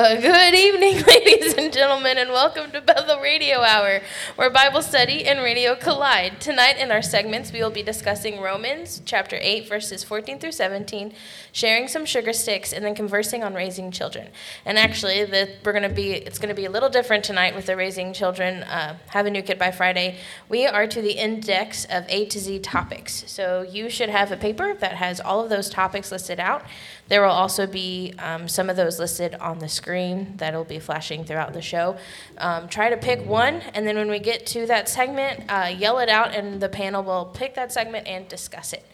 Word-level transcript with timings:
Well, 0.00 0.18
good 0.18 0.54
evening, 0.54 1.04
ladies 1.06 1.52
and 1.58 1.70
gentlemen, 1.70 2.16
and 2.16 2.30
welcome 2.30 2.70
to 2.70 2.80
Bethel 2.80 3.20
Radio 3.20 3.60
Hour, 3.60 4.00
where 4.36 4.48
Bible 4.48 4.80
study 4.80 5.26
and 5.26 5.40
radio 5.40 5.74
collide. 5.74 6.40
Tonight, 6.40 6.78
in 6.78 6.90
our 6.90 7.02
segments, 7.02 7.52
we 7.52 7.60
will 7.60 7.68
be 7.68 7.82
discussing 7.82 8.40
Romans 8.40 9.02
chapter 9.04 9.36
8, 9.38 9.68
verses 9.68 10.02
14 10.02 10.38
through 10.38 10.52
17, 10.52 11.12
sharing 11.52 11.86
some 11.86 12.06
sugar 12.06 12.32
sticks, 12.32 12.72
and 12.72 12.82
then 12.82 12.94
conversing 12.94 13.44
on 13.44 13.52
raising 13.52 13.90
children. 13.90 14.28
And 14.64 14.78
actually, 14.78 15.22
the, 15.26 15.50
we're 15.66 15.78
to 15.78 15.90
be 15.90 16.12
it's 16.12 16.38
going 16.38 16.48
to 16.48 16.54
be 16.54 16.64
a 16.64 16.70
little 16.70 16.88
different 16.88 17.22
tonight 17.22 17.54
with 17.54 17.66
the 17.66 17.76
raising 17.76 18.14
children. 18.14 18.62
Uh, 18.62 18.96
have 19.08 19.26
a 19.26 19.30
new 19.30 19.42
kid 19.42 19.58
by 19.58 19.70
Friday. 19.70 20.16
We 20.48 20.66
are 20.66 20.86
to 20.86 21.02
the 21.02 21.12
index 21.12 21.84
of 21.84 22.06
A 22.08 22.24
to 22.24 22.38
Z 22.38 22.60
topics, 22.60 23.24
so 23.26 23.66
you 23.70 23.90
should 23.90 24.08
have 24.08 24.32
a 24.32 24.38
paper 24.38 24.72
that 24.72 24.94
has 24.94 25.20
all 25.20 25.44
of 25.44 25.50
those 25.50 25.68
topics 25.68 26.10
listed 26.10 26.40
out. 26.40 26.64
There 27.10 27.22
will 27.22 27.30
also 27.30 27.66
be 27.66 28.14
um, 28.20 28.46
some 28.46 28.70
of 28.70 28.76
those 28.76 29.00
listed 29.00 29.34
on 29.34 29.58
the 29.58 29.68
screen 29.68 30.34
that'll 30.36 30.62
be 30.62 30.78
flashing 30.78 31.24
throughout 31.24 31.52
the 31.52 31.60
show. 31.60 31.98
Um, 32.38 32.68
try 32.68 32.88
to 32.88 32.96
pick 32.96 33.26
one, 33.26 33.62
and 33.74 33.84
then 33.84 33.96
when 33.96 34.08
we 34.08 34.20
get 34.20 34.46
to 34.46 34.64
that 34.66 34.88
segment, 34.88 35.42
uh, 35.48 35.74
yell 35.76 35.98
it 35.98 36.08
out, 36.08 36.32
and 36.36 36.62
the 36.62 36.68
panel 36.68 37.02
will 37.02 37.24
pick 37.24 37.56
that 37.56 37.72
segment 37.72 38.06
and 38.06 38.28
discuss 38.28 38.72
it. 38.72 38.86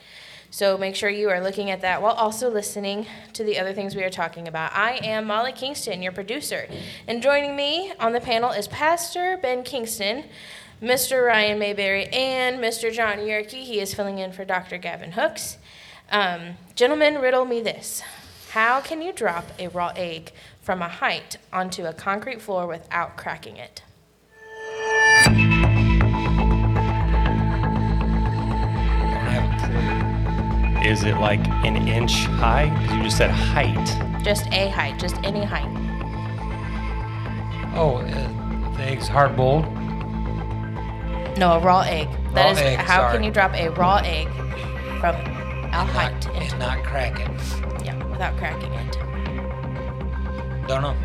So 0.50 0.78
make 0.78 0.96
sure 0.96 1.10
you 1.10 1.28
are 1.28 1.42
looking 1.42 1.70
at 1.70 1.82
that 1.82 2.00
while 2.00 2.14
also 2.14 2.48
listening 2.48 3.06
to 3.34 3.44
the 3.44 3.58
other 3.58 3.74
things 3.74 3.94
we 3.94 4.02
are 4.02 4.08
talking 4.08 4.48
about. 4.48 4.72
I 4.72 4.92
am 5.04 5.26
Molly 5.26 5.52
Kingston, 5.52 6.00
your 6.00 6.12
producer, 6.12 6.68
and 7.06 7.22
joining 7.22 7.54
me 7.54 7.92
on 8.00 8.14
the 8.14 8.20
panel 8.20 8.50
is 8.50 8.66
Pastor 8.66 9.38
Ben 9.42 9.62
Kingston. 9.62 10.24
Mr. 10.82 11.26
Ryan 11.26 11.58
Mayberry 11.58 12.04
and 12.08 12.58
Mr. 12.58 12.92
John 12.92 13.18
Yerkey. 13.20 13.64
He 13.64 13.80
is 13.80 13.94
filling 13.94 14.18
in 14.18 14.32
for 14.32 14.44
Dr. 14.44 14.76
Gavin 14.76 15.12
Hooks. 15.12 15.56
Um, 16.10 16.56
gentlemen, 16.74 17.18
riddle 17.20 17.44
me 17.44 17.60
this. 17.60 18.02
How 18.50 18.80
can 18.80 19.02
you 19.02 19.12
drop 19.12 19.44
a 19.58 19.68
raw 19.68 19.92
egg 19.96 20.32
from 20.62 20.80
a 20.82 20.88
height 20.88 21.36
onto 21.52 21.84
a 21.84 21.92
concrete 21.92 22.40
floor 22.40 22.66
without 22.66 23.16
cracking 23.16 23.56
it? 23.56 23.82
don't 25.26 25.34
have 29.26 29.44
a 29.52 29.66
clue. 29.66 30.90
Is 30.90 31.02
it 31.04 31.16
like 31.16 31.46
an 31.64 31.76
inch 31.88 32.12
high? 32.26 32.68
Because 32.80 32.96
you 32.96 33.02
just 33.04 33.16
said 33.16 33.30
height. 33.30 34.22
Just 34.24 34.46
a 34.52 34.68
height, 34.70 34.98
just 34.98 35.16
any 35.24 35.44
height. 35.44 35.66
Oh, 37.74 37.96
uh, 37.96 38.76
the 38.76 38.82
egg's 38.84 39.08
hard 39.08 39.36
boiled. 39.36 39.64
No, 41.36 41.52
a 41.52 41.58
raw 41.60 41.80
egg. 41.80 42.08
That 42.32 42.44
Raw 42.44 42.50
is 42.52 42.58
egg, 42.58 42.78
how 42.78 43.00
sorry. 43.00 43.12
can 43.14 43.24
you 43.24 43.30
drop 43.30 43.52
a 43.54 43.68
raw 43.70 44.00
egg 44.04 44.28
from 45.00 45.16
a 45.76 45.84
height 45.84 46.12
Not, 46.12 46.34
into 46.34 46.54
and 46.54 46.58
not 46.58 46.84
crack 46.84 47.20
it. 47.20 47.84
yeah, 47.84 48.02
without 48.08 48.36
cracking 48.38 48.72
it. 48.72 48.92
Don't 50.66 50.82
know. 50.82 50.96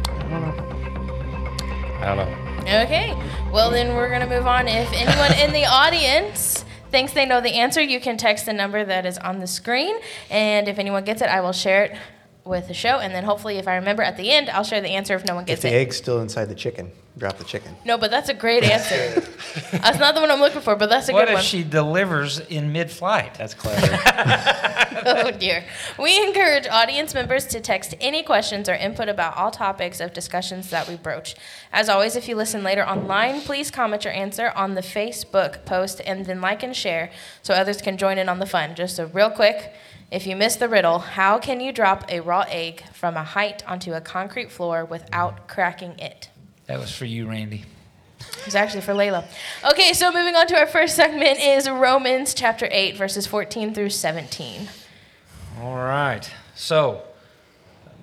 I 1.99 2.05
don't 2.05 2.17
know. 2.17 2.81
Okay. 2.83 3.13
Well, 3.51 3.69
then 3.69 3.95
we're 3.95 4.09
going 4.09 4.21
to 4.21 4.29
move 4.29 4.47
on. 4.47 4.67
If 4.67 4.91
anyone 4.93 5.33
in 5.33 5.51
the 5.51 5.65
audience 5.65 6.63
thinks 6.89 7.13
they 7.13 7.25
know 7.25 7.41
the 7.41 7.53
answer, 7.53 7.81
you 7.81 7.99
can 7.99 8.17
text 8.17 8.45
the 8.45 8.53
number 8.53 8.83
that 8.83 9.05
is 9.05 9.17
on 9.17 9.39
the 9.39 9.47
screen. 9.47 9.95
And 10.29 10.67
if 10.67 10.79
anyone 10.79 11.03
gets 11.03 11.21
it, 11.21 11.27
I 11.27 11.41
will 11.41 11.53
share 11.53 11.83
it 11.85 11.97
with 12.43 12.67
the 12.67 12.73
show. 12.73 12.99
And 12.99 13.13
then 13.13 13.23
hopefully, 13.23 13.57
if 13.57 13.67
I 13.67 13.75
remember 13.75 14.03
at 14.03 14.17
the 14.17 14.31
end, 14.31 14.49
I'll 14.49 14.63
share 14.63 14.81
the 14.81 14.89
answer 14.89 15.15
if 15.15 15.25
no 15.25 15.35
one 15.35 15.45
gets 15.45 15.59
If 15.59 15.61
the 15.61 15.67
it. 15.69 15.71
The 15.71 15.77
egg's 15.77 15.97
still 15.97 16.21
inside 16.21 16.45
the 16.45 16.55
chicken, 16.55 16.91
drop 17.17 17.37
the 17.37 17.43
chicken. 17.43 17.75
No, 17.85 17.97
but 17.97 18.11
that's 18.11 18.29
a 18.29 18.33
great 18.33 18.63
answer. 18.63 19.21
that's 19.71 19.99
not 19.99 20.15
the 20.15 20.21
one 20.21 20.31
I'm 20.31 20.39
looking 20.39 20.61
for, 20.61 20.75
but 20.75 20.89
that's 20.89 21.09
a 21.09 21.13
What 21.13 21.27
good 21.27 21.37
if 21.37 21.41
she 21.41 21.63
delivers 21.63 22.39
in 22.39 22.71
mid-flight? 22.71 23.35
That's 23.35 23.53
clever. 23.53 23.99
oh 25.05 25.31
dear. 25.31 25.63
We 25.99 26.21
encourage 26.25 26.67
audience 26.67 27.13
members 27.13 27.45
to 27.47 27.59
text 27.59 27.95
any 27.99 28.23
questions 28.23 28.69
or 28.69 28.73
input 28.73 29.09
about 29.09 29.37
all 29.37 29.51
topics 29.51 29.99
of 29.99 30.13
discussions 30.13 30.69
that 30.69 30.87
we 30.87 30.95
broach. 30.95 31.35
As 31.71 31.89
always, 31.89 32.15
if 32.15 32.27
you 32.27 32.35
listen 32.35 32.63
later 32.63 32.87
online, 32.87 33.41
please 33.41 33.71
comment 33.71 34.03
your 34.03 34.13
answer 34.13 34.51
on 34.55 34.75
the 34.75 34.81
Facebook 34.81 35.65
post 35.65 36.01
and 36.05 36.25
then 36.25 36.41
like 36.41 36.63
and 36.63 36.75
share 36.75 37.11
so 37.41 37.53
others 37.53 37.81
can 37.81 37.97
join 37.97 38.17
in 38.17 38.29
on 38.29 38.39
the 38.39 38.45
fun. 38.45 38.75
Just 38.75 38.99
a 38.99 39.05
real 39.07 39.29
quick, 39.29 39.73
if 40.11 40.27
you 40.27 40.35
missed 40.35 40.59
the 40.59 40.67
riddle, 40.67 40.99
how 40.99 41.39
can 41.39 41.61
you 41.61 41.71
drop 41.71 42.03
a 42.11 42.19
raw 42.19 42.43
egg 42.49 42.83
from 42.93 43.15
a 43.15 43.23
height 43.23 43.63
onto 43.65 43.93
a 43.93 44.01
concrete 44.01 44.51
floor 44.51 44.83
without 44.83 45.47
cracking 45.47 45.97
it? 45.97 46.29
That 46.67 46.79
was 46.79 46.93
for 46.93 47.05
you, 47.05 47.29
Randy. 47.29 47.63
It 48.19 48.45
was 48.45 48.55
actually 48.55 48.81
for 48.81 48.93
Layla. 48.93 49.25
Okay, 49.71 49.93
so 49.93 50.11
moving 50.11 50.35
on 50.35 50.47
to 50.47 50.57
our 50.57 50.67
first 50.67 50.95
segment 50.95 51.39
is 51.39 51.69
Romans 51.69 52.33
chapter 52.33 52.67
8, 52.69 52.97
verses 52.97 53.25
14 53.25 53.73
through 53.73 53.89
17. 53.89 54.67
All 55.61 55.75
right. 55.77 56.29
So, 56.55 57.03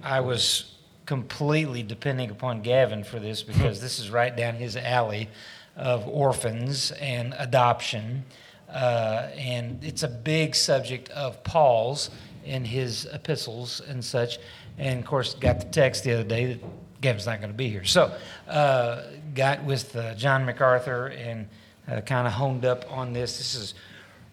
I 0.03 0.21
was 0.21 0.75
completely 1.07 1.83
depending 1.83 2.31
upon 2.31 2.63
Gavin 2.63 3.05
for 3.05 3.19
this 3.19 3.43
because 3.43 3.81
this 3.81 3.99
is 3.99 4.11
right 4.11 4.35
down 4.35 4.55
his 4.55 4.77
alley 4.77 5.29
of 5.77 6.09
orphans 6.09 6.91
and 6.93 7.35
adoption. 7.39 8.25
Uh, 8.69 9.29
and 9.37 9.83
it's 9.83 10.03
a 10.03 10.09
big 10.09 10.55
subject 10.55 11.09
of 11.11 11.43
Paul's 11.43 12.11
in 12.45 12.65
his 12.65 13.07
epistles 13.13 13.81
and 13.81 14.05
such. 14.05 14.39
And 14.77 15.01
of 15.01 15.07
course, 15.07 15.35
got 15.35 15.61
the 15.61 15.67
text 15.67 16.05
the 16.05 16.13
other 16.13 16.25
day 16.25 16.47
that 16.55 17.01
Gavin's 17.01 17.27
not 17.27 17.39
going 17.39 17.51
to 17.51 17.57
be 17.57 17.69
here. 17.69 17.85
So, 17.85 18.15
uh, 18.49 19.03
got 19.35 19.65
with 19.65 19.95
uh, 19.95 20.15
John 20.15 20.45
MacArthur 20.45 21.09
and 21.09 21.49
uh, 21.89 22.01
kind 22.01 22.27
of 22.27 22.35
honed 22.35 22.65
up 22.65 22.85
on 22.91 23.13
this. 23.13 23.39
This 23.39 23.55
is 23.55 23.75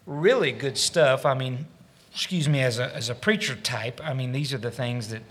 really 0.06 0.52
good 0.52 0.78
stuff. 0.78 1.26
I 1.26 1.34
mean, 1.34 1.66
excuse 2.12 2.48
me, 2.48 2.62
as 2.62 2.80
a, 2.80 2.96
as 2.96 3.10
a 3.10 3.16
preacher 3.16 3.56
type, 3.56 4.02
I 4.04 4.14
mean, 4.14 4.32
these 4.32 4.54
are 4.54 4.58
the 4.58 4.72
things 4.72 5.10
that 5.10 5.22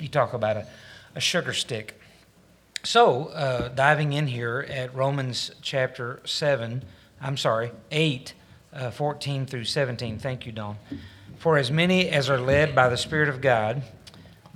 you 0.00 0.08
talk 0.08 0.32
about 0.32 0.56
a, 0.56 0.66
a 1.14 1.20
sugar 1.20 1.52
stick. 1.52 2.00
So, 2.84 3.26
uh, 3.26 3.68
diving 3.68 4.12
in 4.12 4.28
here 4.28 4.64
at 4.68 4.94
Romans 4.94 5.50
chapter 5.62 6.20
7, 6.24 6.84
I'm 7.20 7.36
sorry, 7.36 7.72
8, 7.90 8.34
uh, 8.72 8.90
14 8.90 9.46
through 9.46 9.64
17. 9.64 10.18
Thank 10.18 10.46
you, 10.46 10.52
Don. 10.52 10.76
For 11.38 11.56
as 11.56 11.70
many 11.70 12.08
as 12.08 12.28
are 12.28 12.40
led 12.40 12.74
by 12.74 12.88
the 12.88 12.96
Spirit 12.96 13.28
of 13.28 13.40
God, 13.40 13.82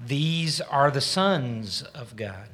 these 0.05 0.61
are 0.61 0.91
the 0.91 1.01
sons 1.01 1.83
of 1.95 2.17
God. 2.17 2.49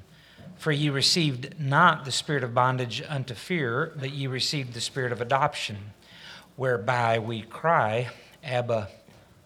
For 0.57 0.73
ye 0.73 0.91
received 0.91 1.59
not 1.61 2.05
the 2.05 2.13
spirit 2.13 2.43
of 2.43 2.53
bondage 2.53 3.03
unto 3.09 3.35
fear, 3.35 3.93
but 3.97 4.11
ye 4.11 4.27
received 4.27 4.75
the 4.75 4.81
spirit 4.81 5.13
of 5.13 5.21
adoption, 5.21 5.93
whereby 6.57 7.19
we 7.21 7.43
cry, 7.43 8.09
Abba, 8.43 8.89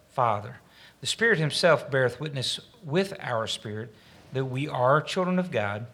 Father. 0.09 0.57
The 1.01 1.07
Spirit 1.07 1.37
Himself 1.37 1.89
beareth 1.91 2.19
witness 2.19 2.59
with 2.83 3.13
our 3.19 3.45
spirit 3.45 3.93
that 4.33 4.45
we 4.45 4.67
are 4.67 5.01
children 5.01 5.37
of 5.37 5.51
God. 5.51 5.85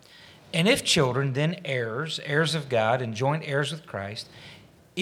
And 0.54 0.68
if 0.68 0.84
children, 0.84 1.34
then 1.34 1.60
heirs, 1.66 2.20
heirs 2.24 2.56
of 2.56 2.70
God, 2.70 3.02
and 3.02 3.14
joint 3.14 3.44
heirs 3.46 3.72
with 3.72 3.86
Christ, 3.86 4.30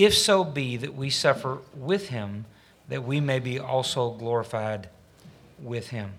if 0.03 0.15
so 0.15 0.43
be 0.43 0.77
that 0.77 0.95
we 0.95 1.09
suffer 1.09 1.59
with 1.75 2.09
Him, 2.09 2.45
that 2.87 3.03
we 3.03 3.19
may 3.19 3.39
be 3.39 3.59
also 3.59 4.11
glorified 4.11 4.89
with 5.59 5.89
Him. 5.89 6.13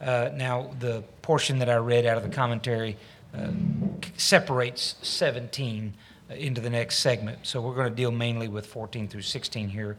Uh, 0.00 0.30
now, 0.34 0.70
the 0.78 1.02
portion 1.22 1.58
that 1.58 1.68
I 1.68 1.76
read 1.76 2.06
out 2.06 2.16
of 2.16 2.22
the 2.22 2.28
commentary 2.28 2.96
uh, 3.36 3.48
separates 4.16 4.96
17 5.02 5.94
uh, 6.30 6.34
into 6.34 6.60
the 6.60 6.70
next 6.70 6.98
segment. 6.98 7.38
So 7.42 7.60
we're 7.60 7.74
going 7.74 7.90
to 7.90 7.94
deal 7.94 8.10
mainly 8.10 8.48
with 8.48 8.66
14 8.66 9.08
through 9.08 9.22
16 9.22 9.68
here. 9.68 9.96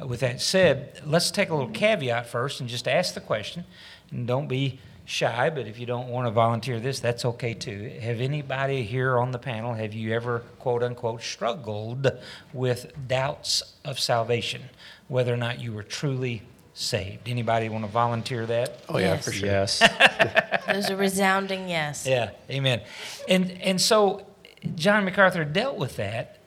Uh, 0.00 0.06
with 0.06 0.20
that 0.20 0.40
said, 0.40 1.00
let's 1.04 1.30
take 1.30 1.50
a 1.50 1.54
little 1.54 1.70
caveat 1.70 2.28
first 2.28 2.60
and 2.60 2.68
just 2.68 2.88
ask 2.88 3.14
the 3.14 3.20
question. 3.20 3.64
And 4.10 4.26
don't 4.26 4.48
be 4.48 4.80
shy, 5.08 5.48
but 5.48 5.66
if 5.66 5.78
you 5.80 5.86
don't 5.86 6.08
want 6.08 6.26
to 6.26 6.30
volunteer 6.30 6.78
this, 6.78 7.00
that's 7.00 7.24
okay 7.24 7.54
too. 7.54 7.98
Have 8.02 8.20
anybody 8.20 8.82
here 8.82 9.18
on 9.18 9.32
the 9.32 9.38
panel, 9.38 9.72
have 9.72 9.94
you 9.94 10.12
ever, 10.14 10.40
quote 10.58 10.82
unquote, 10.82 11.22
struggled 11.22 12.06
with 12.52 12.92
doubts 13.08 13.62
of 13.86 13.98
salvation, 13.98 14.62
whether 15.08 15.32
or 15.32 15.38
not 15.38 15.60
you 15.60 15.72
were 15.72 15.82
truly 15.82 16.42
saved? 16.74 17.26
Anybody 17.26 17.70
want 17.70 17.84
to 17.86 17.90
volunteer 17.90 18.44
that? 18.46 18.80
Oh 18.88 18.98
yeah, 18.98 19.14
Yes. 19.14 19.24
for 19.24 19.32
sure. 19.32 19.48
Yes. 19.48 19.78
There's 20.66 20.90
a 20.90 20.96
resounding 20.96 21.70
yes. 21.70 22.06
Yeah, 22.06 22.30
amen. 22.50 22.82
And 23.28 23.50
and 23.62 23.80
so 23.80 24.26
John 24.74 25.06
MacArthur 25.06 25.44
dealt 25.46 25.78
with 25.78 25.96
that 25.96 26.38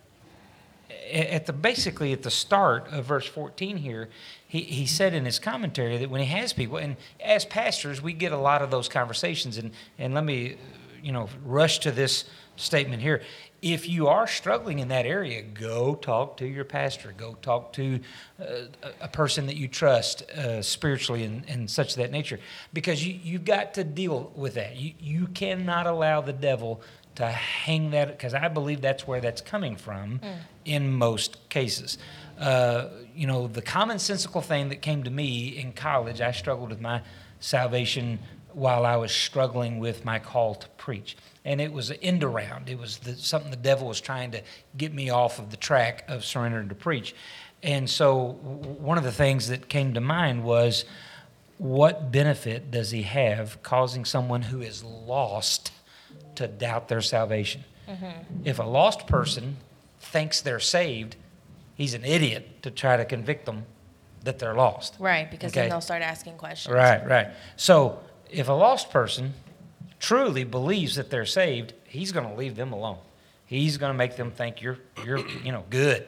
at 1.12 1.48
the 1.48 1.54
basically 1.54 2.14
at 2.14 2.22
the 2.22 2.32
start 2.32 2.88
of 2.92 3.06
verse 3.06 3.26
14 3.26 3.78
here. 3.78 4.10
He, 4.52 4.64
he 4.64 4.86
said 4.86 5.14
in 5.14 5.24
his 5.24 5.40
commentary 5.40 5.98
that 6.00 6.10
when 6.10 6.20
he 6.20 6.28
has 6.28 6.52
people, 6.52 6.76
and 6.76 6.98
as 7.22 7.46
pastors, 7.46 8.02
we 8.02 8.12
get 8.12 8.34
a 8.34 8.38
lot 8.38 8.62
of 8.62 8.70
those 8.70 8.90
conversations. 8.90 9.58
And, 9.58 9.72
and 9.98 10.14
let 10.14 10.26
me, 10.26 10.58
you 11.02 11.14
know, 11.14 11.30
rush 11.46 11.80
to 11.80 11.92
this 11.92 12.26
statement 12.58 13.02
here. 13.02 13.22
If 13.62 13.88
you 13.88 14.10
are 14.10 14.28
struggling 14.28 14.80
in 14.80 14.90
that 14.90 15.06
area, 15.06 15.42
go 15.42 15.96
talk 15.96 16.36
to 16.38 16.46
your 16.46 16.66
pastor. 16.66 17.14
Go 17.16 17.38
talk 17.42 17.72
to 17.74 18.02
uh, 18.42 18.46
a- 19.00 19.08
person 19.08 19.46
that 19.46 19.56
you 19.56 19.70
trust 19.70 20.24
uh, 20.32 20.62
spiritually 20.62 21.24
and, 21.24 21.46
and 21.48 21.72
such 21.72 21.92
of 21.92 21.98
that 22.00 22.12
nature. 22.12 22.38
Because 22.74 23.08
you, 23.08 23.18
you've 23.24 23.46
got 23.46 23.74
to 23.76 23.86
deal 23.86 24.34
with 24.36 24.56
that. 24.56 24.76
You, 24.76 24.96
you 25.00 25.28
cannot 25.28 25.88
allow 25.88 26.20
the 26.20 26.34
devil 26.34 26.82
to 27.16 27.28
hang 27.28 27.92
that, 27.92 28.08
because 28.18 28.34
I 28.34 28.50
believe 28.50 28.82
that's 28.82 29.08
where 29.08 29.22
that's 29.22 29.42
coming 29.42 29.78
from 29.78 30.20
in 30.66 30.92
most 30.92 31.50
cases. 31.50 31.98
Uh, 32.42 32.90
you 33.16 33.28
know, 33.28 33.48
the 33.48 33.62
commonsensical 33.62 34.44
thing 34.44 34.70
that 34.70 34.82
came 34.82 35.04
to 35.04 35.12
me 35.12 35.50
in 35.50 35.72
college, 35.74 36.22
I 36.22 36.32
struggled 36.32 36.72
with 36.72 36.82
my 36.82 37.02
salvation 37.40 38.18
while 38.54 38.86
I 38.86 38.96
was 38.96 39.12
struggling 39.12 39.80
with 39.80 40.04
my 40.04 40.18
call 40.18 40.56
to 40.56 40.68
preach. 40.70 41.16
And 41.46 41.62
it 41.62 41.72
was 41.72 41.92
an 41.92 41.98
end 42.02 42.24
around. 42.24 42.68
It 42.68 42.80
was 42.80 42.98
the, 42.98 43.16
something 43.16 43.52
the 43.52 43.58
devil 43.58 43.88
was 43.88 44.02
trying 44.02 44.32
to 44.32 44.42
get 44.76 44.92
me 44.94 45.12
off 45.12 45.38
of 45.40 45.52
the 45.52 45.58
track 45.58 46.04
of 46.08 46.26
surrendering 46.26 46.70
to 46.70 46.76
preach. 46.76 47.16
And 47.64 47.88
so, 47.88 48.32
one 48.32 48.98
of 48.98 49.04
the 49.04 49.12
things 49.12 49.48
that 49.50 49.70
came 49.70 49.94
to 49.94 50.02
mind 50.02 50.44
was 50.44 50.84
what 51.60 52.12
benefit 52.12 52.72
does 52.72 52.90
he 52.90 53.04
have 53.04 53.62
causing 53.62 54.04
someone 54.04 54.42
who 54.42 54.62
is 54.62 54.84
lost 54.84 55.72
to 56.36 56.48
doubt 56.48 56.88
their 56.88 57.02
salvation? 57.02 57.64
If 58.44 58.58
a 58.58 58.64
lost 58.64 59.06
person 59.06 59.58
thinks 60.00 60.42
they're 60.42 60.60
saved, 60.60 61.18
he's 61.82 61.96
an 61.96 62.06
idiot 62.06 62.62
to 62.62 62.70
try 62.70 62.96
to 62.96 63.04
convict 63.06 63.46
them 63.48 63.66
that 64.24 64.38
they're 64.38 64.54
lost. 64.54 64.96
Right, 65.00 65.30
because 65.32 65.52
Okay. 65.52 65.62
then 65.62 65.70
they'll 65.72 65.82
start 65.82 66.04
asking 66.04 66.38
questions. 66.38 66.72
Right, 66.74 67.04
right. 67.08 67.30
So 67.56 68.00
if 68.30 68.50
a 68.50 68.54
lost 68.54 68.92
person 68.92 69.34
truly 70.00 70.44
believes 70.44 70.96
that 70.96 71.10
they're 71.10 71.26
saved, 71.26 71.74
he's 71.86 72.12
going 72.12 72.28
to 72.30 72.36
leave 72.36 72.56
them 72.56 72.72
alone. 72.72 73.00
He's 73.48 73.78
going 73.78 73.92
to 73.92 73.98
make 73.98 74.16
them 74.16 74.30
think 74.30 74.62
you're, 74.62 74.78
you're, 75.04 75.28
you 75.44 75.52
know, 75.52 75.64
good. 75.72 76.06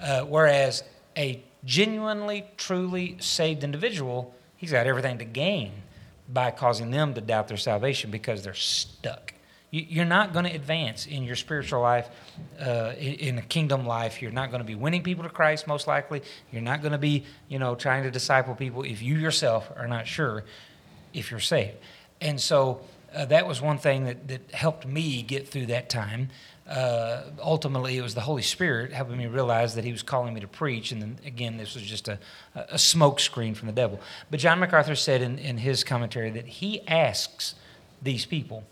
Uh, 0.00 0.22
whereas 0.22 0.84
a 1.16 1.42
genuinely, 1.64 2.44
truly 2.56 3.16
saved 3.18 3.64
individual, 3.64 4.32
he's 4.56 4.70
got 4.70 4.86
everything 4.86 5.18
to 5.18 5.24
gain 5.24 5.72
by 6.28 6.52
causing 6.52 6.92
them 6.92 7.12
to 7.14 7.20
doubt 7.20 7.48
their 7.48 7.56
salvation 7.56 8.10
because 8.12 8.44
they're 8.44 8.54
stuck. 8.54 9.34
You- 9.70 9.86
You're 9.88 10.04
not 10.04 10.32
going 10.32 10.44
to 10.46 10.54
advance 10.54 11.06
in 11.06 11.22
your 11.24 11.36
spiritual 11.36 11.80
life, 11.82 12.08
uh, 12.60 12.92
in 12.98 13.38
a 13.38 13.42
kingdom 13.42 13.86
life. 13.86 14.22
You're 14.22 14.30
not 14.30 14.50
going 14.50 14.60
to 14.60 14.66
be 14.66 14.74
winning 14.74 15.02
people 15.02 15.24
to 15.24 15.30
Christ, 15.30 15.66
most 15.66 15.86
likely. 15.86 16.22
You're 16.50 16.62
not 16.62 16.80
going 16.80 16.92
to 16.92 16.98
be, 16.98 17.24
you 17.48 17.58
know, 17.58 17.74
trying 17.74 18.02
to 18.04 18.10
disciple 18.10 18.54
people 18.54 18.82
if 18.82 19.02
you 19.02 19.16
yourself 19.16 19.70
are 19.76 19.88
not 19.88 20.06
sure 20.06 20.44
if 21.12 21.30
you're 21.30 21.40
saved. 21.40 21.76
And 22.20 22.40
so 22.40 22.80
uh, 23.14 23.26
that 23.26 23.46
was 23.46 23.60
one 23.60 23.78
thing 23.78 24.04
that, 24.04 24.28
that 24.28 24.50
helped 24.52 24.86
me 24.86 25.22
get 25.22 25.48
through 25.48 25.66
that 25.66 25.88
time. 25.88 26.30
Uh, 26.68 27.22
ultimately, 27.42 27.96
it 27.96 28.02
was 28.02 28.14
the 28.14 28.20
Holy 28.20 28.42
Spirit 28.42 28.92
helping 28.92 29.16
me 29.16 29.26
realize 29.26 29.74
that 29.74 29.84
He 29.84 29.92
was 29.92 30.02
calling 30.02 30.34
me 30.34 30.40
to 30.40 30.48
preach. 30.48 30.92
And 30.92 31.00
then 31.00 31.18
again, 31.24 31.56
this 31.56 31.74
was 31.74 31.82
just 31.82 32.08
a, 32.08 32.18
a 32.54 32.78
smoke 32.78 33.20
screen 33.20 33.54
from 33.54 33.68
the 33.68 33.72
devil. 33.72 34.00
But 34.30 34.40
John 34.40 34.58
MacArthur 34.60 34.94
said 34.94 35.22
in, 35.22 35.38
in 35.38 35.58
his 35.58 35.82
commentary 35.84 36.30
that 36.30 36.46
he 36.46 36.86
asks 36.86 37.54
these 38.02 38.26
people, 38.26 38.64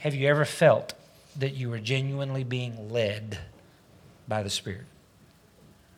Have 0.00 0.14
you 0.14 0.28
ever 0.28 0.44
felt 0.44 0.94
that 1.38 1.54
you 1.54 1.70
were 1.70 1.78
genuinely 1.78 2.44
being 2.44 2.90
led 2.90 3.38
by 4.26 4.42
the 4.42 4.50
Spirit? 4.50 4.86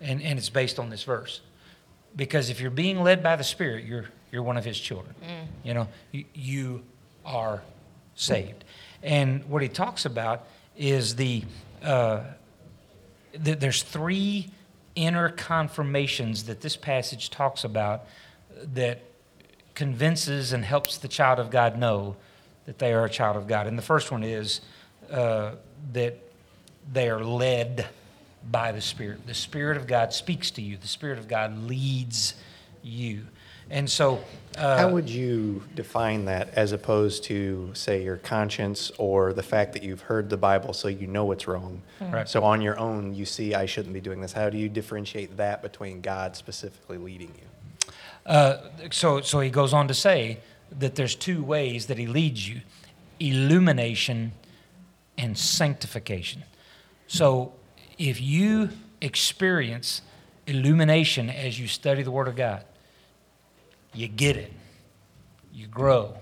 And, 0.01 0.21
and 0.21 0.39
it's 0.39 0.51
based 0.51 0.79
on 0.79 0.91
this 0.91 1.05
verse. 1.05 1.41
Because 2.15 2.51
if 2.51 2.61
you're 2.61 2.71
being 2.71 3.03
led 3.03 3.23
by 3.23 3.37
the 3.37 3.45
Spirit, 3.45 3.85
you're, 3.85 4.07
you're 4.31 4.43
one 4.43 4.57
of 4.57 4.65
His 4.65 4.79
children. 4.79 5.15
You 5.65 5.75
know, 5.75 5.89
you, 6.11 6.25
you 6.35 6.83
are 7.25 7.63
saved. 8.15 8.65
And 9.03 9.45
what 9.49 9.63
he 9.63 9.69
talks 9.69 10.05
about 10.05 10.47
is 10.77 11.17
the, 11.17 11.45
uh, 11.83 12.23
th- 13.45 13.59
there's 13.59 13.83
three 13.83 14.51
inner 14.95 15.29
confirmations 15.31 16.45
that 16.45 16.61
this 16.61 16.77
passage 16.77 17.31
talks 17.31 17.65
about 17.65 18.05
that 18.75 19.03
convinces 19.75 20.53
and 20.53 20.65
helps 20.65 20.99
the 20.99 21.09
child 21.09 21.39
of 21.39 21.51
God 21.51 21.79
know 21.79 22.17
that 22.67 22.79
they 22.79 22.93
are 22.93 23.05
a 23.05 23.11
child 23.11 23.37
of 23.37 23.47
God. 23.47 23.67
And 23.67 23.77
the 23.77 23.83
first 23.83 24.11
one 24.11 24.23
is 24.23 24.61
uh, 25.11 25.53
that 25.93 26.19
they 26.93 27.09
are 27.09 27.25
led 27.25 27.87
by 28.51 28.73
the 28.73 28.81
Spirit. 28.81 29.27
The 29.27 29.35
Spirit 29.35 29.77
of 29.77 29.87
God 29.87 30.13
speaks 30.13 30.51
to 30.53 30.63
you, 30.63 30.77
the 30.77 30.89
Spirit 30.89 31.19
of 31.19 31.29
God 31.29 31.67
leads 31.69 32.35
you. 32.83 33.27
And 33.71 33.89
so, 33.89 34.23
uh, 34.59 34.77
How 34.77 34.91
would 34.91 35.09
you 35.09 35.63
define 35.75 36.27
that 36.27 36.51
as 36.55 36.73
opposed 36.73 37.25
to, 37.25 37.71
say, 37.73 38.03
your 38.03 38.19
conscience 38.19 38.91
or 38.99 39.33
the 39.33 39.43
fact 39.43 39.73
that 39.73 39.83
you've 39.83 40.03
heard 40.03 40.29
the 40.29 40.37
Bible 40.37 40.75
so 40.75 40.89
you 40.89 41.07
know 41.07 41.33
it's 41.33 41.47
wrong? 41.47 41.81
Right. 42.01 42.29
So 42.29 42.45
on 42.45 42.61
your 42.61 42.79
own, 42.79 43.15
you 43.15 43.25
see, 43.25 43.55
I 43.55 43.65
shouldn't 43.65 43.95
be 43.95 44.01
doing 44.01 44.21
this. 44.21 44.33
How 44.33 44.51
do 44.51 44.59
you 44.59 44.69
differentiate 44.69 45.37
that 45.39 45.63
between 45.63 46.03
God 46.03 46.37
specifically 46.37 46.99
leading 46.99 47.29
you? 47.29 47.93
Uh, 48.27 48.59
so, 48.91 49.21
so 49.21 49.41
he 49.41 49.49
goes 49.49 49.73
on 49.73 49.89
to 49.89 49.95
say 49.95 50.39
that 50.79 50.95
there's 50.95 51.15
two 51.15 51.43
ways 51.43 51.87
that 51.87 51.99
he 51.99 52.07
leads 52.07 52.49
you 52.49 52.61
illumination 53.21 54.33
and 55.17 55.39
sanctification. 55.39 56.43
So, 57.07 57.53
if 57.99 58.21
you 58.21 58.71
experience 59.01 60.03
illumination 60.47 61.31
as 61.31 61.59
you 61.59 61.69
study 61.69 62.03
the 62.03 62.11
Word 62.11 62.27
of 62.27 62.35
God, 62.35 62.65
you 63.95 64.09
get 64.09 64.37
it, 64.37 64.53
you 65.53 65.67
grow, 65.67 66.15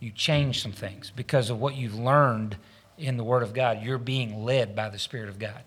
you 0.00 0.10
change 0.10 0.62
some 0.62 0.72
things 0.72 1.10
because 1.14 1.50
of 1.50 1.60
what 1.60 1.74
you've 1.74 1.98
learned 1.98 2.56
in 2.96 3.16
the 3.16 3.24
Word 3.24 3.42
of 3.42 3.52
God. 3.52 3.82
You're 3.82 3.98
being 3.98 4.44
led 4.44 4.74
by 4.74 4.88
the 4.88 4.98
Spirit 4.98 5.28
of 5.28 5.38
God. 5.38 5.60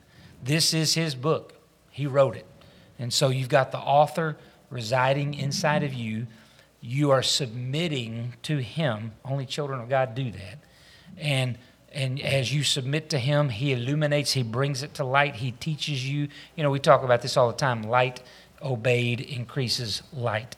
This 0.44 0.74
is 0.74 0.94
His 0.94 1.16
book, 1.16 1.54
He 1.92 2.08
wrote 2.08 2.36
it. 2.36 2.46
And 2.98 3.14
so 3.14 3.30
you've 3.30 3.50
got 3.50 3.72
the 3.72 3.78
author 3.78 4.38
residing 4.70 5.34
inside 5.34 5.84
of 5.84 5.94
you. 5.94 6.28
You 6.82 7.12
are 7.12 7.24
submitting 7.24 8.34
to 8.44 8.58
Him. 8.58 9.14
Only 9.26 9.46
children 9.46 9.80
of 9.80 9.90
God 9.90 10.16
do 10.16 10.32
that. 10.32 10.60
And 11.18 11.58
and 11.92 12.22
as 12.22 12.54
you 12.54 12.64
submit 12.64 13.10
to 13.10 13.20
him, 13.20 13.50
he 13.50 13.72
illuminates, 13.72 14.34
he 14.34 14.44
brings 14.44 14.84
it 14.84 14.94
to 14.96 15.04
light, 15.04 15.36
he 15.36 15.52
teaches 15.54 16.08
you. 16.08 16.28
You 16.56 16.64
know, 16.64 16.70
we 16.70 16.80
talk 16.80 17.04
about 17.04 17.22
this 17.22 17.36
all 17.36 17.48
the 17.48 17.58
time 17.58 17.84
light 17.84 18.22
obeyed 18.62 19.22
increases 19.22 20.04
light. 20.14 20.56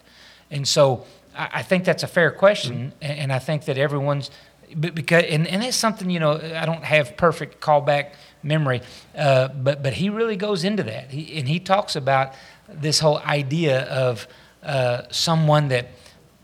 And 0.50 0.68
so 0.68 1.06
I, 1.35 1.63
think 1.63 1.85
that's 1.85 2.03
a 2.03 2.07
fair 2.07 2.31
question. 2.31 2.94
And, 3.01 3.19
and 3.19 3.33
I 3.33 3.39
think 3.39 3.65
that 3.65 3.77
everyone's, 3.77 4.31
because, 4.77 5.24
and, 5.29 5.47
and 5.47 5.63
it's 5.63 5.77
something, 5.77 6.09
you 6.09 6.19
know, 6.19 6.33
I 6.33 6.65
don't 6.65 6.83
have 6.83 7.15
perfect 7.15 7.62
callback 7.62 8.13
memory, 8.44 8.81
uh, 9.15 9.50
but, 9.50 9.83
but 9.83 9.94
he 9.94 10.09
really 10.09 10.35
goes 10.35 10.63
into 10.63 10.83
that. 10.83 11.12
He, 11.12 11.39
and 11.39 11.47
he 11.47 11.59
talks 11.59 11.95
about 11.95 12.33
this 12.67 13.00
whole 13.00 13.19
idea 13.19 13.83
of 13.83 14.27
uh, 14.63 15.03
someone 15.12 15.69
that 15.69 15.89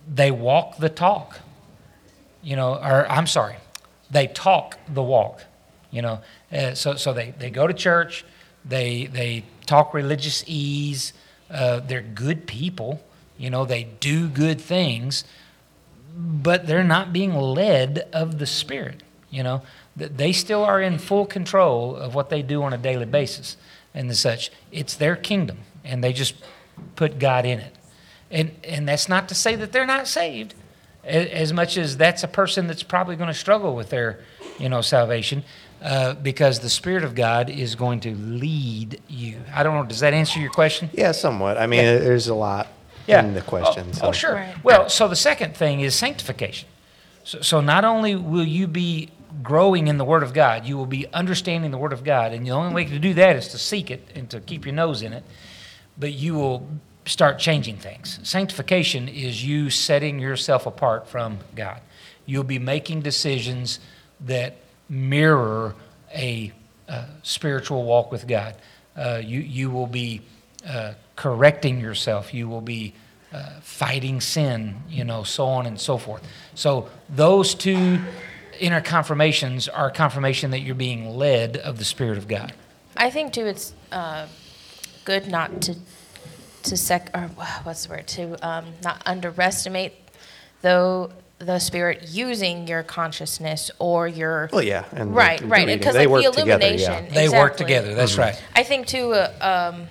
they 0.07 0.31
walk 0.31 0.77
the 0.77 0.89
talk 0.89 1.39
you 2.47 2.55
know, 2.55 2.75
or 2.75 3.09
I'm 3.11 3.27
sorry, 3.27 3.57
they 4.09 4.27
talk 4.27 4.79
the 4.87 5.03
walk, 5.03 5.43
you 5.91 6.01
know. 6.01 6.21
Uh, 6.49 6.73
so 6.75 6.95
so 6.95 7.11
they, 7.11 7.33
they 7.37 7.49
go 7.49 7.67
to 7.67 7.73
church, 7.73 8.23
they 8.63 9.05
they 9.07 9.43
talk 9.65 9.93
religious 9.93 10.45
ease, 10.47 11.11
uh, 11.51 11.81
they're 11.81 12.01
good 12.01 12.47
people, 12.47 13.01
you 13.37 13.49
know, 13.49 13.65
they 13.65 13.83
do 13.99 14.29
good 14.29 14.61
things, 14.61 15.25
but 16.15 16.67
they're 16.67 16.85
not 16.85 17.11
being 17.11 17.35
led 17.35 18.07
of 18.13 18.39
the 18.39 18.45
Spirit, 18.45 19.03
you 19.29 19.43
know. 19.43 19.61
Th- 19.97 20.11
They 20.15 20.31
still 20.31 20.63
are 20.63 20.81
in 20.81 20.99
full 20.99 21.25
control 21.25 21.97
of 21.97 22.15
what 22.15 22.29
they 22.29 22.41
do 22.41 22.63
on 22.63 22.71
a 22.71 22.77
daily 22.77 23.05
basis 23.05 23.57
and 23.93 24.15
such. 24.15 24.51
It's 24.71 24.95
their 24.95 25.17
kingdom, 25.17 25.59
and 25.83 26.01
they 26.01 26.13
just 26.13 26.35
put 26.95 27.19
God 27.19 27.45
in 27.45 27.59
it. 27.59 27.75
And, 28.29 28.51
and 28.63 28.87
that's 28.87 29.07
not 29.07 29.29
to 29.29 29.35
say 29.35 29.55
that 29.55 29.71
they're 29.71 29.85
not 29.85 30.07
saved 30.07 30.53
as 31.03 31.53
much 31.53 31.77
as 31.77 31.95
that's 31.97 32.23
a 32.23 32.27
person 32.27 32.67
that's 32.67 32.83
probably 32.83 33.15
going 33.15 33.29
to 33.29 33.33
struggle 33.33 33.73
with 33.75 33.89
their 33.89 34.19
you 34.59 34.67
know 34.67 34.81
salvation 34.81 35.43
uh, 35.81 36.13
because 36.15 36.59
the 36.59 36.69
spirit 36.69 37.03
of 37.05 37.15
god 37.15 37.49
is 37.49 37.75
going 37.75 38.01
to 38.01 38.13
lead 38.15 38.99
you 39.07 39.37
i 39.53 39.63
don't 39.63 39.73
know 39.75 39.85
does 39.85 40.01
that 40.01 40.13
answer 40.13 40.37
your 40.39 40.49
question 40.49 40.89
Yeah, 40.93 41.13
somewhat. 41.13 41.57
I 41.57 41.65
mean, 41.67 41.79
Yeah. 41.81 41.99
there's 41.99 42.27
a 42.27 42.35
lot 42.35 42.67
yeah 43.07 43.23
in 43.23 43.33
the 43.33 43.41
question. 43.41 43.85
oh, 43.87 43.93
so. 43.93 44.07
oh 44.07 44.11
sure 44.11 44.33
Right. 44.33 44.63
well 44.65 44.89
so 44.89 45.07
the 45.07 45.15
second 45.15 45.55
thing 45.55 45.79
is 45.79 45.95
sanctification 45.95 46.67
so, 47.23 47.39
so 47.39 47.61
not 47.61 47.85
only 47.85 48.15
will 48.17 48.43
you 48.43 48.67
be 48.67 49.09
growing 49.41 49.87
in 49.87 49.97
the 49.97 50.03
word 50.05 50.23
of 50.23 50.33
god 50.33 50.65
you 50.65 50.75
will 50.75 50.85
be 50.87 51.07
understanding 51.13 51.71
the 51.71 51.77
word 51.77 51.93
of 51.93 52.03
god 52.03 52.33
and 52.33 52.45
the 52.45 52.51
only 52.51 52.73
way 52.73 52.83
to 52.83 52.99
do 52.99 53.13
that 53.13 53.37
is 53.37 53.47
to 53.49 53.57
seek 53.57 53.89
it 53.89 54.05
and 54.13 54.29
to 54.29 54.41
keep 54.41 54.65
your 54.65 54.75
nose 54.75 55.01
in 55.01 55.13
it 55.13 55.23
but 55.97 56.11
you 56.11 56.33
will 56.33 56.67
start 57.07 57.39
changing 57.39 57.77
things. 57.77 58.19
Sanctification 58.23 59.07
is 59.07 59.43
you 59.43 59.69
setting 59.69 60.19
yourself 60.19 60.65
apart 60.65 61.07
from 61.07 61.39
God. 61.55 61.81
You'll 62.25 62.43
be 62.43 62.59
making 62.59 63.01
decisions 63.01 63.79
that 64.21 64.57
mirror 64.89 65.75
a 66.13 66.51
uh, 66.87 67.05
spiritual 67.23 67.83
walk 67.83 68.11
with 68.11 68.27
God. 68.27 68.55
Uh, 68.95 69.21
you, 69.23 69.39
you 69.39 69.69
will 69.69 69.87
be 69.87 70.21
uh, 70.67 70.93
correcting 71.15 71.79
yourself. 71.79 72.33
You 72.33 72.47
will 72.47 72.61
be 72.61 72.93
uh, 73.31 73.59
fighting 73.61 74.21
sin, 74.21 74.75
you 74.89 75.03
know, 75.03 75.23
so 75.23 75.45
on 75.45 75.65
and 75.65 75.79
so 75.79 75.97
forth. 75.97 76.23
So 76.55 76.89
those 77.09 77.53
two 77.55 77.99
inner 78.59 78.81
confirmations 78.81 79.67
are 79.67 79.91
confirmation 79.91 80.51
that 80.51 80.59
you're 80.59 80.75
being 80.75 81.15
led 81.15 81.57
of 81.57 81.77
the 81.77 81.85
Spirit 81.85 82.17
of 82.17 82.27
God. 82.27 82.53
I 82.95 83.09
think 83.11 83.33
too, 83.33 83.45
it's 83.45 83.73
uh, 83.91 84.27
good 85.05 85.27
not 85.27 85.61
to 85.63 85.75
to 86.67 86.77
sec 86.77 87.09
or 87.13 87.29
what's 87.63 87.85
the 87.85 87.93
word 87.93 88.07
to 88.07 88.47
um, 88.47 88.65
not 88.83 89.01
underestimate 89.05 89.93
though 90.61 91.11
the 91.39 91.59
spirit 91.59 92.07
using 92.09 92.67
your 92.67 92.83
consciousness 92.83 93.69
or 93.79 94.07
your 94.07 94.49
Well, 94.51 94.63
yeah. 94.63 94.85
And 94.91 95.15
right 95.15 95.39
the 95.39 95.45
right 95.47 95.67
because 95.67 95.93
they 95.93 96.07
like 96.07 96.23
the 96.23 96.29
work 96.29 96.35
together, 96.35 96.65
yeah. 96.65 96.97
illumination 96.97 97.13
They 97.13 97.29
work 97.29 97.57
together, 97.57 97.93
that's 97.93 98.17
right. 98.17 98.41
I 98.55 98.63
think 98.63 98.87
too 98.87 99.13
uh, 99.13 99.73
um, 99.73 99.87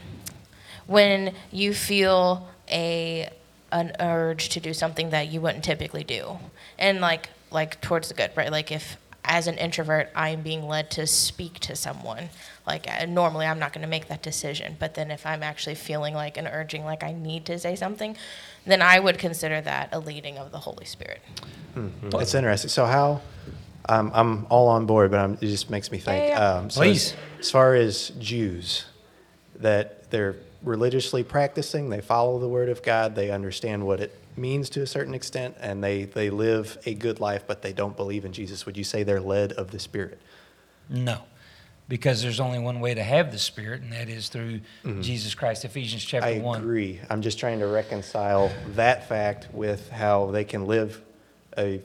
when 0.86 1.34
you 1.52 1.72
feel 1.72 2.48
a 2.68 3.30
an 3.72 3.92
urge 4.00 4.48
to 4.50 4.60
do 4.60 4.72
something 4.72 5.10
that 5.10 5.28
you 5.28 5.40
wouldn't 5.40 5.64
typically 5.64 6.04
do, 6.04 6.38
and 6.78 7.00
like 7.00 7.28
like 7.50 7.80
towards 7.80 8.08
the 8.08 8.14
good, 8.14 8.32
right? 8.34 8.50
Like 8.50 8.72
if 8.72 8.96
as 9.26 9.46
an 9.46 9.58
introvert 9.58 10.10
I'm 10.14 10.42
being 10.42 10.66
led 10.66 10.90
to 10.92 11.06
speak 11.06 11.58
to 11.60 11.76
someone, 11.76 12.30
like 12.66 12.86
uh, 12.88 13.06
normally 13.06 13.46
I'm 13.46 13.58
not 13.58 13.72
going 13.72 13.82
to 13.82 13.88
make 13.88 14.08
that 14.08 14.22
decision, 14.22 14.76
but 14.78 14.94
then 14.94 15.10
if 15.10 15.26
I'm 15.26 15.42
actually 15.42 15.74
feeling 15.74 16.14
like 16.14 16.36
an 16.36 16.46
urging, 16.46 16.84
like 16.84 17.02
I 17.02 17.12
need 17.12 17.44
to 17.46 17.58
say 17.58 17.76
something, 17.76 18.16
then 18.64 18.82
I 18.82 18.98
would 18.98 19.18
consider 19.18 19.60
that 19.60 19.90
a 19.92 19.98
leading 19.98 20.38
of 20.38 20.52
the 20.52 20.58
Holy 20.58 20.84
Spirit. 20.84 21.20
It's 22.14 22.34
interesting. 22.34 22.70
So 22.70 22.86
how? 22.86 23.20
Um, 23.88 24.10
I'm 24.14 24.46
all 24.48 24.68
on 24.68 24.86
board, 24.86 25.10
but 25.10 25.20
I'm, 25.20 25.34
it 25.34 25.40
just 25.46 25.70
makes 25.70 25.92
me 25.92 25.98
think. 25.98 26.28
Yeah, 26.28 26.28
yeah, 26.28 26.38
yeah. 26.38 26.58
Um, 26.58 26.70
so 26.70 26.80
Please. 26.80 27.12
As, 27.12 27.46
as 27.46 27.50
far 27.50 27.74
as 27.74 28.10
Jews, 28.18 28.86
that 29.56 30.10
they're 30.10 30.36
religiously 30.62 31.22
practicing, 31.22 31.90
they 31.90 32.00
follow 32.00 32.38
the 32.38 32.48
Word 32.48 32.68
of 32.68 32.82
God, 32.82 33.14
they 33.14 33.30
understand 33.30 33.86
what 33.86 34.00
it 34.00 34.18
means 34.36 34.70
to 34.70 34.82
a 34.82 34.86
certain 34.86 35.14
extent, 35.14 35.56
and 35.60 35.82
they 35.82 36.04
they 36.04 36.30
live 36.30 36.78
a 36.86 36.94
good 36.94 37.20
life, 37.20 37.44
but 37.46 37.62
they 37.62 37.72
don't 37.72 37.96
believe 37.96 38.24
in 38.24 38.32
Jesus. 38.32 38.66
Would 38.66 38.76
you 38.76 38.84
say 38.84 39.02
they're 39.02 39.20
led 39.20 39.52
of 39.52 39.70
the 39.70 39.78
Spirit? 39.78 40.18
No, 40.88 41.22
because 41.88 42.22
there's 42.22 42.38
only 42.40 42.58
one 42.58 42.80
way 42.80 42.94
to 42.94 43.02
have 43.02 43.32
the 43.32 43.38
Spirit, 43.38 43.82
and 43.82 43.92
that 43.92 44.08
is 44.08 44.28
through 44.28 44.60
Jesus 45.00 45.34
Christ. 45.34 45.64
Ephesians 45.64 46.04
chapter 46.04 46.28
Mm-hmm. 46.28 46.46
I 46.48 46.58
agree. 46.58 47.00
I'm 47.10 47.22
just 47.22 47.38
trying 47.38 47.58
to 47.60 47.66
reconcile 47.66 48.50
that 48.74 49.08
fact 49.08 49.48
with 49.52 49.88
how 49.90 50.26
they 50.30 50.44
can 50.44 50.66
live 50.66 51.00
a 51.58 51.80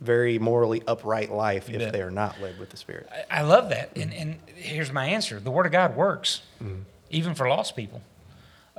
very 0.00 0.38
morally 0.38 0.82
upright 0.86 1.30
life 1.30 1.68
You 1.68 1.74
if 1.76 1.80
bet. 1.82 1.92
they 1.92 2.00
are 2.02 2.10
not 2.10 2.40
led 2.40 2.58
with 2.58 2.70
the 2.70 2.76
Spirit. 2.76 3.06
I- 3.30 3.40
I 3.40 3.42
love 3.42 3.68
that. 3.68 3.90
And, 3.96 4.12
and 4.14 4.36
here's 4.56 4.90
my 4.92 5.06
answer 5.06 5.38
the 5.40 5.50
Word 5.50 5.66
of 5.66 5.72
God 5.72 5.94
works, 5.96 6.42
even 7.10 7.34
for 7.34 7.48
lost 7.48 7.76
people. 7.76 8.00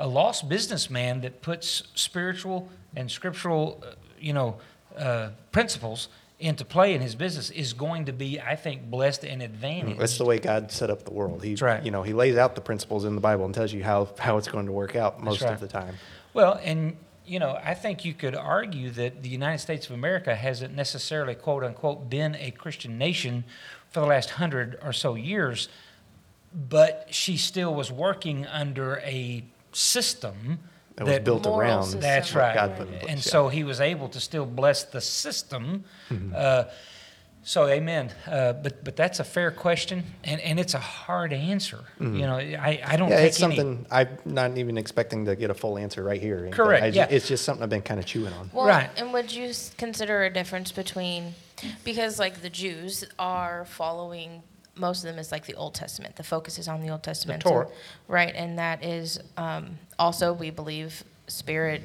A 0.02 0.08
lost 0.08 0.50
businessman 0.50 1.22
that 1.22 1.42
puts 1.42 1.84
spiritual 1.96 2.70
and 2.96 3.10
scriptural, 3.10 3.82
uh, 3.86 3.92
you 4.20 4.34
know, 4.34 4.58
uh, 4.98 5.30
principles 5.52 6.10
into 6.40 6.66
play 6.66 6.96
in 6.96 7.02
his 7.02 7.14
business 7.14 7.52
is 7.52 7.72
going 7.74 8.06
to 8.06 8.12
be, 8.12 8.42
I 8.42 8.56
think, 8.56 8.90
blessed 8.90 9.24
and 9.24 9.42
advantaged. 9.44 10.00
That's 10.00 10.18
the 10.18 10.26
way 10.26 10.40
God 10.40 10.72
set 10.72 10.90
up 10.90 11.04
the 11.04 11.14
world. 11.14 11.44
He, 11.44 11.56
right. 11.56 11.84
you 11.84 11.92
know, 11.92 12.02
He 12.02 12.14
lays 12.14 12.36
out 12.36 12.56
the 12.56 12.62
principles 12.62 13.06
in 13.06 13.14
the 13.14 13.22
Bible 13.22 13.46
and 13.46 13.54
tells 13.54 13.72
you 13.72 13.84
how, 13.84 14.10
how 14.18 14.38
it's 14.38 14.48
going 14.48 14.66
to 14.66 14.72
work 14.72 14.96
out 14.96 15.22
most 15.24 15.42
right. 15.42 15.54
of 15.54 15.60
the 15.60 15.68
time. 15.68 15.96
Well, 16.34 16.60
and 16.64 16.98
you 17.26 17.40
know, 17.40 17.58
I 17.64 17.76
think 17.76 18.04
you 18.04 18.14
could 18.14 18.36
argue 18.36 18.90
that 18.92 19.22
the 19.24 19.30
United 19.30 19.60
States 19.60 19.86
of 19.86 19.94
America 19.94 20.36
hasn't 20.36 20.76
necessarily, 20.76 21.36
quote 21.36 21.64
unquote, 21.64 22.10
been 22.10 22.36
a 22.36 22.52
Christian 22.52 22.98
nation 22.98 23.44
for 23.90 24.00
the 24.00 24.08
last 24.08 24.32
hundred 24.32 24.80
or 24.84 24.92
so 24.92 25.16
years, 25.16 25.70
but 26.54 27.08
she 27.12 27.38
still 27.38 27.74
was 27.74 27.92
working 27.92 28.48
under 28.48 28.98
a 29.06 29.44
system 29.72 30.60
That 30.96 31.08
was 31.08 31.20
built 31.20 31.46
Moral 31.46 31.60
around. 31.60 31.84
system. 31.84 32.02
That's 32.02 32.34
what 32.34 32.42
right. 32.42 32.56
God 32.56 32.78
put 32.78 32.88
in 32.88 32.94
place, 32.94 33.06
and 33.10 33.18
yeah. 33.26 33.32
so 33.32 33.48
he 33.50 33.64
was 33.64 33.80
able 33.82 34.10
to 34.10 34.20
still 34.20 34.46
bless 34.46 34.84
the 34.84 35.02
system. 35.02 35.84
Mm-hmm. 36.10 36.34
Uh, 36.36 36.64
so, 37.44 37.68
amen. 37.68 38.12
Uh, 38.28 38.54
but 38.54 38.84
but 38.84 38.96
that's 38.96 39.20
a 39.20 39.24
fair 39.24 39.50
question, 39.50 40.04
and, 40.24 40.40
and 40.42 40.60
it's 40.60 40.76
a 40.76 40.80
hard 40.80 41.34
answer. 41.34 41.80
You 42.00 42.08
know, 42.28 42.36
I, 42.38 42.80
I 42.86 42.98
don't 42.98 43.10
Mm-hmm. 43.10 43.12
Yeah, 43.12 43.18
take 43.18 43.28
it's 43.30 43.42
any. 43.42 43.56
something 43.56 43.86
I'm 43.90 44.10
not 44.26 44.58
even 44.60 44.78
expecting 44.78 45.26
to 45.26 45.36
get 45.36 45.50
a 45.50 45.56
full 45.56 45.80
answer 45.80 46.04
right 46.04 46.22
here. 46.22 46.50
Correct, 46.52 46.84
I 46.84 46.88
yeah. 46.90 47.08
It's 47.10 47.28
just 47.28 47.44
something 47.44 47.64
I've 47.64 47.70
been 47.70 47.82
kind 47.82 48.00
of 48.00 48.06
chewing 48.06 48.32
on. 48.34 48.52
Well, 48.54 48.68
Right. 48.68 48.92
and 48.96 49.12
would 49.14 49.32
you 49.34 49.52
consider 49.80 50.24
a 50.24 50.30
difference 50.30 50.72
between, 50.72 51.34
because 51.84 52.20
like 52.20 52.42
the 52.44 52.50
Jews 52.52 53.04
are 53.18 53.66
following, 53.66 54.44
most 54.76 55.04
of 55.04 55.10
them 55.10 55.20
is 55.20 55.32
like 55.32 55.46
the 55.46 55.56
Old 55.56 55.74
Testament. 55.74 56.16
The 56.16 56.24
focus 56.24 56.58
is 56.58 56.68
on 56.68 56.82
the 56.82 56.90
Old 56.90 57.04
Testament. 57.04 57.42
Torah. 57.42 57.68
right, 58.08 58.34
and 58.34 58.58
that 58.58 58.84
is 58.84 59.20
um, 59.38 59.78
also, 60.00 60.34
we 60.34 60.50
believe, 60.50 61.04
spiritly 61.28 61.84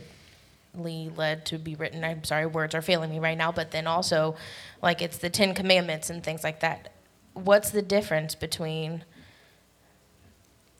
led 1.17 1.45
to 1.47 1.59
be 1.59 1.75
written. 1.75 2.05
I'm 2.05 2.25
sorry, 2.25 2.47
words 2.47 2.75
are 2.75 2.83
failing 2.83 3.11
me 3.11 3.19
right 3.19 3.37
now, 3.37 3.53
but 3.53 3.71
then 3.71 3.87
also, 3.87 4.37
like 4.83 5.03
it's 5.03 5.19
the 5.19 5.31
Ten 5.31 5.55
Commandments 5.55 6.11
and 6.11 6.23
things 6.23 6.45
like 6.45 6.61
that. 6.61 6.93
What's 7.35 7.71
the 7.71 7.83
difference 7.83 8.35
between 8.35 9.05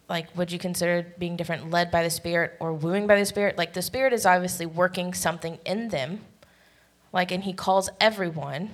like 0.09 0.35
would 0.37 0.53
you 0.53 0.59
consider 0.59 1.07
being 1.19 1.37
different 1.37 1.71
led 1.71 1.91
by 1.91 2.03
the 2.03 2.11
spirit 2.11 2.57
or 2.61 2.73
wooing 2.73 3.07
by 3.07 3.19
the 3.19 3.27
spirit 3.27 3.59
like 3.59 3.73
the 3.73 3.83
spirit 3.83 4.13
is 4.13 4.25
obviously 4.25 4.65
working 4.65 5.13
something 5.13 5.59
in 5.65 5.89
them 5.89 6.21
like 7.13 7.33
and 7.33 7.45
he 7.45 7.53
calls 7.53 7.91
everyone 8.01 8.71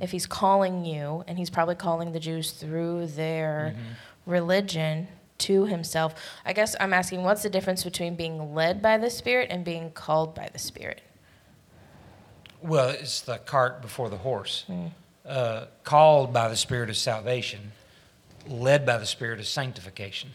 if 0.00 0.10
he's 0.10 0.26
calling 0.26 0.84
you 0.84 1.24
and 1.26 1.38
he's 1.38 1.50
probably 1.50 1.74
calling 1.74 2.12
the 2.12 2.20
jews 2.20 2.50
through 2.52 3.06
their 3.08 3.74
religion 4.26 5.08
to 5.38 5.66
himself 5.66 6.14
i 6.44 6.52
guess 6.52 6.74
i'm 6.80 6.92
asking 6.92 7.22
what's 7.22 7.42
the 7.42 7.50
difference 7.50 7.84
between 7.84 8.14
being 8.16 8.54
led 8.54 8.80
by 8.82 8.96
the 8.98 9.10
spirit 9.10 9.48
and 9.50 9.64
being 9.64 9.90
called 9.90 10.34
by 10.34 10.48
the 10.52 10.58
spirit 10.58 11.00
Well, 12.60 12.88
it's 12.88 13.20
the 13.20 13.38
cart 13.38 13.82
before 13.82 14.08
the 14.10 14.16
horse. 14.18 14.64
Uh, 15.24 15.66
called 15.84 16.32
by 16.32 16.48
the 16.48 16.56
Spirit 16.56 16.88
of 16.90 16.96
salvation, 16.96 17.70
led 18.48 18.84
by 18.86 18.96
the 18.98 19.06
Spirit 19.06 19.38
of 19.38 19.46
sanctification. 19.46 20.30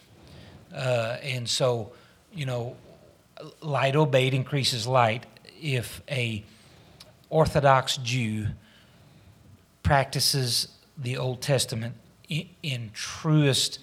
Uh, 0.73 1.17
and 1.23 1.49
so, 1.49 1.91
you 2.31 2.45
know, 2.45 2.75
light 3.61 3.95
obeyed 3.95 4.33
increases 4.33 4.85
light. 4.87 5.25
If 5.61 6.01
a 6.09 6.45
Orthodox 7.29 7.97
Jew 7.97 8.47
practices 9.83 10.69
the 10.97 11.17
Old 11.17 11.41
Testament 11.41 11.95
in, 12.29 12.49
in 12.63 12.91
truest, 12.93 13.79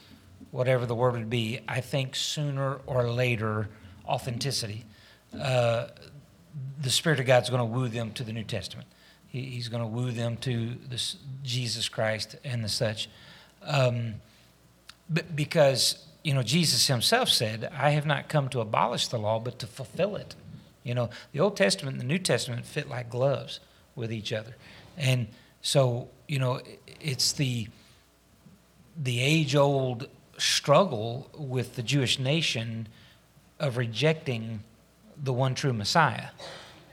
whatever 0.50 0.86
the 0.86 0.94
word 0.94 1.14
would 1.14 1.30
be, 1.30 1.60
I 1.68 1.80
think 1.80 2.16
sooner 2.16 2.80
or 2.86 3.10
later, 3.10 3.68
authenticity. 4.06 4.84
Uh, 5.38 5.88
the 6.80 6.90
Spirit 6.90 7.20
of 7.20 7.26
God's 7.26 7.50
going 7.50 7.60
to 7.60 7.64
woo 7.64 7.88
them 7.88 8.12
to 8.12 8.24
the 8.24 8.32
New 8.32 8.44
Testament. 8.44 8.88
He, 9.28 9.42
he's 9.42 9.68
going 9.68 9.82
to 9.82 9.86
woo 9.86 10.10
them 10.10 10.36
to 10.38 10.74
this 10.88 11.16
Jesus 11.42 11.88
Christ 11.88 12.36
and 12.44 12.64
the 12.64 12.68
such. 12.68 13.08
Um, 13.62 14.14
but 15.08 15.36
because 15.36 16.04
you 16.24 16.34
know 16.34 16.42
Jesus 16.42 16.86
Himself 16.86 17.28
said, 17.28 17.70
"I 17.76 17.90
have 17.90 18.06
not 18.06 18.28
come 18.28 18.48
to 18.50 18.60
abolish 18.60 19.08
the 19.08 19.18
law, 19.18 19.38
but 19.38 19.58
to 19.60 19.66
fulfill 19.66 20.16
it." 20.16 20.34
You 20.82 20.94
know, 20.94 21.10
the 21.32 21.40
Old 21.40 21.56
Testament 21.56 21.94
and 21.94 22.00
the 22.00 22.06
New 22.06 22.18
Testament 22.18 22.64
fit 22.64 22.88
like 22.88 23.10
gloves 23.10 23.60
with 23.94 24.12
each 24.12 24.32
other, 24.32 24.56
and 24.96 25.28
so 25.62 26.08
you 26.28 26.38
know 26.38 26.60
it's 27.00 27.32
the 27.32 27.68
the 28.96 29.20
age-old 29.20 30.08
struggle 30.38 31.30
with 31.36 31.76
the 31.76 31.82
Jewish 31.82 32.18
nation 32.18 32.88
of 33.58 33.76
rejecting 33.76 34.60
the 35.22 35.32
one 35.32 35.54
true 35.54 35.72
Messiah. 35.72 36.28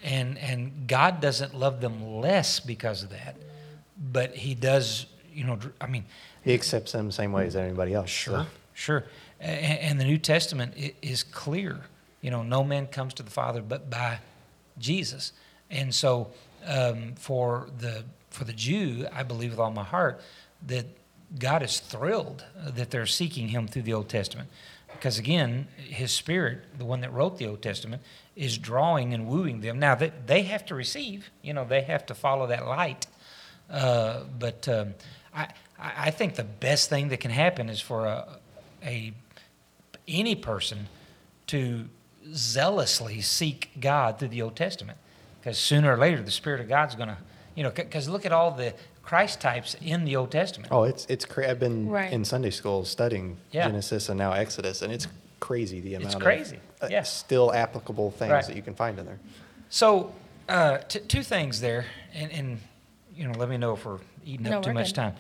And 0.04 0.38
and 0.38 0.88
God 0.88 1.22
doesn't 1.22 1.54
love 1.54 1.82
them 1.82 2.20
less 2.22 2.60
because 2.60 3.04
of 3.04 3.10
that, 3.10 3.36
but 4.12 4.36
he 4.36 4.54
does, 4.54 5.08
you 5.34 5.44
know, 5.44 5.58
I 5.82 5.88
mean, 5.88 6.06
He 6.44 6.54
accepts 6.54 6.92
them 6.92 7.08
the 7.08 7.14
same 7.14 7.32
way 7.32 7.48
as 7.48 7.56
anybody 7.56 7.94
else. 7.94 8.12
so. 8.12 8.46
Sure. 8.74 9.04
A- 9.42 9.44
And, 9.46 10.00
the 10.00 10.06
New 10.06 10.20
Testament 10.20 10.76
is 11.02 11.24
clear. 11.24 11.80
You 12.22 12.30
know, 12.30 12.44
no 12.44 12.64
man 12.64 12.88
comes 12.88 13.14
to 13.16 13.24
the 13.24 13.32
Father 13.32 13.62
but 13.62 13.90
by 13.90 14.20
Jesus. 14.78 15.34
And 15.72 15.94
so, 15.96 16.30
um, 16.66 17.14
for 17.16 17.70
the 17.80 18.04
for 18.30 18.44
the 18.44 18.54
Jew, 18.54 19.08
I 19.14 19.24
believe 19.24 19.52
with 19.52 19.60
all 19.60 19.72
my 19.72 19.84
heart 19.84 20.22
that 20.66 20.86
God 21.38 21.62
is 21.62 21.80
thrilled 21.80 22.46
that 22.66 22.90
they're 22.90 23.06
seeking 23.06 23.50
Him 23.50 23.68
through 23.68 23.82
the 23.84 23.94
Old 23.94 24.10
Testament, 24.10 24.50
because 24.92 25.20
again, 25.20 25.68
His 25.78 26.12
Spirit, 26.12 26.64
the 26.78 26.86
one 26.86 27.02
that 27.02 27.12
wrote 27.12 27.38
the 27.38 27.48
Old 27.48 27.62
Testament, 27.62 28.02
is 28.36 28.58
drawing 28.58 29.14
and 29.14 29.28
wooing 29.28 29.62
them. 29.62 29.80
Now 29.80 29.96
they 29.96 30.12
they 30.26 30.44
have 30.44 30.66
to 30.68 30.76
receive. 30.76 31.30
You 31.42 31.54
know, 31.54 31.66
they 31.66 31.82
have 31.82 32.06
to 32.08 32.16
follow 32.16 32.48
that 32.48 32.66
light. 32.66 33.08
Uh, 33.70 34.22
but 34.40 34.68
um, 34.70 34.94
I, 35.36 35.50
I 35.80 36.12
think 36.12 36.36
the 36.36 36.44
best 36.44 36.90
thing 36.90 37.10
that 37.10 37.20
can 37.20 37.32
happen 37.32 37.70
is 37.70 37.82
for 37.82 38.06
a, 38.06 38.40
a 38.84 39.12
any 40.08 40.36
person 40.36 40.88
to 41.48 41.90
zealously 42.34 43.22
seek 43.22 43.72
God 43.80 44.20
through 44.20 44.30
the 44.30 44.42
Old 44.42 44.56
Testament, 44.56 44.98
because 45.40 45.58
sooner 45.58 45.94
or 45.94 45.98
later 45.98 46.22
the 46.22 46.32
Spirit 46.32 46.62
of 46.62 46.70
God's 46.70 46.96
going 46.96 47.10
to, 47.10 47.18
you 47.58 47.64
know, 47.64 47.72
because 47.72 48.08
look 48.08 48.24
at 48.24 48.32
all 48.32 48.52
the 48.52 48.72
Christ 49.02 49.42
types 49.42 49.76
in 49.82 50.06
the 50.06 50.16
Old 50.16 50.30
Testament. 50.30 50.72
Oh, 50.72 50.84
it's 50.84 51.06
it's 51.08 51.26
cra- 51.26 51.50
I've 51.50 51.60
been 51.60 51.90
Right. 51.90 52.14
in 52.14 52.24
Sunday 52.24 52.52
school 52.52 52.86
studying 52.86 53.38
Yeah. 53.52 53.66
Genesis 53.68 54.10
and 54.10 54.18
now 54.20 54.32
Exodus, 54.34 54.84
and 54.84 54.94
it's 54.94 55.08
crazy 55.40 55.80
the 55.82 55.96
amount 55.96 56.22
crazy, 56.22 56.60
of 56.82 56.84
uh, 56.84 56.88
yeah. 56.92 57.02
still 57.02 57.52
applicable 57.52 58.12
things 58.12 58.32
Right. 58.32 58.46
that 58.46 58.56
you 58.56 58.62
can 58.62 58.76
find 58.76 59.00
in 59.00 59.06
there. 59.08 59.20
So, 59.70 60.14
uh, 60.48 60.78
t- 60.88 61.00
two 61.00 61.24
things 61.24 61.60
there, 61.60 61.86
and, 62.14 62.32
and 62.32 62.60
you 63.16 63.28
know, 63.28 63.34
let 63.40 63.50
me 63.50 63.58
know 63.58 63.74
if 63.74 63.84
we're 63.86 64.00
eating 64.24 64.44
No, 64.52 64.58
up 64.60 64.64
too 64.64 64.74
much 64.74 64.90
good. 64.90 64.96
time. 64.96 65.16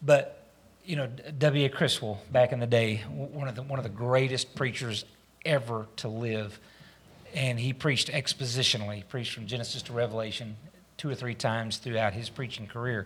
But 0.00 0.38
you 0.84 0.94
know, 0.94 1.08
W. 1.38 1.66
A. 1.66 1.68
Criswell 1.68 2.20
back 2.30 2.52
in 2.52 2.60
the 2.60 2.66
day, 2.66 2.98
one 3.08 3.48
of 3.48 3.56
the 3.56 3.62
one 3.64 3.80
of 3.80 3.82
the 3.82 3.88
greatest 4.06 4.54
preachers 4.54 5.04
ever 5.44 5.86
to 5.96 6.06
live, 6.06 6.60
and 7.34 7.58
he 7.58 7.72
preached 7.72 8.06
expositionally, 8.08 9.02
preached 9.08 9.34
from 9.34 9.48
Genesis 9.48 9.82
to 9.82 9.92
Revelation 9.92 10.56
two 11.02 11.10
or 11.10 11.16
three 11.16 11.34
times 11.34 11.78
throughout 11.78 12.12
his 12.12 12.30
preaching 12.30 12.68
career, 12.68 13.04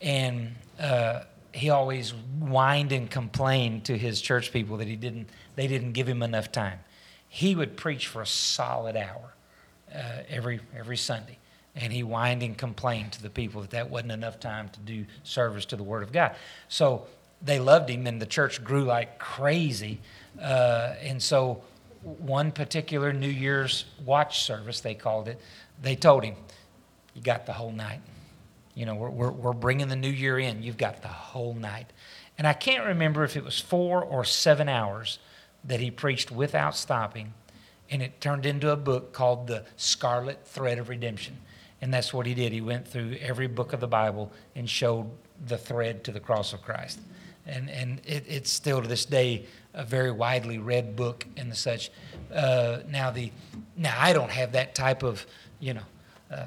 and 0.00 0.54
uh, 0.78 1.22
he 1.52 1.68
always 1.68 2.14
whined 2.38 2.92
and 2.92 3.10
complained 3.10 3.84
to 3.84 3.98
his 3.98 4.20
church 4.20 4.52
people 4.52 4.76
that 4.76 4.86
he 4.86 4.94
didn't 4.94 5.28
they 5.56 5.66
didn't 5.66 5.94
give 5.94 6.08
him 6.08 6.22
enough 6.22 6.52
time. 6.52 6.78
He 7.28 7.56
would 7.56 7.76
preach 7.76 8.06
for 8.06 8.22
a 8.22 8.26
solid 8.26 8.96
hour 8.96 9.34
uh, 9.92 10.22
every 10.28 10.60
every 10.78 10.96
Sunday, 10.96 11.38
and 11.74 11.92
he 11.92 12.02
whined 12.02 12.44
and 12.44 12.56
complained 12.56 13.10
to 13.14 13.22
the 13.22 13.30
people 13.30 13.62
that 13.62 13.70
that 13.70 13.90
wasn't 13.90 14.12
enough 14.12 14.38
time 14.38 14.68
to 14.68 14.78
do 14.78 15.04
service 15.24 15.64
to 15.66 15.76
the 15.76 15.82
Word 15.82 16.04
of 16.04 16.12
God. 16.12 16.36
So 16.68 17.08
they 17.42 17.58
loved 17.58 17.90
him, 17.90 18.06
and 18.06 18.22
the 18.22 18.26
church 18.26 18.62
grew 18.62 18.84
like 18.84 19.18
crazy. 19.18 19.98
Uh, 20.40 20.94
and 21.02 21.20
so 21.20 21.64
one 22.02 22.52
particular 22.52 23.12
New 23.12 23.26
Year's 23.26 23.86
watch 24.04 24.44
service, 24.44 24.80
they 24.82 24.94
called 24.94 25.26
it, 25.26 25.40
they 25.82 25.96
told 25.96 26.22
him, 26.22 26.36
"You 27.18 27.24
got 27.24 27.46
the 27.46 27.52
whole 27.52 27.72
night." 27.72 28.00
You 28.78 28.86
know, 28.86 28.94
we're, 28.94 29.10
we're, 29.10 29.32
we're 29.32 29.52
bringing 29.54 29.88
the 29.88 29.96
new 29.96 30.08
year 30.08 30.38
in. 30.38 30.62
You've 30.62 30.76
got 30.76 31.02
the 31.02 31.08
whole 31.08 31.52
night. 31.52 31.92
And 32.38 32.46
I 32.46 32.52
can't 32.52 32.86
remember 32.86 33.24
if 33.24 33.36
it 33.36 33.42
was 33.42 33.58
four 33.58 34.04
or 34.04 34.24
seven 34.24 34.68
hours 34.68 35.18
that 35.64 35.80
he 35.80 35.90
preached 35.90 36.30
without 36.30 36.76
stopping. 36.76 37.34
And 37.90 38.00
it 38.00 38.20
turned 38.20 38.46
into 38.46 38.70
a 38.70 38.76
book 38.76 39.12
called 39.12 39.48
The 39.48 39.64
Scarlet 39.76 40.46
Thread 40.46 40.78
of 40.78 40.88
Redemption. 40.88 41.38
And 41.82 41.92
that's 41.92 42.14
what 42.14 42.24
he 42.24 42.34
did. 42.34 42.52
He 42.52 42.60
went 42.60 42.86
through 42.86 43.16
every 43.20 43.48
book 43.48 43.72
of 43.72 43.80
the 43.80 43.88
Bible 43.88 44.30
and 44.54 44.70
showed 44.70 45.10
the 45.44 45.58
thread 45.58 46.04
to 46.04 46.12
the 46.12 46.20
cross 46.20 46.52
of 46.52 46.62
Christ. 46.62 47.00
And, 47.46 47.68
and 47.70 48.00
it, 48.06 48.26
it's 48.28 48.52
still 48.52 48.80
to 48.80 48.86
this 48.86 49.04
day 49.04 49.46
a 49.74 49.84
very 49.84 50.12
widely 50.12 50.58
read 50.58 50.94
book 50.94 51.26
and 51.36 51.50
the 51.50 51.56
such. 51.56 51.90
Uh, 52.32 52.78
now, 52.88 53.10
the, 53.10 53.32
now, 53.76 53.96
I 53.98 54.12
don't 54.12 54.30
have 54.30 54.52
that 54.52 54.76
type 54.76 55.02
of, 55.02 55.26
you 55.58 55.74
know, 55.74 55.86
uh, 56.30 56.44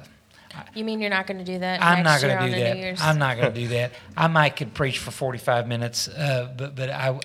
You 0.73 0.83
mean 0.83 0.99
you're 0.99 1.09
not 1.09 1.27
going 1.27 1.37
to 1.37 1.43
do 1.43 1.59
that? 1.59 1.81
I'm 1.81 2.03
not 2.03 2.21
going 2.21 2.37
to 2.37 2.45
do 2.45 2.59
that. 2.59 3.01
I'm 3.01 3.19
not 3.19 3.37
going 3.37 3.53
to 3.53 3.59
do 3.59 3.67
that. 3.69 3.91
I 4.15 4.27
might 4.27 4.55
could 4.55 4.73
preach 4.73 4.99
for 4.99 5.11
45 5.11 5.67
minutes, 5.67 6.07
uh, 6.07 6.53
but 6.57 6.75
but 6.75 6.89
I, 6.89 7.19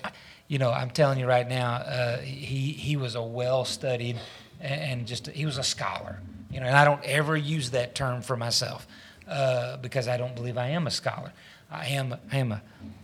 you 0.47 0.59
know, 0.59 0.71
I'm 0.71 0.89
telling 0.89 1.19
you 1.19 1.25
right 1.25 1.47
now, 1.47 1.73
uh, 1.73 2.17
he 2.19 2.71
he 2.71 2.95
was 2.97 3.15
a 3.15 3.23
well-studied 3.23 4.19
and 4.59 5.05
just 5.05 5.27
he 5.27 5.45
was 5.45 5.57
a 5.57 5.63
scholar. 5.63 6.19
You 6.51 6.61
know, 6.61 6.67
and 6.67 6.77
I 6.77 6.85
don't 6.85 7.03
ever 7.03 7.35
use 7.35 7.71
that 7.71 7.93
term 7.93 8.21
for 8.21 8.37
myself 8.37 8.87
uh, 9.27 9.77
because 9.77 10.07
I 10.07 10.17
don't 10.17 10.33
believe 10.33 10.57
I 10.57 10.69
am 10.69 10.87
a 10.87 10.91
scholar. 10.91 11.33
I 11.69 11.87
am 11.87 12.15
I 12.31 12.37
am 12.37 12.51
a 12.53 12.61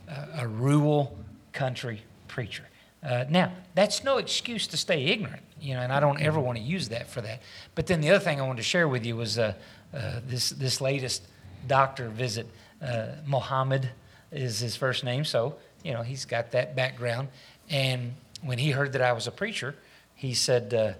a, 0.08 0.44
a 0.44 0.48
rural 0.48 1.18
country 1.52 2.04
preacher. 2.28 2.64
Uh, 3.02 3.26
now, 3.30 3.52
that's 3.76 4.04
no 4.04 4.18
excuse 4.18 4.66
to 4.68 4.78
stay 4.78 5.06
ignorant, 5.06 5.44
you 5.60 5.74
know, 5.74 5.82
and 5.82 5.92
I 5.92 6.00
don't 6.00 6.22
ever 6.22 6.40
want 6.40 6.58
to 6.58 6.64
use 6.64 6.90
that 6.90 7.08
for 7.08 7.22
that. 7.22 7.42
But 7.76 7.88
then 7.88 8.00
the 8.00 8.10
other 8.10 8.24
thing 8.24 8.40
I 8.40 8.48
wanted 8.48 8.58
to 8.58 8.64
share 8.64 8.88
with 8.88 9.06
you 9.06 9.18
was 9.18 9.38
uh, 9.38 9.54
uh, 9.94 10.20
this 10.26 10.50
this 10.52 10.82
latest 10.82 11.24
doctor 11.68 12.10
visit. 12.10 12.48
Uh, 12.82 13.08
Mohammed 13.26 13.90
is 14.32 14.60
his 14.60 14.76
first 14.76 15.04
name, 15.04 15.24
so 15.26 15.56
you 15.84 15.94
know 15.94 16.02
he's 16.02 16.26
got 16.26 16.52
that 16.52 16.76
background. 16.76 17.30
And 17.70 18.14
when 18.42 18.58
he 18.58 18.72
heard 18.72 18.94
that 18.94 19.02
I 19.02 19.14
was 19.14 19.28
a 19.28 19.32
preacher, 19.32 19.76
he 20.16 20.34
said 20.34 20.74
uh, 20.74 20.94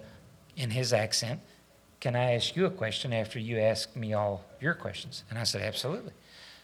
in 0.56 0.70
his 0.70 0.92
accent, 0.92 1.40
"Can 2.00 2.16
I 2.16 2.34
ask 2.34 2.56
you 2.56 2.66
a 2.66 2.70
question 2.70 3.12
after 3.12 3.38
you 3.38 3.58
ask 3.58 3.94
me 3.96 4.12
all 4.14 4.44
your 4.60 4.74
questions?" 4.74 5.24
And 5.30 5.38
I 5.38 5.44
said, 5.44 5.62
"Absolutely." 5.62 6.12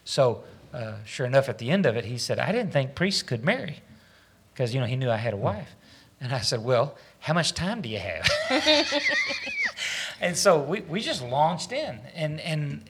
So, 0.04 0.44
uh, 0.72 0.94
sure 1.04 1.26
enough, 1.26 1.48
at 1.48 1.58
the 1.58 1.70
end 1.70 1.86
of 1.86 1.96
it, 1.96 2.04
he 2.04 2.16
said, 2.18 2.38
"I 2.38 2.52
didn't 2.52 2.72
think 2.72 2.94
priests 2.94 3.22
could 3.22 3.44
marry." 3.44 3.82
because 4.60 4.74
you 4.74 4.80
know 4.80 4.86
he 4.86 4.96
knew 4.96 5.10
I 5.10 5.16
had 5.16 5.32
a 5.32 5.38
wife. 5.38 5.74
And 6.20 6.34
I 6.34 6.40
said, 6.40 6.62
"Well, 6.62 6.94
how 7.18 7.32
much 7.32 7.54
time 7.54 7.80
do 7.80 7.88
you 7.88 7.98
have?" 7.98 8.28
and 10.20 10.36
so 10.36 10.60
we, 10.60 10.80
we 10.80 11.00
just 11.00 11.22
launched 11.22 11.72
in. 11.72 11.98
And 12.14 12.40
and 12.40 12.88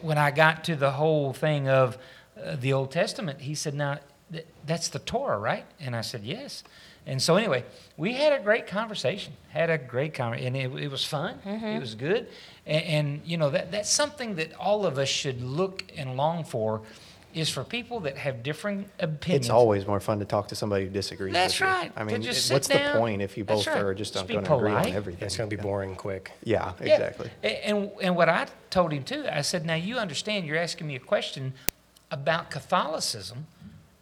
when 0.00 0.18
I 0.18 0.30
got 0.30 0.64
to 0.64 0.76
the 0.76 0.92
whole 0.92 1.32
thing 1.32 1.68
of 1.68 1.98
uh, 2.42 2.56
the 2.56 2.72
Old 2.72 2.90
Testament, 2.90 3.40
he 3.40 3.54
said, 3.54 3.74
"Now 3.74 3.98
th- 4.32 4.46
that's 4.66 4.88
the 4.88 5.00
Torah, 5.00 5.38
right?" 5.38 5.64
And 5.80 5.96
I 5.96 6.02
said, 6.02 6.22
"Yes." 6.24 6.62
And 7.06 7.22
so 7.22 7.36
anyway, 7.36 7.64
we 7.96 8.12
had 8.12 8.38
a 8.38 8.42
great 8.42 8.66
conversation. 8.66 9.32
Had 9.48 9.70
a 9.70 9.78
great 9.78 10.12
conversation, 10.12 10.54
and 10.54 10.74
it, 10.74 10.84
it 10.84 10.90
was 10.90 11.04
fun. 11.04 11.38
It 11.76 11.80
was 11.80 11.94
good. 11.94 12.28
And, 12.66 12.84
and 12.84 13.20
you 13.24 13.38
know 13.38 13.50
that 13.50 13.72
that's 13.72 13.90
something 13.90 14.36
that 14.36 14.54
all 14.54 14.84
of 14.84 14.98
us 14.98 15.08
should 15.08 15.42
look 15.42 15.84
and 15.96 16.16
long 16.16 16.44
for. 16.44 16.82
Is 17.34 17.50
for 17.50 17.62
people 17.62 18.00
that 18.00 18.16
have 18.16 18.42
differing 18.42 18.86
opinions. 18.98 19.46
It's 19.46 19.50
always 19.50 19.86
more 19.86 20.00
fun 20.00 20.18
to 20.20 20.24
talk 20.24 20.48
to 20.48 20.54
somebody 20.54 20.84
who 20.84 20.90
disagrees. 20.90 21.34
That's 21.34 21.60
with 21.60 21.68
you. 21.68 21.74
right. 21.74 21.92
I 21.94 22.02
mean, 22.04 22.22
just 22.22 22.50
it- 22.50 22.54
what's 22.54 22.68
down. 22.68 22.94
the 22.94 22.98
point 22.98 23.20
if 23.20 23.36
you 23.36 23.44
both 23.44 23.66
right. 23.66 23.76
are 23.76 23.94
just 23.94 24.14
Just 24.14 24.24
not 24.28 24.32
going 24.32 24.44
to 24.44 24.54
agree 24.56 24.72
on 24.72 24.86
everything? 24.96 25.26
It's 25.26 25.36
going 25.36 25.48
to 25.50 25.54
be 25.56 25.60
boring 25.62 25.94
quick. 25.94 26.32
Yeah, 26.42 26.72
Yeah. 26.80 26.94
exactly. 26.94 27.30
And, 27.42 27.90
and 28.00 28.16
what 28.16 28.28
I 28.30 28.46
told 28.70 28.92
him 28.92 29.04
too, 29.04 29.26
I 29.30 29.42
said, 29.42 29.66
now 29.66 29.74
you 29.74 29.98
understand 29.98 30.46
you're 30.46 30.56
asking 30.56 30.86
me 30.86 30.96
a 30.96 31.00
question 31.00 31.52
about 32.10 32.50
Catholicism, 32.50 33.46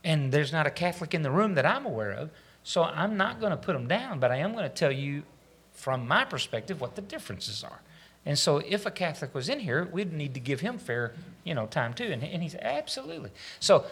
and 0.05 0.31
there's 0.31 0.53
not 0.53 0.67
a 0.69 0.71
Catholic 0.71 1.13
in 1.13 1.23
the 1.23 1.31
room 1.33 1.55
that 1.55 1.67
I'm 1.67 1.85
aware 1.85 2.13
of, 2.13 2.31
so 2.63 2.85
I'm 2.85 3.17
not 3.17 3.41
going 3.41 3.51
to 3.51 3.57
put 3.57 3.73
them 3.73 3.89
down, 3.89 4.21
but 4.21 4.31
I 4.31 4.37
am 4.37 4.53
going 4.53 4.63
to 4.69 4.75
tell 4.75 4.93
you 4.93 5.25
from 5.73 6.07
my 6.07 6.25
perspective 6.25 6.81
what 6.81 6.95
the 6.95 7.03
differences 7.03 7.65
are. 7.65 7.81
And 8.27 8.39
so 8.39 8.59
if 8.59 8.85
a 8.85 8.91
Catholic 8.91 9.35
was 9.35 9.49
in 9.49 9.61
here, 9.61 9.89
we'd 9.91 10.13
need 10.13 10.35
to 10.35 10.41
give 10.41 10.61
him 10.61 10.79
fair, 10.79 11.15
you 11.45 11.55
know, 11.55 11.67
time 11.67 11.95
too. 11.95 12.11
And, 12.13 12.23
and 12.23 12.43
he 12.43 12.49
said, 12.49 12.61
absolutely. 12.63 13.31
So 13.61 13.87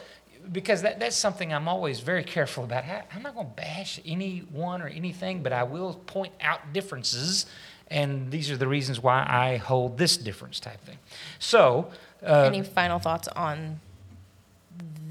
because 0.53 0.83
that, 0.83 1.01
that's 1.01 1.17
something 1.17 1.53
I'm 1.53 1.69
always 1.69 2.01
very 2.01 2.25
careful 2.25 2.65
about. 2.65 2.85
I, 2.85 3.05
I'm 3.15 3.23
not 3.23 3.35
going 3.35 3.47
to 3.47 3.55
bash 3.55 4.01
anyone 4.05 4.83
or 4.83 4.89
anything, 4.89 5.43
but 5.43 5.53
I 5.53 5.63
will 5.63 5.95
point 6.07 6.33
out 6.41 6.73
differences, 6.73 7.47
and 7.89 8.31
these 8.31 8.51
are 8.51 8.57
the 8.57 8.69
reasons 8.69 9.03
why 9.03 9.25
I 9.27 9.57
hold 9.57 9.99
this 9.99 10.17
difference 10.17 10.61
type 10.61 10.81
thing. 10.83 10.99
So, 11.39 11.91
uh, 12.27 12.43
Any 12.43 12.63
final 12.63 12.99
thoughts 12.99 13.29
on 13.29 13.81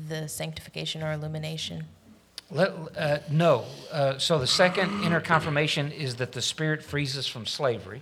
the 0.10 0.28
sanctification 0.28 1.02
or 1.02 1.12
illumination? 1.12 1.86
Let, 2.52 2.72
uh, 2.96 3.20
no. 3.32 3.66
Uh, 3.92 4.20
so 4.20 4.38
the 4.38 4.48
second 4.48 5.04
inner 5.04 5.22
confirmation 5.22 5.92
is 5.92 6.16
that 6.18 6.34
the 6.34 6.42
Spirit 6.42 6.84
frees 6.84 7.18
us 7.18 7.26
from 7.26 7.46
slavery. 7.46 8.02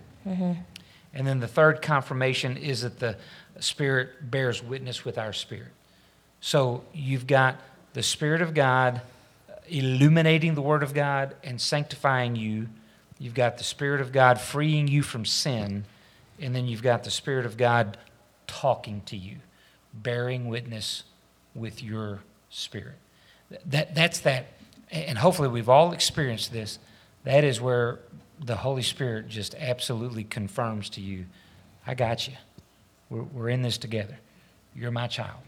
And 1.14 1.26
then 1.26 1.40
the 1.40 1.48
third 1.48 1.82
confirmation 1.82 2.56
is 2.56 2.82
that 2.82 2.98
the 2.98 3.16
Spirit 3.60 4.30
bears 4.30 4.62
witness 4.62 5.04
with 5.04 5.18
our 5.18 5.32
spirit. 5.32 5.72
So 6.40 6.82
you've 6.92 7.26
got 7.26 7.60
the 7.92 8.02
Spirit 8.02 8.42
of 8.42 8.54
God 8.54 9.02
illuminating 9.68 10.54
the 10.54 10.62
Word 10.62 10.82
of 10.82 10.94
God 10.94 11.34
and 11.44 11.60
sanctifying 11.60 12.34
you. 12.34 12.68
You've 13.18 13.34
got 13.34 13.58
the 13.58 13.64
Spirit 13.64 14.00
of 14.00 14.10
God 14.12 14.40
freeing 14.40 14.88
you 14.88 15.02
from 15.02 15.24
sin. 15.24 15.84
And 16.40 16.56
then 16.56 16.66
you've 16.66 16.82
got 16.82 17.04
the 17.04 17.10
Spirit 17.10 17.46
of 17.46 17.56
God 17.56 17.98
talking 18.46 19.02
to 19.06 19.16
you, 19.16 19.36
bearing 19.94 20.48
witness 20.48 21.04
with 21.54 21.82
your 21.82 22.20
spirit. 22.50 22.96
That, 23.66 23.94
that's 23.94 24.20
that. 24.20 24.46
And 24.90 25.18
hopefully 25.18 25.48
we've 25.48 25.68
all 25.68 25.92
experienced 25.92 26.52
this. 26.52 26.78
That 27.24 27.44
is 27.44 27.60
where 27.60 28.00
the 28.44 28.56
Holy 28.56 28.82
Spirit 28.82 29.28
just 29.28 29.54
absolutely 29.54 30.24
confirms 30.24 30.90
to 30.90 31.00
you, 31.00 31.26
I 31.86 31.94
got 31.94 32.26
you. 32.28 32.34
We're, 33.10 33.22
we're 33.22 33.48
in 33.48 33.62
this 33.62 33.78
together. 33.78 34.18
You're 34.74 34.90
my 34.90 35.06
child. 35.06 35.38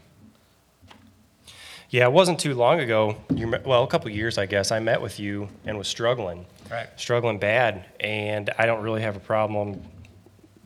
Yeah, 1.89 2.05
it 2.05 2.11
wasn't 2.11 2.39
too 2.39 2.55
long 2.55 2.79
ago. 2.79 3.15
Well, 3.63 3.83
a 3.83 3.87
couple 3.87 4.09
years, 4.09 4.37
I 4.37 4.45
guess. 4.47 4.71
I 4.71 4.79
met 4.79 5.01
with 5.01 5.19
you 5.19 5.47
and 5.65 5.77
was 5.77 5.87
struggling, 5.87 6.45
Right. 6.69 6.87
struggling 6.97 7.37
bad, 7.37 7.85
and 7.99 8.49
I 8.57 8.65
don't 8.65 8.81
really 8.81 9.01
have 9.01 9.15
a 9.15 9.19
problem 9.19 9.81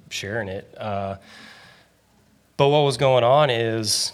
sharing 0.10 0.48
it. 0.48 0.74
Uh, 0.78 1.18
but 2.58 2.70
what 2.70 2.82
was 2.82 2.98
going 2.98 3.24
on 3.24 3.50
is, 3.50 4.14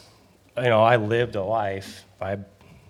you 0.57 0.63
know, 0.63 0.83
I 0.83 0.95
lived 0.97 1.35
a 1.35 1.43
life. 1.43 2.05
I, 2.19 2.37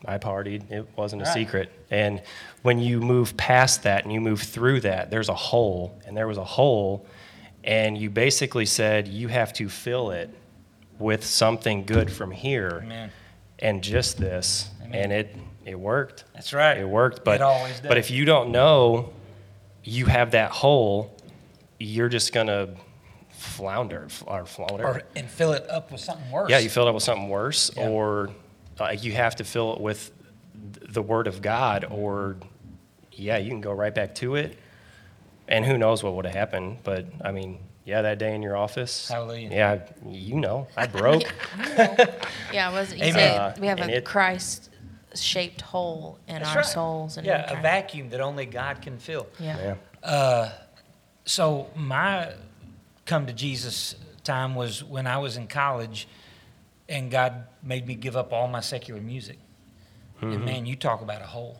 I 0.05 0.17
partied. 0.17 0.71
It 0.71 0.87
wasn't 0.95 1.21
a 1.21 1.25
Right. 1.25 1.33
secret. 1.33 1.71
And 1.91 2.21
when 2.65 2.79
you 2.79 2.99
move 2.99 3.37
past 3.37 3.83
that 3.83 4.03
and 4.05 4.11
you 4.11 4.19
move 4.19 4.41
through 4.41 4.79
that, 4.81 5.11
there's 5.11 5.29
a 5.29 5.35
hole, 5.35 6.01
and 6.07 6.17
there 6.17 6.27
was 6.27 6.39
a 6.39 6.43
hole, 6.43 7.05
and 7.63 7.95
you 7.95 8.09
basically 8.09 8.65
said 8.65 9.07
you 9.07 9.27
have 9.27 9.53
to 9.53 9.69
fill 9.69 10.09
it 10.09 10.31
with 10.97 11.23
something 11.23 11.85
good 11.85 12.11
from 12.11 12.31
here 12.31 12.81
Amen. 12.83 13.11
and 13.59 13.83
just 13.83 14.17
this, 14.17 14.67
Amen. 14.83 14.95
and 15.03 15.11
it 15.13 15.35
it 15.63 15.79
worked. 15.79 16.23
That's 16.33 16.53
right. 16.53 16.77
It 16.77 16.87
worked, 16.87 17.23
but 17.23 17.35
It 17.35 17.41
always 17.41 17.79
does. 17.79 17.87
but 17.87 17.97
if 17.99 18.09
you 18.09 18.25
don't 18.25 18.49
know 18.51 19.13
you 19.83 20.07
have 20.07 20.31
that 20.31 20.49
hole, 20.49 21.15
you're 21.79 22.09
just 22.09 22.33
gonna 22.33 22.69
flounder 23.29 24.07
or 24.25 24.45
flounder. 24.47 24.83
Or, 24.87 25.01
and 25.15 25.29
fill 25.29 25.53
it 25.53 25.69
up 25.69 25.91
with 25.91 26.01
something 26.01 26.31
worse. 26.31 26.49
yeah, 26.49 26.57
you 26.57 26.69
fill 26.69 26.85
it 26.85 26.89
up 26.89 26.95
with 26.95 27.03
something 27.03 27.29
worse, 27.29 27.69
Yeah. 27.77 27.89
or 27.89 28.29
uh, 28.79 28.95
you 28.99 29.11
have 29.11 29.35
to 29.35 29.43
fill 29.43 29.73
it 29.75 29.81
with 29.81 30.11
the 30.63 31.01
Word 31.03 31.27
of 31.27 31.41
God, 31.43 31.85
or 31.91 32.37
yeah, 33.15 33.37
you 33.37 33.49
can 33.49 33.61
go 33.61 33.71
right 33.71 33.93
back 33.93 34.15
to 34.15 34.35
it. 34.35 34.57
And 35.47 35.63
who 35.65 35.77
knows 35.77 36.03
what 36.03 36.15
would 36.15 36.25
have 36.25 36.33
happened? 36.35 36.79
But 36.83 37.05
I 37.23 37.31
mean, 37.31 37.59
yeah, 37.85 38.01
that 38.01 38.17
day 38.17 38.33
in 38.33 38.41
your 38.41 38.57
office. 38.57 39.07
Hallelujah. 39.09 39.49
Yeah, 39.51 39.79
you 40.09 40.35
know, 40.35 40.67
I 40.75 40.87
broke. 40.87 41.23
Yeah, 42.53 42.71
was 42.71 42.91
it, 42.91 42.97
you 42.97 43.03
Amen. 43.05 43.13
say 43.13 43.37
Uh, 43.37 43.53
we 43.59 43.67
have 43.67 43.79
and 43.79 43.91
a 43.91 43.97
it- 43.97 44.05
Christ-shaped 44.05 45.61
hole 45.61 46.19
in 46.27 46.41
our 46.41 46.55
right. 46.57 46.65
souls, 46.65 47.17
and 47.17 47.27
Yeah, 47.27 47.57
a 47.59 47.61
vacuum 47.61 48.09
that 48.09 48.21
only 48.21 48.45
God 48.45 48.81
can 48.81 48.97
fill. 48.97 49.27
Yeah. 49.39 49.75
yeah. 50.03 50.51
So 51.25 51.69
my 51.75 52.33
come 53.05 53.25
to 53.27 53.33
Jesus 53.33 53.95
time 54.23 54.55
was 54.55 54.83
when 54.83 55.05
I 55.05 55.17
was 55.17 55.37
in 55.37 55.47
college, 55.47 56.07
and 56.89 57.11
God 57.11 57.45
made 57.61 57.85
me 57.87 57.93
give 57.95 58.15
up 58.15 58.31
all 58.33 58.47
my 58.47 58.61
secular 58.61 59.01
music. 59.01 59.37
And 60.21 60.43
man, 60.45 60.65
you 60.65 60.75
talk 60.75 61.01
about 61.01 61.21
a 61.21 61.25
hole. 61.27 61.59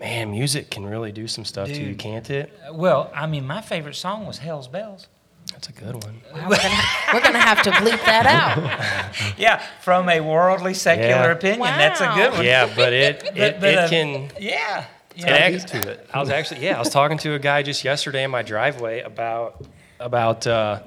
Man, 0.00 0.30
music 0.30 0.70
can 0.70 0.86
really 0.86 1.10
do 1.10 1.26
some 1.26 1.44
stuff 1.44 1.68
to 1.68 1.82
you, 1.82 1.94
can't 1.96 2.28
it? 2.30 2.52
Well, 2.72 3.10
I 3.14 3.26
mean, 3.26 3.46
my 3.46 3.60
favorite 3.60 3.96
song 3.96 4.26
was 4.26 4.38
Hell's 4.38 4.68
Bells. 4.68 5.08
That's 5.52 5.68
a 5.68 5.72
good 5.72 6.04
one. 6.04 6.20
Wow, 6.32 6.48
we're, 6.50 7.20
gonna, 7.20 7.38
have 7.38 7.62
to 7.62 7.70
bleep 7.70 8.04
that 8.04 8.26
out. 8.26 9.34
Yeah, 9.38 9.62
from 9.80 10.08
a 10.08 10.20
worldly 10.20 10.74
secular 10.74 11.08
Yeah. 11.08 11.32
opinion, 11.32 11.60
that's 11.60 12.00
a 12.00 12.12
good 12.14 12.32
one. 12.32 12.44
Yeah, 12.44 12.70
but 12.76 12.92
it 12.92 13.22
it, 13.36 13.60
but, 13.60 13.70
it 13.70 13.78
uh, 13.78 13.88
can. 13.88 14.30
Yeah. 14.38 14.84
To 15.16 15.20
it 15.20 15.74
yeah. 15.74 15.86
act- 15.88 16.14
I 16.14 16.20
was 16.20 16.28
actually 16.28 16.64
yeah, 16.64 16.76
I 16.76 16.78
was 16.78 16.90
talking 16.90 17.18
to 17.18 17.34
a 17.34 17.38
guy 17.38 17.62
just 17.62 17.82
yesterday 17.82 18.24
in 18.24 18.30
my 18.30 18.42
driveway 18.42 19.00
about 19.00 19.64
about 19.98 20.46
uh, 20.46 20.80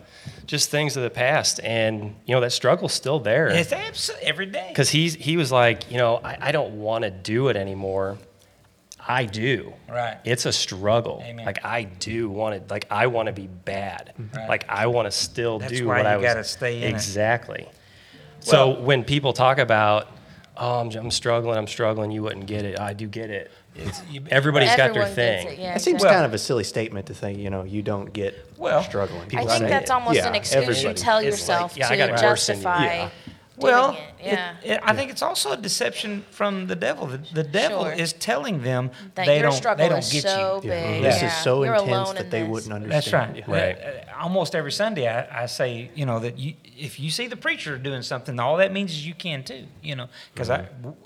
just 0.45 0.69
things 0.69 0.95
of 0.95 1.03
the 1.03 1.09
past, 1.09 1.59
and 1.63 2.15
you 2.25 2.35
know 2.35 2.41
that 2.41 2.51
struggle's 2.51 2.93
still 2.93 3.19
there. 3.19 3.47
It's 3.47 3.73
absolutely 3.73 4.27
every 4.27 4.45
day. 4.45 4.67
because 4.69 4.89
he's 4.89 5.15
he 5.15 5.37
was 5.37 5.51
like, 5.51 5.91
you 5.91 5.97
know, 5.97 6.17
I, 6.23 6.37
I 6.39 6.51
don't 6.51 6.79
want 6.79 7.03
to 7.03 7.09
do 7.09 7.49
it 7.49 7.57
anymore. 7.57 8.17
I 9.07 9.25
do. 9.25 9.73
Right. 9.89 10.17
It's 10.23 10.45
a 10.45 10.51
struggle. 10.53 11.23
Amen. 11.25 11.45
Like 11.45 11.65
I 11.65 11.83
do 11.83 12.29
want 12.29 12.67
to. 12.67 12.73
Like 12.73 12.85
I 12.91 13.07
want 13.07 13.27
to 13.27 13.33
be 13.33 13.47
bad. 13.47 14.13
Right. 14.35 14.47
Like 14.47 14.65
I 14.69 14.87
want 14.87 15.07
to 15.07 15.11
still 15.11 15.59
That's 15.59 15.71
do 15.73 15.87
why 15.87 15.97
what 15.97 16.03
you 16.03 16.09
I 16.09 16.17
was. 16.17 16.23
gotta 16.23 16.43
stay 16.43 16.77
in 16.77 16.83
it. 16.83 16.89
exactly. 16.91 17.67
so 18.39 18.69
Well- 18.69 18.81
when 18.83 19.03
people 19.03 19.33
talk 19.33 19.57
about, 19.57 20.07
oh, 20.57 20.79
I'm, 20.81 20.89
I'm 20.91 21.11
struggling, 21.11 21.57
I'm 21.57 21.67
struggling, 21.67 22.11
you 22.11 22.21
wouldn't 22.23 22.45
get 22.45 22.63
it. 22.65 22.79
I 22.79 22.93
do 22.93 23.07
get 23.07 23.29
it. 23.29 23.51
It's, 23.75 24.01
You- 24.09 24.23
everybody's 24.29 24.75
got 24.75 24.93
their 24.93 25.07
thing. 25.07 25.47
it, 25.47 25.59
yeah, 25.59 25.73
That 25.73 25.81
seems 25.81 25.95
exactly. 25.95 26.13
kind 26.15 26.25
of 26.25 26.33
a 26.33 26.37
silly 26.37 26.63
statement 26.63 27.05
to 27.07 27.13
think, 27.13 27.39
you 27.39 27.49
know, 27.49 27.63
you 27.63 27.81
don't 27.81 28.11
get 28.13 28.35
Well, 28.57 28.83
struggling. 28.83 29.21
I 29.35 29.45
think 29.45 29.69
that's 29.69 29.89
it. 29.89 29.93
almost 29.93 30.15
Yeah, 30.17 30.27
an 30.27 30.35
excuse 30.35 30.83
you 30.83 30.93
tell 30.93 31.21
yourself 31.23 31.71
like, 31.73 31.79
yeah, 31.79 31.89
I 31.89 31.97
got 31.97 32.07
to 32.07 32.13
it 32.25 32.29
worse 32.29 32.47
than 32.47 32.57
you. 32.57 32.63
justify. 32.63 33.09
Yeah. 33.57 33.63
Well, 33.63 33.91
it. 33.91 33.99
yeah. 34.23 34.55
it, 34.63 34.71
it, 34.71 34.79
I 34.83 34.95
think 34.95 35.11
it's 35.11 35.21
also 35.21 35.51
a 35.51 35.57
deception 35.57 36.23
from 36.31 36.67
the 36.67 36.75
devil. 36.75 37.05
The, 37.07 37.17
the 37.33 37.43
devil 37.43 37.83
Sure. 37.83 37.93
is 37.93 38.13
telling 38.13 38.63
them 38.63 38.91
that 39.15 39.25
they 39.25 39.35
your 39.35 39.43
don't 39.49 39.51
struggle 39.53 39.83
they 39.85 39.89
don't 39.89 39.99
is 39.99 40.11
get 40.11 40.23
so 40.23 40.55
you. 40.63 40.69
big. 40.69 41.03
This 41.03 41.21
yeah. 41.21 41.27
is 41.27 41.33
so 41.43 41.63
You're 41.63 41.75
intense 41.75 42.11
that 42.13 42.23
in 42.25 42.29
they 42.29 42.41
this. 42.41 42.49
wouldn't 42.49 42.89
That's 42.89 43.13
understand. 43.13 43.43
right. 43.47 43.77
Right. 43.77 44.05
Uh, 44.09 44.21
almost 44.21 44.55
every 44.55 44.71
Sunday, 44.71 45.07
I, 45.07 45.43
I 45.43 45.45
say, 45.47 45.91
you 45.95 46.05
know, 46.05 46.19
that 46.19 46.39
you, 46.39 46.53
if 46.77 46.99
you 46.99 47.11
see 47.11 47.27
the 47.27 47.35
preacher 47.35 47.77
doing 47.77 48.01
something, 48.01 48.39
all 48.39 48.57
that 48.57 48.71
means 48.71 48.91
is 48.91 49.05
you 49.05 49.13
can 49.13 49.43
too. 49.43 49.65
You 49.83 49.95
know, 49.95 50.07
because 50.33 50.49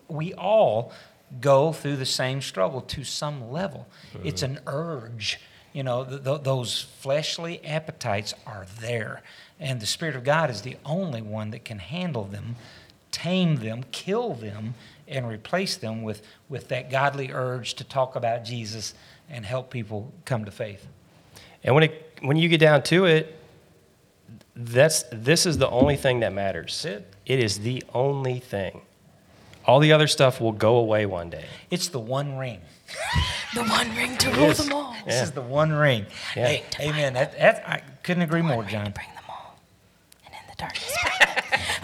we 0.08 0.34
all 0.36 0.91
go 1.41 1.73
through 1.73 1.97
the 1.97 2.05
same 2.05 2.41
struggle 2.41 2.81
to 2.81 3.03
some 3.03 3.51
level. 3.51 3.88
It's 4.23 4.43
an 4.43 4.60
urge. 4.67 5.39
You 5.73 5.84
know, 5.84 6.05
th- 6.05 6.23
th- 6.23 6.43
those 6.43 6.84
fleshly 6.99 7.62
appetites 7.65 8.34
are 8.45 8.65
there, 8.79 9.21
and 9.59 9.79
the 9.79 9.85
Spirit 9.85 10.15
of 10.15 10.23
God 10.23 10.49
is 10.49 10.61
the 10.61 10.77
only 10.85 11.21
one 11.21 11.51
that 11.51 11.63
can 11.65 11.79
handle 11.79 12.23
them, 12.25 12.55
tame 13.11 13.57
them, 13.57 13.83
kill 13.91 14.33
them, 14.33 14.73
and 15.07 15.27
replace 15.27 15.77
them 15.77 16.03
with 16.03 16.21
with 16.49 16.67
that 16.69 16.89
godly 16.89 17.31
urge 17.31 17.75
to 17.75 17.83
talk 17.83 18.15
about 18.15 18.43
Jesus 18.43 18.93
and 19.29 19.45
help 19.45 19.69
people 19.69 20.11
come 20.25 20.45
to 20.45 20.51
faith. 20.51 20.85
And 21.63 21.73
when 21.75 21.83
it 21.83 22.19
when 22.21 22.37
you 22.37 22.49
get 22.49 22.59
down 22.59 22.83
to 22.83 23.05
it, 23.05 23.37
that's 24.55 25.03
this 25.11 25.45
is 25.45 25.57
the 25.57 25.69
only 25.69 25.95
thing 25.97 26.19
that 26.21 26.33
matters. 26.33 26.85
It. 26.85 27.11
It 27.25 27.39
is 27.39 27.59
the 27.59 27.83
only 27.93 28.39
thing. 28.39 28.81
All 29.65 29.79
the 29.79 29.93
other 29.93 30.07
stuff 30.07 30.39
will 30.39 30.51
go 30.51 30.75
away 30.77 31.05
one 31.07 31.29
day. 31.31 31.45
It's 31.71 31.87
the 31.87 31.99
one 31.99 32.37
ring. 32.37 32.61
The 33.53 33.63
one 33.63 33.95
ring 33.95 34.17
to 34.17 34.29
rule 34.31 34.51
them 34.51 34.73
all. 34.73 34.91
This 35.05 35.15
Yeah. 35.15 35.23
is 35.23 35.31
the 35.31 35.41
one 35.41 35.71
ring. 35.71 36.07
Yeah. 36.35 36.47
Hey, 36.47 36.63
amen. 36.81 37.13
That, 37.13 37.37
that, 37.39 37.63
I 37.65 37.81
couldn't 38.03 38.23
agree 38.23 38.41
more, 38.41 38.65
John. 38.65 38.91
Bring 38.91 39.07
them 39.15 39.23
all. 39.29 39.57
And 40.25 40.33
in 40.33 40.44
the 40.44 40.44
darkness. 40.57 40.95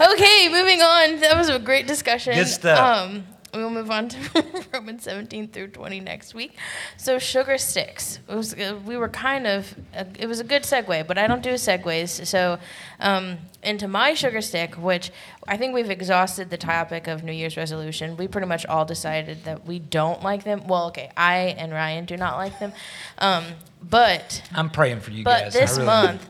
okay, 0.00 0.48
moving 0.50 0.80
on. 0.80 1.20
That 1.20 1.36
was 1.36 1.48
a 1.48 1.58
great 1.58 1.86
discussion. 1.86 2.34
Good 2.34 2.48
stuff. 2.48 2.78
Um, 2.78 3.24
we'll 3.54 3.70
move 3.70 3.90
on 3.90 4.08
to 4.08 4.44
Romans 4.72 5.02
17 5.04 5.48
through 5.48 5.68
20 5.68 6.00
next 6.00 6.34
week. 6.34 6.56
So 6.96 7.18
sugar 7.18 7.58
sticks. 7.58 8.18
It 8.28 8.34
was, 8.34 8.54
uh, 8.54 8.78
we 8.84 8.96
were 8.96 9.08
kind 9.08 9.46
of, 9.46 9.74
uh, 9.94 10.04
it 10.18 10.26
was 10.26 10.40
a 10.40 10.44
good 10.44 10.62
segue, 10.62 11.06
but 11.06 11.18
I 11.18 11.26
don't 11.26 11.42
do 11.42 11.50
segues. 11.54 12.26
So 12.26 12.58
um, 13.00 13.38
into 13.62 13.88
my 13.88 14.14
sugar 14.14 14.40
stick, 14.40 14.74
which 14.76 15.10
I 15.46 15.56
think 15.56 15.74
we've 15.74 15.90
exhausted 15.90 16.48
the 16.50 16.56
topic 16.56 17.06
of 17.08 17.22
New 17.24 17.32
Year's 17.32 17.56
resolution. 17.56 18.16
We 18.16 18.26
pretty 18.26 18.46
much 18.46 18.64
all 18.66 18.84
decided 18.86 19.44
that 19.44 19.66
we 19.66 19.78
don't 19.78 20.22
like 20.22 20.44
them. 20.44 20.66
Well, 20.66 20.86
okay, 20.86 21.10
I 21.16 21.54
and 21.58 21.72
Ryan 21.72 22.06
do 22.06 22.16
not 22.16 22.36
like 22.38 22.58
them. 22.58 22.72
Um, 23.18 23.44
but 23.82 24.42
I'm 24.54 24.70
praying 24.70 25.00
for 25.00 25.10
you 25.10 25.24
but 25.24 25.44
guys. 25.44 25.56
I 25.56 25.60
this 25.60 25.72
really- 25.72 25.86
month, 25.86 26.28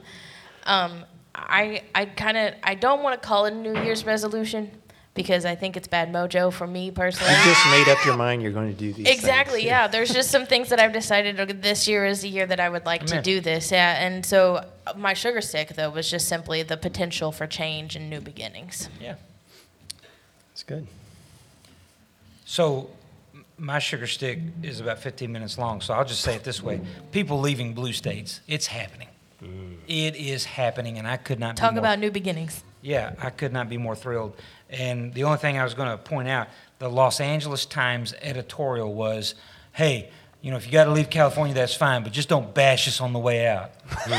um, 0.65 1.05
I 1.35 1.83
I 1.95 2.05
kind 2.07 2.37
of 2.37 2.55
I 2.63 2.75
don't 2.75 3.03
want 3.03 3.21
to 3.21 3.27
call 3.27 3.47
it 3.47 3.53
a 3.53 3.57
New 3.57 3.75
Year's 3.83 4.05
resolution 4.05 4.71
because 5.15 5.45
I 5.45 5.55
think 5.55 5.77
it's 5.77 5.89
bad 5.89 6.13
mojo 6.13 6.53
for 6.53 6.67
me 6.67 6.91
personally. 6.91 7.33
You 7.33 7.45
just 7.45 7.67
made 7.67 7.89
up 7.89 8.05
your 8.05 8.17
mind 8.17 8.43
you're 8.43 8.53
going 8.53 8.73
to 8.73 8.79
do 8.79 8.93
these 8.93 9.07
Exactly. 9.09 9.59
things. 9.61 9.67
Yeah. 9.67 9.87
There's 9.89 10.13
just 10.13 10.31
some 10.31 10.47
things 10.47 10.71
that 10.71 10.81
I've 10.81 10.93
decided 10.93 11.37
this 11.63 11.87
year 11.87 12.07
is 12.07 12.23
the 12.23 12.29
year 12.29 12.47
that 12.47 12.61
I 12.61 12.69
would 12.69 12.87
like 12.87 13.05
to 13.07 13.15
Amen. 13.15 13.23
do 13.23 13.41
this. 13.41 13.71
Yeah. 13.71 14.03
And 14.05 14.25
so 14.25 14.65
uh, 14.87 14.95
my 14.97 15.13
sugar 15.15 15.41
stick 15.41 15.71
though 15.71 15.91
was 15.91 16.11
just 16.11 16.29
simply 16.29 16.63
the 16.63 16.77
potential 16.77 17.31
for 17.33 17.47
change 17.47 17.95
and 17.97 18.09
new 18.09 18.21
beginnings. 18.21 18.89
Yeah. 19.01 19.17
It's 20.53 20.63
good. 20.63 20.87
So, 22.45 22.91
my 23.57 23.79
sugar 23.79 24.07
stick 24.07 24.39
is 24.63 24.81
about 24.81 24.99
15 24.99 25.33
minutes 25.33 25.57
long. 25.57 25.81
So 25.81 25.95
I'll 25.95 26.05
just 26.05 26.21
say 26.21 26.35
it 26.35 26.45
this 26.45 26.63
way: 26.63 26.81
people 27.13 27.41
leaving 27.41 27.73
blue 27.73 27.93
states, 27.93 28.41
it's 28.47 28.67
happening. 28.67 29.09
It 29.89 30.17
is 30.17 30.45
happening, 30.45 30.99
and 30.99 31.07
I 31.07 31.17
could 31.17 31.41
not 31.41 31.57
Talk 31.57 31.71
be 31.71 31.75
more, 31.75 31.81
about 31.81 31.99
new 31.99 32.11
beginnings. 32.11 32.63
Yeah, 32.81 33.15
I 33.21 33.31
could 33.31 33.53
not 33.53 33.69
be 33.69 33.77
more 33.77 33.97
thrilled. 33.97 34.37
And 34.71 35.13
the 35.13 35.25
only 35.25 35.39
thing 35.39 35.59
I 35.59 35.65
was 35.65 35.75
going 35.75 35.91
to 35.91 35.99
point 35.99 36.29
out, 36.29 36.49
the 36.79 36.89
Los 36.89 37.21
Angeles 37.21 37.67
Times 37.67 38.15
editorial 38.23 38.95
was, 38.95 39.35
"Hey, 39.73 40.11
you 40.41 40.51
know, 40.51 40.57
if 40.57 40.67
you 40.67 40.73
got 40.73 40.85
to 40.85 40.93
leave 40.93 41.11
California, 41.11 41.55
that's 41.55 41.75
fine, 41.75 42.03
but 42.03 42.13
just 42.13 42.29
don't 42.29 42.55
bash 42.55 42.89
us 42.89 43.01
on 43.01 43.13
the 43.13 43.19
way 43.19 43.47
out." 43.47 43.71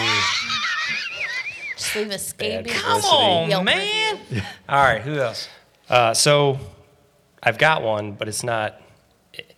Just 1.76 1.96
leave 1.96 2.12
a 2.12 2.20
scabious. 2.20 2.82
Come 2.82 3.02
on, 3.02 3.50
Yelp 3.50 3.66
man. 3.66 4.20
All 4.70 4.82
right, 4.82 5.02
who 5.02 5.20
else? 5.20 5.50
Uh, 5.90 6.14
so 6.14 6.58
I've 7.42 7.58
got 7.58 7.82
one, 7.82 8.14
but 8.14 8.28
it's 8.30 8.44
not. 8.44 8.80
It, 9.34 9.56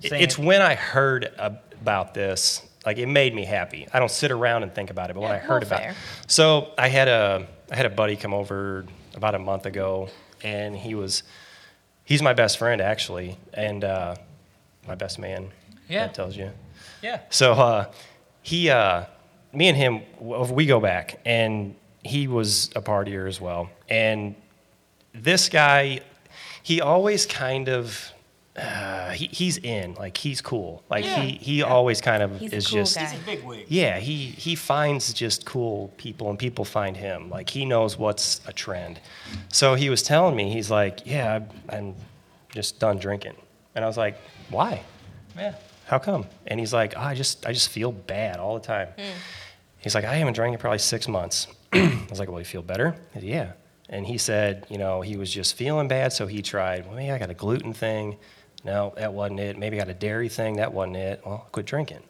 it's 0.00 0.38
when 0.38 0.62
I 0.62 0.74
heard 0.74 1.32
about 1.38 2.14
this, 2.14 2.62
like 2.86 2.98
it 2.98 3.06
made 3.06 3.34
me 3.34 3.44
happy. 3.44 3.86
I 3.92 3.98
don't 3.98 4.10
sit 4.10 4.30
around 4.30 4.62
and 4.62 4.74
think 4.74 4.90
about 4.90 5.10
it, 5.10 5.14
but 5.14 5.20
when 5.20 5.32
I 5.32 5.38
heard 5.38 5.62
about 5.62 5.80
fair. 5.80 5.90
it. 5.90 5.96
So 6.26 6.70
I 6.76 6.88
had 6.88 7.08
a 7.08 7.46
I 7.70 7.76
had 7.76 7.86
a 7.86 7.90
buddy 7.90 8.16
come 8.16 8.34
over 8.34 8.84
about 9.14 9.34
a 9.34 9.38
month 9.38 9.66
ago, 9.66 10.08
and 10.42 10.76
he 10.76 10.94
was 10.94 11.22
he's 12.04 12.22
my 12.22 12.32
best 12.34 12.58
friend 12.58 12.80
actually, 12.80 13.38
and 13.52 13.84
uh, 13.84 14.14
my 14.86 14.94
best 14.94 15.18
man. 15.18 15.50
Yeah. 15.88 16.06
that 16.06 16.14
tells 16.14 16.36
you. 16.36 16.50
Yeah. 17.02 17.20
So 17.28 17.52
uh, 17.52 17.92
he, 18.42 18.70
uh, 18.70 19.04
me 19.52 19.68
and 19.68 19.76
him, 19.76 20.02
we 20.18 20.66
go 20.66 20.80
back, 20.80 21.20
and 21.24 21.74
he 22.02 22.26
was 22.28 22.70
a 22.74 22.80
partier 22.80 23.28
as 23.28 23.40
well. 23.40 23.68
And 23.88 24.34
this 25.12 25.48
guy, 25.48 26.00
he 26.62 26.80
always 26.80 27.26
kind 27.26 27.68
of, 27.68 28.12
uh, 28.56 29.10
he, 29.10 29.26
he's 29.32 29.58
in, 29.58 29.94
like 29.94 30.16
he's 30.16 30.40
cool. 30.40 30.82
Like 30.88 31.04
Yeah. 31.04 31.22
he, 31.22 31.32
he 31.32 31.62
always 31.62 32.00
kind 32.00 32.22
of 32.22 32.38
He's 32.38 32.52
a 32.52 32.56
is 32.56 32.66
cool 32.68 32.78
just. 32.80 32.96
guy. 32.96 33.16
Big 33.26 33.42
wig. 33.44 33.66
Yeah, 33.68 33.98
he, 33.98 34.26
he 34.26 34.54
finds 34.54 35.12
just 35.12 35.44
cool 35.44 35.92
people 35.96 36.30
and 36.30 36.38
people 36.38 36.64
find 36.64 36.96
him. 36.96 37.30
Like 37.30 37.50
he 37.50 37.64
knows 37.64 37.98
what's 37.98 38.40
a 38.46 38.52
trend. 38.52 39.00
So 39.48 39.74
he 39.74 39.90
was 39.90 40.02
telling 40.02 40.36
me, 40.36 40.52
he's 40.52 40.70
like, 40.70 41.00
yeah, 41.04 41.32
I'm- 41.32 41.48
I'm 41.68 41.94
just 42.52 42.78
done 42.78 42.98
drinking. 42.98 43.34
And 43.74 43.84
I 43.84 43.88
was 43.88 43.96
like, 43.96 44.16
why? 44.50 44.82
Yeah. 45.36 45.54
How 45.86 45.98
come? 45.98 46.26
And 46.46 46.60
he's 46.60 46.72
like, 46.72 46.94
oh, 46.96 47.00
I 47.00 47.14
just 47.14 47.44
I 47.44 47.52
just 47.52 47.68
feel 47.70 47.90
bad 47.90 48.36
all 48.38 48.54
the 48.54 48.64
time. 48.64 48.88
He's 49.78 49.94
like, 49.94 50.04
I 50.04 50.14
haven't 50.14 50.34
drank 50.34 50.54
in 50.54 50.60
probably 50.60 50.78
six 50.78 51.08
months. 51.08 51.48
I 51.72 52.06
was 52.08 52.18
like, 52.20 52.28
Well, 52.30 52.38
you 52.38 52.44
feel 52.44 52.62
better? 52.62 52.94
Said, 53.14 53.22
yeah. 53.24 53.52
And 53.90 54.06
he 54.06 54.16
said, 54.16 54.64
you 54.70 54.78
know, 54.78 55.02
he 55.02 55.16
was 55.18 55.30
just 55.30 55.56
feeling 55.56 55.88
bad, 55.88 56.12
so 56.12 56.26
he 56.26 56.40
tried. 56.40 56.86
Well, 56.86 56.96
maybe 56.96 57.10
I 57.10 57.18
got 57.18 57.28
a 57.28 57.34
gluten 57.34 57.74
thing. 57.74 58.16
No, 58.64 58.94
that 58.96 59.12
wasn't 59.12 59.40
it. 59.40 59.58
Maybe 59.58 59.76
I 59.76 59.84
got 59.84 59.90
a 59.90 59.94
dairy 59.94 60.28
thing. 60.28 60.56
That 60.56 60.72
wasn't 60.72 60.96
it. 60.96 61.20
Well, 61.24 61.46
quit 61.52 61.66
drinking. 61.66 62.02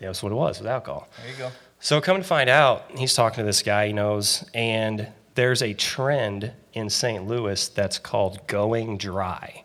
Yeah, 0.00 0.08
that's 0.08 0.22
what 0.22 0.32
it 0.32 0.34
was 0.36 0.58
with 0.58 0.68
alcohol. 0.68 1.08
There 1.22 1.30
you 1.30 1.38
go. 1.38 1.50
So 1.80 2.00
come 2.00 2.16
to 2.18 2.24
find 2.24 2.50
out, 2.50 2.90
he's 2.96 3.14
talking 3.14 3.38
to 3.38 3.44
this 3.44 3.62
guy 3.62 3.88
he 3.88 3.92
knows, 3.92 4.44
and 4.54 5.08
there's 5.34 5.62
a 5.62 5.74
trend 5.74 6.52
in 6.74 6.90
St. 6.90 7.26
Louis 7.26 7.68
that's 7.68 7.98
called 7.98 8.46
going 8.46 8.98
dry. 8.98 9.64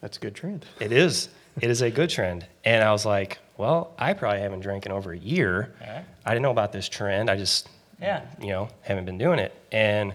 That's 0.00 0.16
a 0.16 0.20
good 0.20 0.34
trend. 0.34 0.66
It 0.80 0.92
is. 0.92 1.28
It 1.60 1.70
is 1.70 1.82
a 1.82 1.90
good 1.90 2.10
trend. 2.10 2.46
And 2.64 2.82
I 2.82 2.92
was 2.92 3.04
like, 3.06 3.38
well, 3.56 3.92
I 3.98 4.14
probably 4.14 4.40
haven't 4.40 4.60
drank 4.60 4.86
in 4.86 4.92
over 4.92 5.12
a 5.12 5.18
year. 5.18 5.74
Alright. 5.80 6.04
I 6.24 6.30
didn't 6.30 6.42
know 6.42 6.50
about 6.50 6.72
this 6.72 6.88
trend. 6.88 7.30
I 7.30 7.36
just, 7.36 7.68
Yeah. 8.00 8.22
you 8.40 8.48
know, 8.48 8.68
haven't 8.82 9.04
been 9.04 9.18
doing 9.18 9.38
it. 9.38 9.54
And 9.70 10.14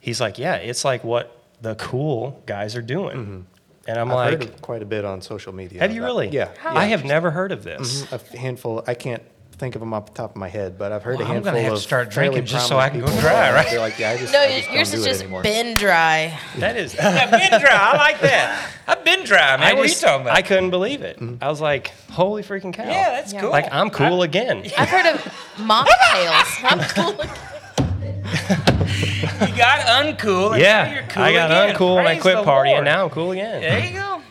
he's 0.00 0.20
like, 0.20 0.38
yeah, 0.38 0.56
it's 0.56 0.84
like 0.84 1.04
what 1.04 1.42
the 1.60 1.74
cool 1.76 2.42
guys 2.46 2.74
are 2.74 2.82
doing. 2.82 3.16
Mm-hmm. 3.16 3.40
And 3.88 3.98
I'm 3.98 4.10
I've 4.10 4.14
like, 4.16 4.42
heard 4.50 4.62
quite 4.62 4.82
a 4.82 4.86
bit 4.86 5.04
on 5.04 5.20
social 5.22 5.52
media. 5.54 5.80
have 5.80 5.92
you 5.92 6.00
about- 6.00 6.06
really? 6.08 6.28
Yeah. 6.28 6.48
How- 6.58 6.74
I 6.76 6.86
have 6.86 7.04
never 7.04 7.30
heard 7.30 7.52
of 7.52 7.62
this. 7.64 8.02
Mhm. 8.04 8.34
A 8.34 8.38
handful. 8.38 8.82
I 8.86 8.94
can't 8.94 9.22
think 9.58 9.74
of 9.74 9.80
them 9.80 9.94
off 9.94 10.04
the 10.06 10.12
top 10.12 10.30
of 10.32 10.36
my 10.36 10.48
head, 10.48 10.76
but 10.76 10.92
I've 10.92 11.02
heard 11.02 11.16
Well, 11.18 11.22
a 11.26 11.30
I'm 11.30 11.34
handful 11.36 11.52
gonna 11.52 11.62
have 11.62 11.70
to 11.72 11.76
of 11.76 11.82
start 11.82 12.12
fairly 12.12 12.28
drinking 12.34 12.46
just 12.46 12.68
so 12.68 12.78
I 12.78 12.90
can 12.90 13.00
go 13.00 13.06
people 13.06 13.20
dry, 13.22 13.32
that 13.32 13.54
right? 13.54 13.70
They're 13.70 13.78
like, 13.80 13.98
yeah, 13.98 14.10
I 14.10 14.16
just, 14.18 14.30
No, 14.32 14.40
I 14.40 14.48
just 14.58 14.70
yours 14.70 14.90
don't 14.90 14.98
is 14.98 15.04
do 15.04 15.10
just 15.10 15.20
anymore. 15.22 15.42
been 15.42 15.76
dry. 15.76 16.38
That 16.58 16.76
is. 16.76 16.94
I've 17.00 17.30
been 17.30 17.58
dry. 17.60 17.70
I 17.72 17.96
like 17.96 18.20
that. 18.20 18.70
I've 18.86 19.02
been 19.04 19.24
dry, 19.24 19.56
man. 19.56 19.62
I 19.62 19.72
what 19.72 19.86
just- 19.86 20.02
are 20.02 20.06
you 20.08 20.10
talking 20.12 20.26
about? 20.26 20.36
I 20.36 20.42
couldn't 20.42 20.68
believe 20.70 21.00
it. 21.02 21.18
I 21.40 21.48
was 21.48 21.62
like, 21.62 21.92
holy 22.10 22.42
freaking 22.42 22.74
cow. 22.74 22.84
yeah, 22.84 23.10
that's 23.12 23.32
Yeah. 23.32 23.40
cool. 23.40 23.50
Like, 23.50 23.72
I'm 23.72 23.88
cool 23.88 24.20
again. 24.22 24.62
I've 24.76 24.88
heard 24.90 25.06
of 25.14 25.22
mocktails. 25.56 26.62
I'm 26.62 26.80
cool. 26.90 28.62
You 29.00 29.56
got 29.56 29.80
uncool. 29.86 30.52
And 30.52 30.60
Yeah, 30.62 30.92
you're 30.92 31.02
cool 31.04 31.22
I 31.22 31.32
got 31.32 31.50
again. 31.50 31.76
uncool 31.76 31.98
and 31.98 32.08
I 32.08 32.18
quit 32.18 32.36
partying. 32.38 32.72
Lord. 32.72 32.84
Now 32.84 33.04
I'm 33.04 33.10
cool 33.10 33.32
again. 33.32 33.60
There 33.60 33.78
you 33.84 33.92
go. 33.98 34.02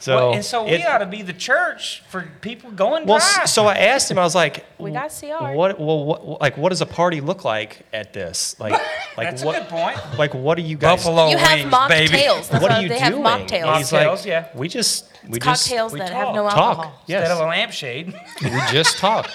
So, 0.00 0.14
Well, 0.14 0.34
and 0.34 0.44
so 0.44 0.62
we 0.62 0.70
it- 0.74 0.86
ought 0.86 0.98
to 0.98 1.06
be 1.06 1.22
the 1.22 1.32
church 1.32 2.04
for 2.08 2.22
people 2.40 2.70
going 2.70 3.04
Well, 3.04 3.18
dry. 3.18 3.46
so 3.46 3.66
I 3.66 3.74
asked 3.74 4.08
him. 4.08 4.16
I 4.16 4.22
was 4.22 4.34
like, 4.34 4.64
We 4.78 4.92
got 4.92 5.10
CR. 5.10 5.52
What? 5.54 5.80
Well, 5.80 6.04
what, 6.04 6.40
like, 6.40 6.56
what 6.56 6.68
does 6.68 6.80
a 6.80 6.86
party 6.86 7.20
look 7.20 7.44
like 7.44 7.84
at 7.92 8.12
this? 8.12 8.54
Like, 8.60 8.72
like 9.16 9.28
That's 9.30 9.42
what? 9.42 9.56
a 9.56 9.60
good 9.62 9.68
point. 9.68 9.98
Like, 10.16 10.34
what 10.34 10.56
are 10.56 10.60
you 10.60 10.76
guys? 10.76 11.02
Buffalo 11.02 11.30
You 11.30 11.36
have 11.38 11.58
mocktails. 11.68 11.88
baby. 11.88 12.12
That's 12.28 12.48
What 12.52 12.62
what 12.62 12.70
are 12.70 12.80
you 12.82 12.88
they 12.88 12.98
doing? 13.00 13.24
have 13.24 13.40
mocktails. 13.40 13.76
He's 13.78 13.92
like, 13.92 14.24
yeah. 14.24 14.46
we 14.54 14.68
just, 14.68 15.10
we 15.28 15.40
cocktails 15.40 15.90
just, 15.90 15.94
we 15.94 15.98
that 15.98 16.10
talk. 16.12 16.26
have 16.26 16.34
no 16.36 16.48
talk. 16.48 17.02
Yes. 17.08 17.22
Instead 17.22 17.36
of 17.36 17.44
a 17.44 17.48
lampshade. 17.50 18.14
we 18.40 18.50
just 18.70 18.98
talk. 18.98 19.28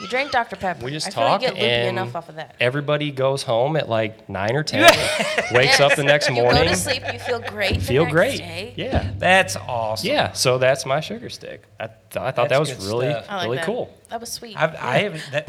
You 0.00 0.08
drink 0.08 0.30
Dr. 0.30 0.56
Pepper. 0.56 0.82
We 0.84 0.90
just 0.92 1.08
I 1.08 1.10
feel 1.10 1.22
talk, 1.22 1.32
like 1.32 1.40
you 1.42 1.46
get 1.48 1.54
loopy 1.62 1.66
and 1.72 1.98
enough 1.98 2.16
off 2.16 2.28
of 2.30 2.36
that. 2.36 2.56
everybody 2.58 3.10
goes 3.10 3.42
home 3.42 3.76
at 3.76 3.88
like 3.88 4.28
nine 4.30 4.56
or 4.56 4.62
ten. 4.62 4.82
wakes 5.52 5.78
up 5.78 5.94
the 5.94 6.02
next 6.04 6.30
morning. 6.30 6.40
You 6.50 6.54
morning. 6.54 6.64
go 6.64 6.70
to 6.70 6.76
sleep, 6.76 7.02
you 7.12 7.18
feel 7.18 7.40
great. 7.40 7.74
the 7.74 7.80
Feel 7.80 8.02
next 8.04 8.14
great. 8.14 8.38
day. 8.38 8.72
Yeah. 8.76 9.10
That's 9.18 9.56
awesome. 9.56 10.08
Yeah. 10.08 10.32
So 10.32 10.56
that's 10.58 10.86
my 10.86 11.00
sugar 11.00 11.28
stick. 11.28 11.64
I, 11.78 11.86
th- 11.88 11.98
I 12.16 12.30
thought 12.30 12.48
that 12.48 12.58
was 12.60 12.72
good 12.72 12.82
really, 12.84 13.10
stuff. 13.10 13.26
I 13.28 13.34
like 13.36 13.44
really 13.44 13.56
that. 13.58 13.66
cool. 13.66 13.94
That 14.08 14.20
was 14.20 14.32
sweet. 14.32 14.56
I've, 14.56 14.74
I 14.76 14.98
haven't. 15.00 15.28
That, 15.32 15.48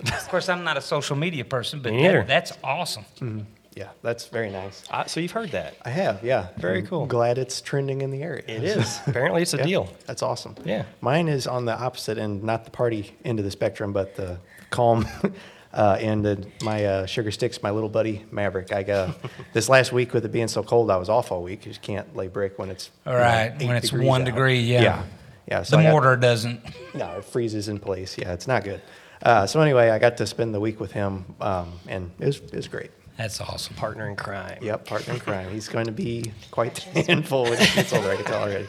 of 0.00 0.28
course, 0.28 0.48
I'm 0.50 0.64
not 0.64 0.76
a 0.76 0.82
social 0.82 1.16
media 1.16 1.44
person, 1.46 1.80
but 1.80 1.92
Me 1.92 2.02
neither. 2.02 2.18
that, 2.18 2.28
that's 2.28 2.52
awesome. 2.62 3.04
Mm-hmm. 3.20 3.40
Yeah, 3.78 3.90
that's 4.02 4.26
very 4.26 4.50
nice. 4.50 4.82
Uh, 4.90 5.04
so 5.04 5.20
you've 5.20 5.30
heard 5.30 5.50
that. 5.52 5.76
I 5.84 5.90
have, 5.90 6.24
yeah. 6.24 6.48
Very 6.56 6.80
I'm 6.80 6.86
cool. 6.88 7.06
Glad 7.06 7.38
it's 7.38 7.60
trending 7.60 8.00
in 8.02 8.10
the 8.10 8.22
area. 8.24 8.42
It 8.48 8.64
is. 8.64 8.98
Apparently, 9.06 9.42
it's 9.42 9.54
a 9.54 9.58
Yeah, 9.58 9.62
deal. 9.64 9.88
That's 10.06 10.20
awesome. 10.22 10.56
Yeah. 10.64 10.84
Mine 11.00 11.28
is 11.28 11.46
on 11.46 11.64
the 11.64 11.78
opposite 11.78 12.18
end, 12.18 12.42
not 12.42 12.64
the 12.64 12.72
party 12.72 13.14
end 13.24 13.38
of 13.38 13.44
the 13.44 13.52
spectrum, 13.52 13.92
but 13.92 14.16
the 14.16 14.38
calm 14.70 15.06
uh, 15.72 15.96
end. 16.00 16.26
of 16.26 16.44
my 16.62 16.84
uh, 16.84 17.06
sugar 17.06 17.30
sticks, 17.30 17.62
my 17.62 17.70
little 17.70 17.88
buddy 17.88 18.24
Maverick. 18.32 18.72
I 18.72 18.82
got 18.82 19.16
this 19.52 19.68
last 19.68 19.92
week 19.92 20.12
with 20.12 20.24
it 20.24 20.32
being 20.32 20.48
so 20.48 20.64
cold, 20.64 20.90
I 20.90 20.96
was 20.96 21.08
off 21.08 21.30
all 21.30 21.44
week. 21.44 21.64
You 21.64 21.70
just 21.70 21.82
can't 21.82 22.16
lay 22.16 22.26
brick 22.26 22.58
when 22.58 22.70
it's 22.70 22.90
all 23.06 23.14
right 23.14 23.52
you 23.52 23.60
know, 23.60 23.66
when 23.68 23.76
it's 23.76 23.92
one 23.92 24.22
out. 24.22 24.24
degree, 24.24 24.58
yeah. 24.58 24.82
Yeah, 24.82 25.02
yeah. 25.46 25.62
So 25.62 25.76
the 25.76 25.84
got- 25.84 25.90
mortar 25.92 26.16
doesn't. 26.16 26.60
no, 26.94 27.18
it 27.18 27.24
freezes 27.24 27.68
in 27.68 27.78
place. 27.78 28.18
Yeah, 28.18 28.32
it's 28.32 28.48
not 28.48 28.64
good. 28.64 28.80
Uh, 29.22 29.46
so 29.46 29.60
anyway, 29.60 29.90
I 29.90 29.98
got 30.00 30.16
to 30.18 30.26
spend 30.26 30.52
the 30.54 30.60
week 30.60 30.80
with 30.80 30.90
him, 30.92 31.24
um, 31.40 31.72
and 31.88 32.10
it 32.18 32.26
was, 32.26 32.36
it 32.38 32.54
was 32.54 32.68
great. 32.68 32.90
That's 33.18 33.40
awesome. 33.40 33.74
Partner 33.74 34.08
in 34.08 34.14
crime. 34.14 34.58
Yep, 34.62 34.86
partner 34.86 35.14
in 35.14 35.20
crime. 35.20 35.50
He's 35.50 35.68
going 35.68 35.86
to 35.86 35.92
be 35.92 36.30
quite 36.52 36.76
the 36.94 37.02
handful 37.08 37.42
when 37.42 37.58
he 37.58 37.74
gets 37.74 37.92
older. 37.92 38.12
I 38.12 38.16
can 38.16 38.24
tell 38.24 38.42
already. 38.42 38.68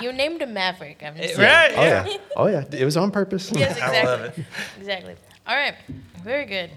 You 0.00 0.14
named 0.14 0.40
him 0.40 0.54
Maverick. 0.54 1.02
I'm 1.04 1.14
eh, 1.18 1.26
just 1.26 1.38
Right? 1.38 1.72
Oh 1.76 1.82
yeah, 1.82 2.16
oh 2.36 2.46
yeah. 2.46 2.64
It 2.72 2.86
was 2.86 2.96
on 2.96 3.10
purpose. 3.10 3.52
Yes, 3.54 3.72
exactly. 3.72 3.98
I 3.98 4.04
love 4.04 4.20
it. 4.22 4.44
Exactly. 4.78 5.16
All 5.46 5.54
right. 5.54 5.74
Very 6.24 6.46
good. 6.46 6.70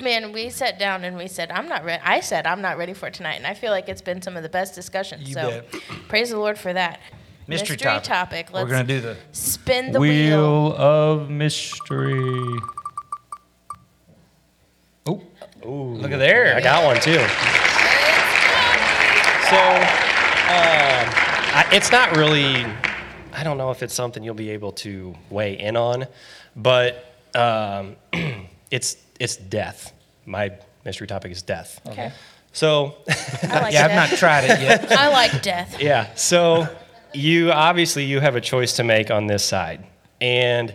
Man, 0.00 0.32
we 0.32 0.50
sat 0.50 0.78
down 0.78 1.02
and 1.04 1.16
we 1.16 1.28
said, 1.28 1.50
I'm 1.50 1.66
not 1.66 1.82
ready. 1.84 2.02
I 2.04 2.20
said, 2.20 2.46
I'm 2.46 2.60
not 2.60 2.76
ready 2.76 2.92
for 2.92 3.08
tonight. 3.10 3.36
And 3.36 3.46
I 3.46 3.54
feel 3.54 3.70
like 3.70 3.88
it's 3.88 4.02
been 4.02 4.20
some 4.20 4.36
of 4.36 4.42
the 4.42 4.48
best 4.50 4.74
discussions. 4.74 5.26
You 5.26 5.34
so 5.34 5.48
bet. 5.48 5.82
praise 6.08 6.28
the 6.30 6.38
Lord 6.38 6.58
for 6.58 6.72
that. 6.74 7.00
Mystery, 7.46 7.76
topic. 7.76 8.48
We're 8.52 8.60
Let's 8.60 8.70
gonna 8.70 8.84
do 8.84 9.00
the. 9.00 9.16
spin 9.32 9.92
the 9.92 10.00
wheel. 10.00 10.74
of 10.76 11.30
mystery. 11.30 12.42
Oh, 15.64 15.70
Ooh. 15.70 15.94
look 15.96 16.12
at 16.12 16.18
there. 16.18 16.54
I 16.56 16.60
got 16.60 16.84
one 16.84 17.00
too. 17.00 17.18
So, 19.50 19.56
um, 19.56 21.08
I, 21.56 21.68
it's 21.72 21.92
not 21.92 22.16
really. 22.16 22.64
I 23.32 23.42
don't 23.44 23.58
know 23.58 23.70
if 23.70 23.82
it's 23.82 23.94
something 23.94 24.22
you'll 24.22 24.34
be 24.34 24.50
able 24.50 24.72
to 24.72 25.14
weigh 25.30 25.58
in 25.58 25.76
on, 25.76 26.06
but 26.56 27.14
um, 27.34 27.96
it's 28.70 28.96
it's 29.20 29.36
death. 29.36 29.92
My 30.26 30.52
mystery 30.84 31.06
topic 31.06 31.32
is 31.32 31.42
death. 31.42 31.80
Okay. 31.86 32.12
So, 32.52 32.94
I 33.42 33.60
like 33.62 33.74
yeah, 33.74 33.86
I've 33.86 34.10
not 34.10 34.18
tried 34.18 34.44
it 34.44 34.60
yet. 34.60 34.92
I 34.92 35.08
like 35.08 35.42
death. 35.42 35.80
yeah. 35.80 36.14
So, 36.14 36.68
you 37.12 37.52
obviously 37.52 38.04
you 38.04 38.20
have 38.20 38.36
a 38.36 38.40
choice 38.40 38.74
to 38.76 38.84
make 38.84 39.10
on 39.10 39.26
this 39.26 39.44
side, 39.44 39.84
and 40.20 40.74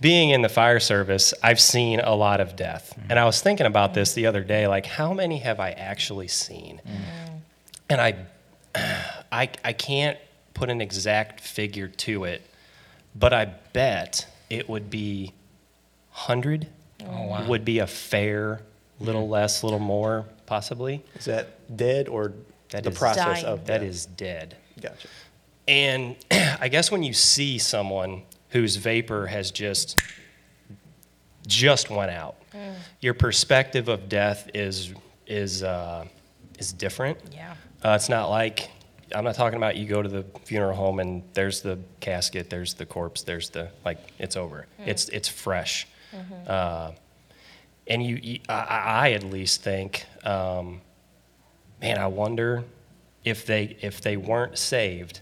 being 0.00 0.30
in 0.30 0.42
the 0.42 0.48
fire 0.48 0.80
service, 0.80 1.34
I've 1.42 1.60
seen 1.60 2.00
a 2.00 2.14
lot 2.14 2.40
of 2.40 2.56
death, 2.56 2.94
mm-hmm. 2.96 3.10
and 3.10 3.18
I 3.18 3.24
was 3.24 3.40
thinking 3.40 3.66
about 3.66 3.94
this 3.94 4.14
the 4.14 4.26
other 4.26 4.42
day. 4.44 4.66
Like, 4.66 4.86
how 4.86 5.12
many 5.12 5.38
have 5.38 5.60
I 5.60 5.70
actually 5.72 6.28
seen? 6.28 6.80
Mm-hmm. 6.86 7.36
and 7.90 8.00
I, 8.00 8.16
I, 9.32 9.50
I 9.64 9.72
can't 9.72 10.18
put 10.54 10.70
an 10.70 10.80
exact 10.80 11.40
figure 11.40 11.88
to 11.88 12.24
it, 12.24 12.42
but 13.14 13.32
I 13.32 13.46
bet 13.72 14.26
it 14.50 14.68
would 14.68 14.90
be 14.90 15.32
hundred. 16.10 16.66
Oh, 17.04 17.26
wow. 17.26 17.46
Would 17.46 17.64
be 17.64 17.78
a 17.78 17.86
fair, 17.86 18.60
little 18.98 19.28
less, 19.28 19.62
little 19.62 19.78
more, 19.78 20.26
possibly. 20.46 21.04
Is 21.14 21.26
that 21.26 21.76
dead 21.76 22.08
or 22.08 22.32
That 22.70 22.82
the 22.84 22.90
is- 22.90 22.98
process 22.98 23.42
Dying. 23.42 23.44
of 23.44 23.66
That 23.66 23.78
death? 23.78 23.88
is 23.88 24.06
dead. 24.06 24.56
Gotcha. 24.80 25.08
And 25.68 26.16
I 26.30 26.68
guess 26.68 26.90
when 26.90 27.02
you 27.04 27.12
see 27.12 27.58
someone 27.58 28.22
whose 28.50 28.76
vapor 28.76 29.26
has 29.26 29.50
just 29.50 30.00
just 31.46 31.90
went 31.90 32.10
out, 32.10 32.36
your 33.00 33.14
perspective 33.14 33.88
of 33.88 34.08
death 34.08 34.50
is 34.54 34.92
is 35.26 35.62
uh, 35.62 36.06
is 36.58 36.72
different. 36.72 37.18
Yeah. 37.32 37.54
Uh, 37.84 37.90
it's 37.90 38.08
not 38.08 38.28
like 38.28 38.70
I'm 39.14 39.24
not 39.24 39.34
talking 39.34 39.56
about 39.56 39.76
you 39.76 39.86
go 39.86 40.02
to 40.02 40.08
the 40.08 40.24
funeral 40.44 40.74
home 40.76 41.00
and 41.00 41.22
there's 41.32 41.62
the 41.62 41.78
casket, 42.00 42.50
there's 42.50 42.74
the 42.74 42.84
corpse, 42.86 43.22
there's 43.22 43.50
the 43.50 43.70
like 43.84 43.98
it's 44.18 44.36
over. 44.36 44.66
It's 44.84 45.08
it's 45.08 45.28
fresh, 45.28 45.86
uh, 46.46 46.92
and 47.86 48.02
you, 48.02 48.16
you 48.22 48.40
I, 48.48 49.08
I 49.08 49.12
at 49.12 49.24
least 49.24 49.62
think, 49.62 50.04
um, 50.24 50.80
man, 51.80 51.98
I 51.98 52.06
wonder 52.06 52.64
if 53.24 53.46
they 53.46 53.76
if 53.80 54.00
they 54.00 54.16
weren't 54.16 54.58
saved, 54.58 55.20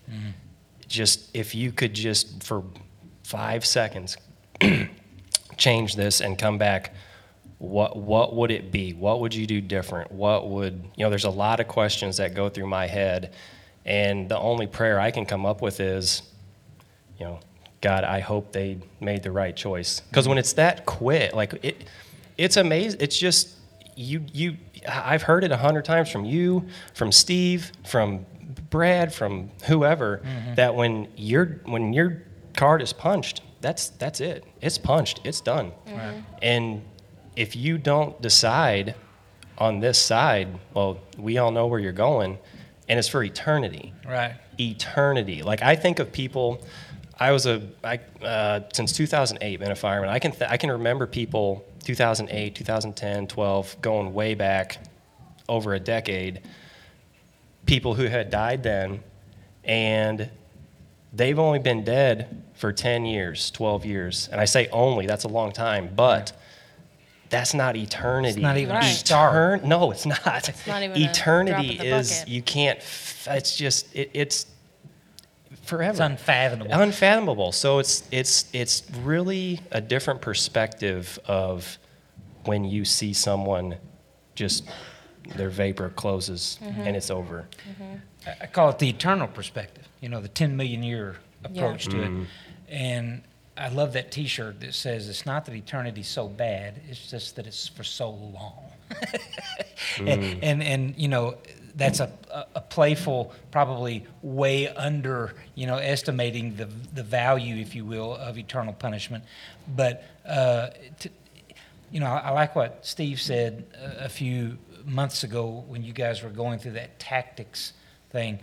just 0.88 1.30
if 1.34 1.54
you 1.54 1.70
could 1.72 1.94
just 1.94 2.42
for 2.42 2.64
five 3.26 3.64
seconds 3.64 4.16
change 5.56 5.96
this 5.96 6.20
and 6.20 6.38
come 6.38 6.58
back 6.58 6.94
what 7.58 7.96
what 7.96 8.36
would 8.36 8.50
it 8.50 8.70
be? 8.70 8.92
What 8.92 9.20
would 9.20 9.34
you 9.34 9.46
do 9.46 9.62
different? 9.62 10.12
What 10.12 10.48
would 10.50 10.84
you 10.94 11.04
know 11.04 11.10
there's 11.10 11.24
a 11.24 11.30
lot 11.30 11.58
of 11.58 11.66
questions 11.68 12.18
that 12.18 12.34
go 12.34 12.48
through 12.48 12.66
my 12.66 12.86
head 12.86 13.32
and 13.86 14.28
the 14.28 14.38
only 14.38 14.66
prayer 14.66 15.00
i 15.00 15.10
can 15.10 15.24
come 15.24 15.46
up 15.46 15.62
with 15.62 15.80
is 15.80 16.22
you 17.18 17.24
know 17.24 17.40
god 17.80 18.02
i 18.04 18.20
hope 18.20 18.52
they 18.52 18.78
made 19.00 19.22
the 19.22 19.30
right 19.30 19.56
choice. 19.56 20.00
Because 20.00 20.28
when 20.28 20.38
it's 20.38 20.52
that 20.54 20.84
quick 20.84 21.32
like 21.32 21.54
it 21.62 21.84
it's 22.36 22.56
amazing 22.56 23.00
it's 23.00 23.18
just 23.18 23.54
you 23.96 24.22
you 24.32 24.56
i've 24.86 25.22
heard 25.22 25.42
it 25.42 25.50
a 25.50 25.56
hundred 25.56 25.84
times 25.84 26.10
from 26.10 26.26
you 26.26 26.66
from 26.92 27.10
steve 27.10 27.72
from 27.86 28.26
brad 28.68 29.14
from 29.14 29.50
whoever 29.64 30.18
mm-hmm. 30.18 30.54
that 30.54 30.74
when 30.74 31.08
you're 31.16 31.60
when 31.64 31.94
your 31.94 32.22
card 32.56 32.82
is 32.82 32.92
punched 32.92 33.40
that's 33.60 33.88
that's 33.90 34.20
it 34.20 34.44
it's 34.60 34.78
punched 34.78 35.20
it's 35.24 35.40
done 35.40 35.72
and 36.42 36.82
if 37.36 37.54
you 37.56 37.78
don't 37.78 38.20
decide 38.22 38.94
on 39.58 39.80
this 39.80 39.98
side 39.98 40.48
well 40.74 40.98
we 41.18 41.38
all 41.38 41.50
know 41.50 41.66
where 41.66 41.80
you're 41.80 41.92
going 41.92 42.38
and 42.88 42.98
it's 42.98 43.08
for 43.08 43.22
eternity 43.22 43.92
Right. 44.06 44.34
eternity. 44.58 45.42
Like 45.42 45.60
I 45.62 45.74
think 45.76 45.98
of 45.98 46.12
people. 46.12 46.62
I 47.18 47.32
was 47.32 47.46
a 47.46 47.62
I 47.82 47.98
uh, 48.22 48.60
since 48.72 48.92
2008 48.92 49.56
been 49.58 49.70
a 49.70 49.74
fireman. 49.74 50.08
I 50.10 50.18
can 50.18 50.30
th- 50.32 50.50
I 50.50 50.56
can 50.56 50.70
remember 50.70 51.06
people 51.06 51.64
2008, 51.84 52.54
2010, 52.54 53.26
12 53.26 53.76
going 53.82 54.12
way 54.14 54.34
back 54.34 54.78
over 55.48 55.74
a 55.74 55.80
decade. 55.80 56.42
People 57.64 57.94
who 57.94 58.04
had 58.04 58.30
died 58.30 58.62
then, 58.62 59.02
and 59.64 60.30
they've 61.16 61.38
only 61.38 61.58
been 61.58 61.82
dead 61.84 62.42
for 62.54 62.72
10 62.72 63.04
years, 63.06 63.50
12 63.50 63.84
years. 63.84 64.28
And 64.30 64.40
I 64.40 64.44
say 64.44 64.68
only. 64.68 65.06
That's 65.06 65.24
a 65.24 65.28
long 65.28 65.52
time, 65.52 65.90
but. 65.94 66.32
That's 67.28 67.54
not 67.54 67.74
eternity. 67.74 68.34
It's 68.34 68.38
not 68.38 68.56
even 68.56 68.76
Right. 68.76 68.84
a. 68.84 69.04
Etern- 69.04 69.64
no, 69.64 69.90
it's 69.90 70.06
not. 70.06 70.48
It's 70.48 70.64
not 70.64 70.84
even 70.84 70.96
a 70.96 71.00
drop 71.00 71.10
eternity 71.10 71.76
the 71.78 71.96
is 71.96 72.12
bucket. 72.20 72.28
you 72.28 72.40
can't. 72.42 72.78
F- 72.78 73.26
it's 73.32 73.56
just 73.56 73.92
it, 73.96 74.10
it's 74.14 74.46
forever. 75.64 75.90
It's 75.90 76.00
unfathomable. 76.00 76.70
unfathomable. 76.72 77.50
So 77.50 77.80
it's 77.80 78.04
it's 78.12 78.44
it's 78.52 78.84
really 79.02 79.58
a 79.72 79.80
different 79.80 80.20
perspective 80.20 81.18
of 81.26 81.78
when 82.44 82.64
you 82.64 82.84
see 82.84 83.12
someone 83.12 83.74
just 84.36 84.62
their 85.34 85.50
vapor 85.50 85.88
closes 85.90 86.60
Mm-hmm. 86.62 86.80
and 86.82 86.96
it's 86.96 87.10
over. 87.10 87.48
I- 88.24 88.34
I 88.42 88.46
call 88.46 88.68
it 88.70 88.78
the 88.78 88.88
eternal 88.88 89.26
perspective. 89.26 89.85
You 90.00 90.08
know, 90.08 90.20
the 90.20 90.28
10 90.28 90.56
million 90.56 90.82
year 90.82 91.16
approach 91.44 91.86
to 91.86 91.96
Mm-hmm. 91.96 92.22
it. 92.22 92.28
And 92.68 93.22
I 93.56 93.68
love 93.68 93.92
that 93.94 94.10
T-shirt 94.10 94.60
that 94.60 94.74
says 94.74 95.08
it's 95.08 95.24
not 95.24 95.44
that 95.46 95.54
eternity's 95.54 96.08
so 96.08 96.28
bad; 96.28 96.80
it's 96.88 97.08
just 97.10 97.36
that 97.36 97.46
it's 97.46 97.68
for 97.68 97.84
so 97.84 98.10
long. 98.10 98.64
and, 99.98 100.42
and 100.42 100.62
and 100.62 100.94
you 100.96 101.08
know 101.08 101.36
that's 101.74 102.00
a, 102.00 102.10
a, 102.30 102.44
a 102.56 102.60
playful, 102.60 103.32
probably 103.50 104.04
way 104.22 104.68
under 104.68 105.34
you 105.54 105.66
know 105.66 105.76
estimating 105.76 106.56
the 106.56 106.66
the 106.94 107.02
value, 107.02 107.56
if 107.56 107.74
you 107.74 107.84
will, 107.84 108.16
of 108.16 108.36
eternal 108.38 108.72
punishment. 108.72 109.24
But 109.74 110.04
uh, 110.26 110.68
to, 111.00 111.10
you 111.90 112.00
know, 112.00 112.06
I, 112.06 112.18
I 112.18 112.30
like 112.30 112.54
what 112.56 112.84
Steve 112.84 113.20
said 113.20 113.64
a, 114.00 114.06
a 114.06 114.08
few 114.08 114.58
months 114.84 115.22
ago 115.24 115.64
when 115.68 115.82
you 115.82 115.92
guys 115.92 116.22
were 116.22 116.30
going 116.30 116.58
through 116.58 116.72
that 116.72 116.98
tactics 116.98 117.72
thing, 118.10 118.38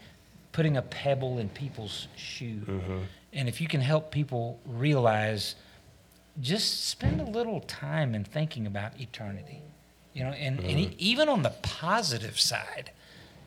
putting 0.53 0.77
a 0.77 0.81
pebble 0.81 1.39
in 1.39 1.49
people's 1.49 2.07
shoe. 2.15 2.61
Mm-hmm. 2.65 2.99
And 3.33 3.49
if 3.49 3.59
you 3.59 3.67
can 3.67 3.81
help 3.81 4.11
people 4.11 4.59
realize, 4.65 5.55
just 6.39 6.87
spend 6.87 7.19
a 7.19 7.25
little 7.25 7.59
time 7.61 8.15
in 8.15 8.23
thinking 8.23 8.65
about 8.65 8.99
eternity. 9.01 9.61
You 10.13 10.23
know, 10.23 10.29
and, 10.29 10.59
and 10.59 10.79
e- 10.79 10.95
even 10.99 11.27
on 11.27 11.41
the 11.41 11.49
positive 11.63 12.39
side, 12.39 12.91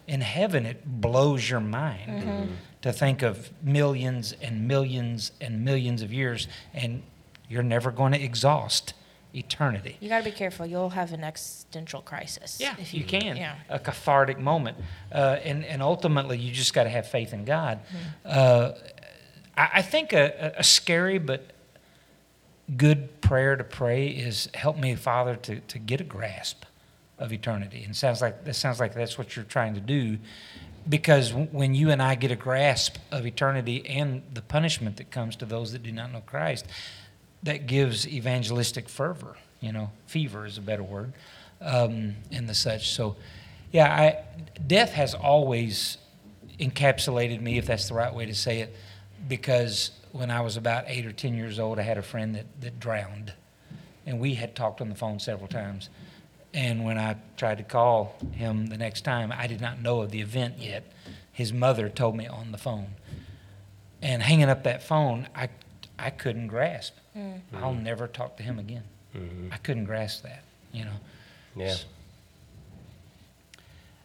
in 0.08 0.20
heaven 0.20 0.66
it 0.66 0.84
blows 0.84 1.48
your 1.48 1.60
mind 1.60 2.22
mm-hmm. 2.22 2.52
to 2.82 2.92
think 2.92 3.22
of 3.22 3.50
millions 3.62 4.34
and 4.42 4.66
millions 4.68 5.32
and 5.40 5.64
millions 5.64 6.02
of 6.02 6.12
years, 6.12 6.48
and 6.74 7.02
you're 7.48 7.62
never 7.62 7.90
going 7.90 8.12
to 8.12 8.22
exhaust 8.22 8.94
eternity. 9.36 9.96
You 10.00 10.08
got 10.08 10.18
to 10.18 10.24
be 10.24 10.30
careful. 10.30 10.66
You'll 10.66 10.90
have 10.90 11.12
an 11.12 11.22
existential 11.22 12.00
crisis. 12.02 12.58
Yeah, 12.60 12.74
if 12.78 12.94
you 12.94 13.04
can. 13.04 13.36
Yeah. 13.36 13.56
A 13.68 13.78
cathartic 13.78 14.38
moment. 14.38 14.78
Uh, 15.12 15.38
and, 15.44 15.64
and 15.64 15.82
ultimately, 15.82 16.38
you 16.38 16.52
just 16.52 16.74
got 16.74 16.84
to 16.84 16.90
have 16.90 17.06
faith 17.08 17.32
in 17.32 17.44
God. 17.44 17.80
Mm-hmm. 17.80 17.98
Uh, 18.24 18.72
I, 19.56 19.70
I 19.74 19.82
think 19.82 20.12
a, 20.12 20.54
a- 20.56 20.64
scary 20.64 21.18
but 21.18 21.52
good 22.76 23.20
prayer 23.20 23.56
to 23.56 23.64
pray 23.64 24.08
is 24.08 24.48
help 24.54 24.76
me, 24.76 24.94
Father, 24.94 25.36
to, 25.36 25.60
to 25.60 25.78
get 25.78 26.00
a 26.00 26.04
grasp 26.04 26.64
of 27.18 27.32
eternity. 27.32 27.82
And 27.82 27.92
it 27.92 27.96
sounds 27.96 28.20
like 28.20 28.44
that 28.44 28.54
sounds 28.54 28.80
like 28.80 28.94
that's 28.94 29.16
what 29.16 29.36
you're 29.36 29.44
trying 29.44 29.74
to 29.74 29.80
do. 29.80 30.18
Because 30.88 31.32
when 31.32 31.74
you 31.74 31.90
and 31.90 32.00
I 32.00 32.14
get 32.14 32.30
a 32.30 32.36
grasp 32.36 32.96
of 33.10 33.26
eternity 33.26 33.84
and 33.86 34.22
the 34.32 34.42
punishment 34.42 34.98
that 34.98 35.10
comes 35.10 35.34
to 35.36 35.44
those 35.44 35.72
that 35.72 35.82
do 35.82 35.90
not 35.90 36.12
know 36.12 36.20
Christ, 36.20 36.66
that 37.46 37.66
gives 37.66 38.06
evangelistic 38.06 38.88
fervor. 38.88 39.36
You 39.60 39.72
know, 39.72 39.90
fever 40.06 40.44
is 40.46 40.58
a 40.58 40.60
better 40.60 40.82
word, 40.82 41.12
um, 41.60 42.14
and 42.30 42.48
the 42.48 42.54
such. 42.54 42.90
So, 42.90 43.16
yeah, 43.72 43.92
I, 43.92 44.58
death 44.66 44.92
has 44.92 45.14
always 45.14 45.98
encapsulated 46.60 47.40
me, 47.40 47.58
if 47.58 47.66
that's 47.66 47.88
the 47.88 47.94
right 47.94 48.14
way 48.14 48.26
to 48.26 48.34
say 48.34 48.60
it, 48.60 48.76
because 49.28 49.90
when 50.12 50.30
I 50.30 50.40
was 50.42 50.56
about 50.56 50.84
eight 50.86 51.06
or 51.06 51.12
ten 51.12 51.34
years 51.34 51.58
old, 51.58 51.78
I 51.78 51.82
had 51.82 51.98
a 51.98 52.02
friend 52.02 52.34
that, 52.34 52.46
that 52.60 52.78
drowned, 52.78 53.32
and 54.04 54.20
we 54.20 54.34
had 54.34 54.54
talked 54.54 54.80
on 54.80 54.88
the 54.88 54.94
phone 54.94 55.18
several 55.18 55.48
times. 55.48 55.88
And 56.54 56.84
when 56.84 56.98
I 56.98 57.16
tried 57.36 57.58
to 57.58 57.64
call 57.64 58.14
him 58.32 58.66
the 58.66 58.78
next 58.78 59.02
time, 59.02 59.32
I 59.36 59.46
did 59.46 59.60
not 59.60 59.80
know 59.80 60.00
of 60.00 60.10
the 60.10 60.20
event 60.20 60.54
yet. 60.58 60.90
His 61.32 61.52
mother 61.52 61.88
told 61.88 62.16
me 62.16 62.26
on 62.26 62.52
the 62.52 62.58
phone. 62.58 62.92
And 64.00 64.22
hanging 64.22 64.48
up 64.48 64.64
that 64.64 64.82
phone, 64.82 65.28
I, 65.34 65.48
I 65.98 66.10
couldn't 66.10 66.46
grasp. 66.46 66.94
Mm-hmm. 67.16 67.56
I'll 67.56 67.74
never 67.74 68.06
talk 68.06 68.36
to 68.36 68.42
him 68.42 68.58
again. 68.58 68.82
Mm-hmm. 69.16 69.48
I 69.52 69.56
couldn't 69.58 69.84
grasp 69.86 70.22
that, 70.24 70.42
you 70.72 70.84
know. 70.84 70.96
Yeah. 71.56 71.74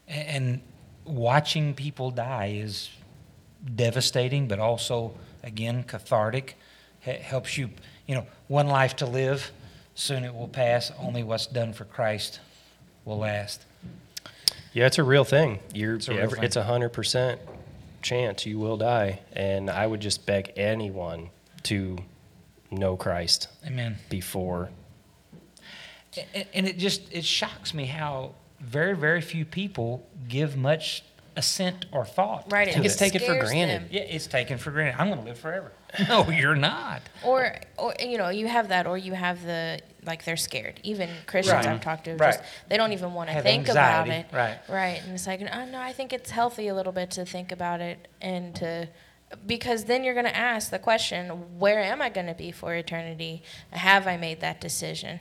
A- 0.07 0.11
And 0.11 0.61
watching 1.05 1.73
people 1.73 2.11
die 2.11 2.53
is 2.55 2.89
devastating, 3.75 4.47
but 4.47 4.59
also, 4.59 5.13
again, 5.43 5.83
cathartic. 5.83 6.55
H- 7.05 7.21
helps 7.21 7.57
you, 7.57 7.69
you 8.07 8.15
know, 8.15 8.25
one 8.47 8.67
life 8.67 8.95
to 8.97 9.05
live, 9.05 9.51
soon 9.95 10.23
it 10.23 10.33
will 10.33 10.47
pass. 10.47 10.91
Only 10.99 11.23
what's 11.23 11.47
done 11.47 11.73
for 11.73 11.85
Christ 11.85 12.39
will 13.05 13.17
last. 13.17 13.65
Yeah, 14.73 14.85
it's 14.85 14.99
a 14.99 15.03
real 15.03 15.23
thing. 15.25 15.59
You're, 15.73 15.95
It's 15.95 16.07
a 16.07 16.11
real 16.11 16.21
every- 16.21 16.35
thing. 16.37 16.43
it's 16.45 16.55
a 16.55 16.63
hundred 16.63 16.89
percent 16.93 17.41
chance 18.01 18.45
you 18.45 18.57
will 18.57 18.77
die, 18.77 19.19
and 19.33 19.69
I 19.69 19.85
would 19.85 19.99
just 19.99 20.25
beg 20.25 20.53
anyone 20.55 21.29
to 21.63 21.97
know 22.71 22.95
Christ 22.95 23.47
Amen. 23.65 23.97
before. 24.09 24.69
A- 26.17 26.25
a- 26.39 26.47
And 26.55 26.67
it 26.67 26.77
just 26.77 27.01
it 27.11 27.25
shocks 27.25 27.73
me 27.73 27.85
how 27.85 28.35
very 28.59 28.95
very 28.95 29.21
few 29.21 29.45
people 29.45 30.07
give 30.27 30.55
much 30.57 31.03
assent 31.37 31.85
or 31.93 32.05
thought. 32.05 32.51
Right. 32.51 32.69
to 32.71 32.79
It 32.79 32.85
It's 32.85 32.95
it. 32.95 32.99
taken 32.99 33.21
for 33.21 33.39
granted. 33.39 33.83
them. 33.83 33.87
Yeah, 33.89 34.01
it's 34.01 34.27
taken 34.27 34.57
for 34.57 34.71
granted. 34.71 34.99
I'm 34.99 35.07
going 35.07 35.19
to 35.21 35.25
live 35.25 35.39
forever. 35.39 35.71
No, 36.07 36.29
you're 36.29 36.55
not. 36.55 37.01
Or, 37.23 37.53
or 37.77 37.93
you 37.99 38.17
know, 38.17 38.29
you 38.29 38.47
have 38.47 38.69
that, 38.69 38.87
or 38.87 38.97
you 38.97 39.13
have 39.13 39.43
the 39.43 39.79
like 40.05 40.23
they're 40.25 40.37
scared. 40.37 40.79
Even 40.83 41.09
Christians 41.27 41.65
Right. 41.65 41.73
I've 41.75 41.81
talked 41.81 42.05
to, 42.05 42.15
Right. 42.15 42.33
just 42.33 42.43
they 42.69 42.75
don't 42.77 42.91
even 42.93 43.13
want 43.13 43.29
to 43.29 43.33
Have 43.33 43.43
think 43.43 43.67
about 43.69 44.07
it. 44.09 44.25
Right. 44.33 44.57
Right. 44.69 45.01
And 45.03 45.13
it's 45.13 45.27
like, 45.27 45.41
oh 45.41 45.65
no, 45.65 45.79
I 45.79 45.91
think 45.93 46.11
it's 46.13 46.31
healthy 46.31 46.67
a 46.69 46.75
little 46.75 46.93
bit 46.93 47.11
to 47.11 47.25
think 47.25 47.51
about 47.51 47.81
it 47.81 48.07
and 48.21 48.55
to, 48.55 48.87
because 49.45 49.85
then 49.85 50.03
you're 50.03 50.13
going 50.13 50.25
to 50.25 50.35
ask 50.35 50.71
the 50.71 50.79
question, 50.79 51.29
where 51.59 51.79
am 51.79 52.01
I 52.01 52.09
going 52.09 52.27
to 52.27 52.33
be 52.33 52.51
for 52.51 52.73
eternity? 52.75 53.43
Have 53.71 54.07
I 54.07 54.17
made 54.17 54.41
that 54.41 54.61
decision? 54.61 55.19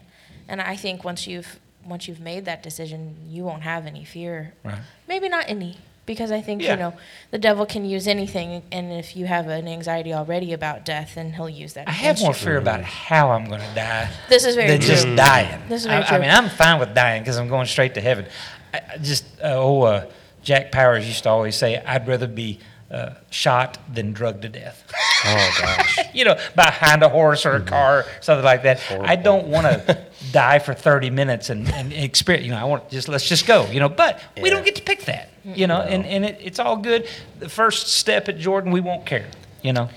And 0.48 0.60
I 0.60 0.76
think 0.76 1.04
once 1.04 1.26
you've 1.26 1.60
once 1.84 2.06
you've 2.06 2.20
made 2.20 2.44
that 2.44 2.62
decision, 2.62 3.16
you 3.26 3.42
won't 3.42 3.62
have 3.62 3.86
any 3.86 4.04
fear. 4.04 4.52
Right. 4.62 4.78
Maybe 5.08 5.28
not 5.28 5.46
any. 5.48 5.78
Because 6.06 6.32
I 6.32 6.40
think 6.40 6.60
Yeah. 6.62 6.72
you 6.72 6.76
know 6.76 6.94
the 7.30 7.38
devil 7.38 7.64
can 7.66 7.84
use 7.84 8.08
anything, 8.08 8.62
and 8.72 8.92
if 8.92 9.16
you 9.16 9.26
have 9.26 9.46
an 9.48 9.68
anxiety 9.68 10.12
already 10.12 10.52
about 10.52 10.84
death, 10.84 11.12
then 11.14 11.32
he'll 11.34 11.48
use 11.48 11.74
that. 11.74 11.86
I 11.88 11.92
have 11.92 12.20
more 12.20 12.34
fear 12.34 12.56
about 12.58 12.82
how 12.82 13.30
I'm 13.30 13.44
going 13.44 13.60
to 13.60 13.74
die 13.74 14.10
This 14.28 14.44
is 14.44 14.56
very 14.56 14.66
than 14.68 14.80
true. 14.80 14.88
just 14.88 15.06
dying. 15.14 15.62
This 15.68 15.82
is 15.82 15.86
I, 15.86 15.90
very 15.90 16.02
I 16.04 16.08
true. 16.08 16.18
mean, 16.18 16.30
I'm 16.30 16.48
fine 16.48 16.80
with 16.80 16.94
dying 16.94 17.22
because 17.22 17.36
I'm 17.38 17.48
going 17.48 17.66
straight 17.66 17.94
to 17.94 18.00
heaven. 18.00 18.26
I, 18.74 18.80
I 18.94 18.98
just 18.98 19.24
uh, 19.40 19.54
oh, 19.54 19.82
uh, 19.82 20.06
Jack 20.42 20.72
Powers 20.72 21.06
used 21.06 21.22
to 21.24 21.28
always 21.30 21.54
say, 21.54 21.76
"I'd 21.76 22.08
rather 22.08 22.26
be 22.26 22.58
uh, 22.90 23.14
shot 23.30 23.78
than 23.92 24.12
drugged 24.12 24.42
to 24.42 24.48
death." 24.48 24.84
Oh 25.22 25.50
gosh. 25.60 25.98
you 26.14 26.24
know, 26.24 26.38
behind 26.56 27.02
a 27.02 27.08
horse 27.10 27.44
or 27.44 27.52
a 27.56 27.60
car, 27.60 27.98
or 27.98 28.04
something 28.22 28.42
like 28.42 28.62
that. 28.62 28.80
I 29.02 29.16
don't 29.16 29.48
want 29.48 29.66
to 29.66 30.06
die 30.32 30.58
for 30.60 30.72
30 30.72 31.10
minutes 31.10 31.50
and, 31.50 31.68
and 31.74 31.92
experience, 31.92 32.46
you 32.46 32.52
know, 32.52 32.56
I 32.58 32.64
want 32.64 32.88
just, 32.88 33.06
let's 33.06 33.28
just 33.28 33.46
go, 33.46 33.66
you 33.66 33.80
know, 33.80 33.90
but 33.90 34.18
we 34.40 34.48
don't 34.48 34.64
get 34.64 34.76
to 34.76 34.82
pick 34.82 35.04
that, 35.04 35.28
you 35.44 35.66
know, 35.66 35.82
and, 35.82 36.06
and 36.06 36.24
it, 36.24 36.38
it's 36.40 36.58
all 36.58 36.78
good. 36.78 37.06
The 37.38 37.50
first 37.50 37.88
step 37.88 38.30
at 38.30 38.38
Jordan, 38.38 38.72
we 38.72 38.80
won't 38.80 39.04
care, 39.04 39.26
you 39.60 39.74
know. 39.74 39.82
And 39.82 39.90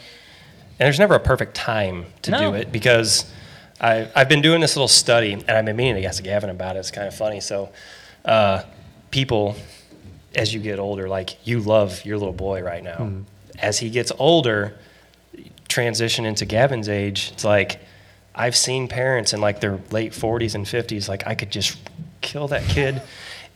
there's 0.79 0.99
never 0.99 1.15
a 1.15 1.21
perfect 1.21 1.56
time 1.56 2.08
to 2.23 2.32
No. 2.32 2.51
do 2.51 2.58
it 2.58 2.69
because 2.73 3.32
I, 3.79 4.10
I've 4.13 4.27
been 4.27 4.41
doing 4.41 4.60
this 4.60 4.75
little 4.75 4.89
study 4.89 5.32
and 5.32 5.49
I've 5.49 5.63
been 5.63 5.77
meaning 5.77 6.01
to 6.01 6.06
ask 6.06 6.21
Gavin 6.21 6.49
about 6.49 6.75
it. 6.75 6.79
It's 6.79 6.91
kind 6.91 7.08
of 7.08 7.15
funny. 7.15 7.39
So, 7.39 7.69
uh, 8.25 8.63
people, 9.10 9.56
as 10.36 10.54
you 10.54 10.60
get 10.60 10.80
older, 10.80 11.08
like 11.08 11.46
you 11.48 11.60
love 11.60 12.04
your 12.06 12.17
little 12.17 12.34
boy 12.34 12.62
right 12.63 12.84
now. 12.84 13.24
As 13.60 13.80
he 13.80 13.89
gets 13.89 14.12
older, 14.17 14.74
transition 15.67 16.26
into 16.26 16.46
Gavin's 16.46 16.89
age, 16.89 17.32
it's 17.34 17.43
like 17.43 17.80
I've 18.36 18.56
seen 18.56 18.88
parents 18.88 19.34
in 19.34 19.41
like 19.41 19.60
their 19.60 19.80
late 19.91 20.12
40s 20.12 20.56
and 20.56 20.65
50s, 20.65 21.08
like 21.08 21.28
I 21.28 21.36
could 21.36 21.52
just 21.52 21.78
kill 22.22 22.48
that 22.50 22.63
kid. 22.67 23.02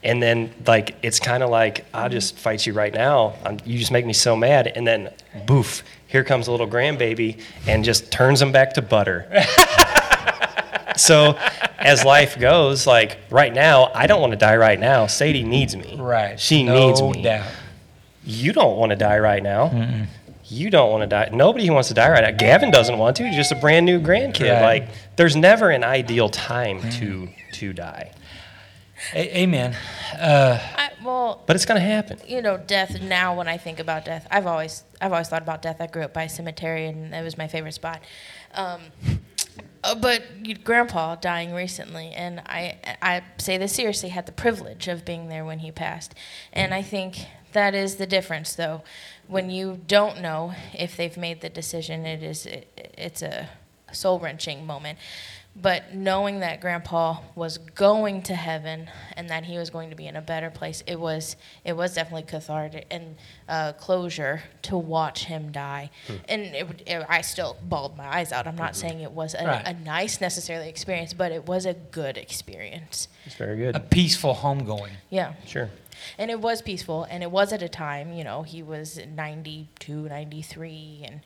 And 0.04 0.22
then, 0.22 0.54
like, 0.64 0.94
it's 1.02 1.18
kind 1.18 1.42
of 1.42 1.50
like, 1.50 1.84
I'll 1.92 2.08
just 2.08 2.38
fight 2.38 2.64
you 2.64 2.72
right 2.72 2.94
now. 2.94 3.34
Um 3.44 3.58
you 3.64 3.78
just 3.78 3.90
make 3.90 4.06
me 4.06 4.12
so 4.12 4.36
mad. 4.36 4.68
And 4.68 4.86
then, 4.86 5.12
boof, 5.46 5.82
here 6.06 6.22
comes 6.22 6.46
a 6.46 6.52
little 6.52 6.68
grandbaby 6.68 7.40
and 7.66 7.84
just 7.84 8.12
turns 8.12 8.40
him 8.40 8.52
back 8.52 8.74
to 8.74 8.82
butter. 8.82 9.26
so, 10.98 11.38
as 11.78 12.04
life 12.04 12.38
goes, 12.38 12.86
like, 12.86 13.18
right 13.30 13.52
now, 13.52 13.90
I 13.94 14.06
don't 14.06 14.20
want 14.20 14.32
to 14.32 14.36
die 14.38 14.56
right 14.56 14.78
now. 14.78 15.06
Sadie 15.06 15.44
needs 15.44 15.74
me. 15.76 15.96
Right. 15.98 16.38
She 16.38 16.62
no 16.64 16.74
needs 16.88 17.00
me. 17.02 17.22
doubt. 17.22 17.50
You 18.24 18.52
don't 18.52 18.76
want 18.76 18.90
to 18.90 18.96
die 18.96 19.18
right 19.18 19.42
now. 19.42 20.06
You 20.50 20.70
don't 20.70 20.90
want 20.90 21.02
to 21.02 21.06
die. 21.06 21.28
Nobody 21.32 21.68
wants 21.70 21.88
to 21.88 21.94
die 21.94 22.10
right 22.10 22.22
now. 22.22 22.30
Gavin 22.36 22.70
doesn't 22.70 22.96
want 22.98 23.16
to. 23.18 23.26
He's 23.26 23.36
just 23.36 23.52
a 23.52 23.56
brand 23.56 23.84
new 23.86 24.00
grandkid. 24.00 24.50
Right. 24.50 24.62
Like, 24.82 24.88
there's 25.16 25.36
never 25.36 25.70
an 25.70 25.84
ideal 25.84 26.28
time 26.30 26.80
to 26.92 27.28
to 27.52 27.72
die, 27.72 28.12
A- 29.14 29.38
amen. 29.40 29.74
Uh, 30.18 30.58
I, 30.76 30.90
well, 31.04 31.42
but 31.46 31.56
it's 31.56 31.64
gonna 31.64 31.80
happen. 31.80 32.18
you 32.26 32.40
know, 32.42 32.56
death. 32.56 33.00
Now, 33.00 33.36
when 33.36 33.48
I 33.48 33.56
think 33.58 33.78
about 33.78 34.04
death, 34.04 34.26
I've 34.30 34.46
always, 34.46 34.84
I've 35.00 35.12
always 35.12 35.28
thought 35.28 35.42
about 35.42 35.60
death. 35.62 35.80
I 35.80 35.86
grew 35.86 36.02
up 36.02 36.12
by 36.14 36.24
a 36.24 36.28
cemetery, 36.28 36.86
and 36.86 37.12
that 37.12 37.22
was 37.24 37.36
my 37.38 37.48
favorite 37.48 37.72
spot. 37.74 38.00
Um, 38.54 38.80
uh, 39.84 39.94
but 39.94 40.22
Grandpa 40.64 41.16
dying 41.16 41.52
recently, 41.52 42.12
and 42.12 42.40
I, 42.40 42.78
I 43.00 43.22
say 43.38 43.58
this 43.58 43.74
seriously, 43.74 44.10
had 44.10 44.26
the 44.26 44.32
privilege 44.32 44.88
of 44.88 45.04
being 45.04 45.28
there 45.28 45.44
when 45.44 45.60
he 45.60 45.70
passed, 45.70 46.14
and 46.52 46.74
I 46.74 46.82
think 46.82 47.26
that 47.52 47.74
is 47.74 47.96
the 47.96 48.06
difference, 48.06 48.54
though. 48.54 48.82
When 49.26 49.50
you 49.50 49.80
don't 49.86 50.20
know 50.20 50.54
if 50.72 50.96
they've 50.96 51.16
made 51.16 51.40
the 51.40 51.48
decision, 51.48 52.06
it 52.06 52.22
is, 52.22 52.46
it, 52.46 52.94
it's 52.96 53.22
a 53.22 53.48
soul 53.92 54.18
wrenching 54.18 54.66
moment. 54.66 54.98
But 55.60 55.94
knowing 55.94 56.40
that 56.40 56.60
grandpa 56.60 57.18
was 57.34 57.58
going 57.58 58.22
to 58.22 58.34
heaven 58.34 58.88
and 59.16 59.28
that 59.30 59.44
he 59.44 59.58
was 59.58 59.70
going 59.70 59.90
to 59.90 59.96
be 59.96 60.06
in 60.06 60.14
a 60.16 60.20
better 60.20 60.50
place 60.50 60.82
it 60.86 60.98
was 61.00 61.36
it 61.64 61.74
was 61.76 61.94
definitely 61.94 62.22
cathartic 62.22 62.86
and 62.90 63.16
uh, 63.48 63.72
closure 63.72 64.42
to 64.62 64.76
watch 64.76 65.24
him 65.24 65.50
die 65.50 65.90
Hmm. 66.06 66.14
and 66.28 66.42
it, 66.54 66.82
it, 66.86 67.06
i 67.08 67.20
still 67.22 67.56
bawled 67.62 67.96
my 67.96 68.06
eyes 68.06 68.30
out 68.32 68.46
i'm 68.46 68.56
not 68.56 68.76
saying 68.76 69.00
it 69.00 69.12
was 69.12 69.34
a, 69.34 69.44
Right. 69.44 69.66
a 69.66 69.72
nice 69.74 70.20
necessarily 70.20 70.68
experience 70.68 71.12
but 71.14 71.32
it 71.32 71.46
was 71.46 71.66
a 71.66 71.74
good 71.74 72.16
experience 72.16 73.08
It's 73.26 73.34
very 73.34 73.56
good. 73.56 73.74
A 73.76 73.80
peaceful 73.80 74.34
homegoing. 74.36 74.90
yeah 75.10 75.32
Sure. 75.46 75.70
and 76.18 76.30
it 76.30 76.40
was 76.40 76.62
peaceful 76.62 77.04
and 77.10 77.22
it 77.22 77.30
was 77.30 77.52
at 77.52 77.62
a 77.62 77.68
time 77.68 78.12
you 78.12 78.22
know 78.22 78.42
he 78.42 78.62
was 78.62 79.00
92 79.14 80.08
93 80.08 81.02
and 81.04 81.20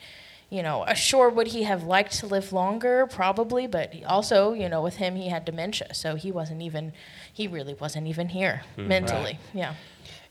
you 0.52 0.62
know 0.62 0.82
uh, 0.82 0.92
sure 0.92 1.30
would 1.30 1.48
he 1.48 1.62
have 1.62 1.82
liked 1.84 2.12
to 2.18 2.26
live 2.26 2.52
longer? 2.52 3.06
Probably 3.06 3.66
but 3.66 3.94
also 4.06 4.52
you 4.52 4.68
know 4.68 4.82
with 4.82 4.96
him 4.96 5.16
he 5.16 5.28
had 5.30 5.46
dementia 5.46 5.94
so 5.94 6.14
he 6.14 6.30
wasn't 6.30 6.60
even 6.60 6.92
he 7.32 7.48
really 7.48 7.74
wasn't 7.74 8.06
even 8.06 8.28
here 8.28 8.62
mentally. 8.76 9.38
Yeah. 9.54 9.74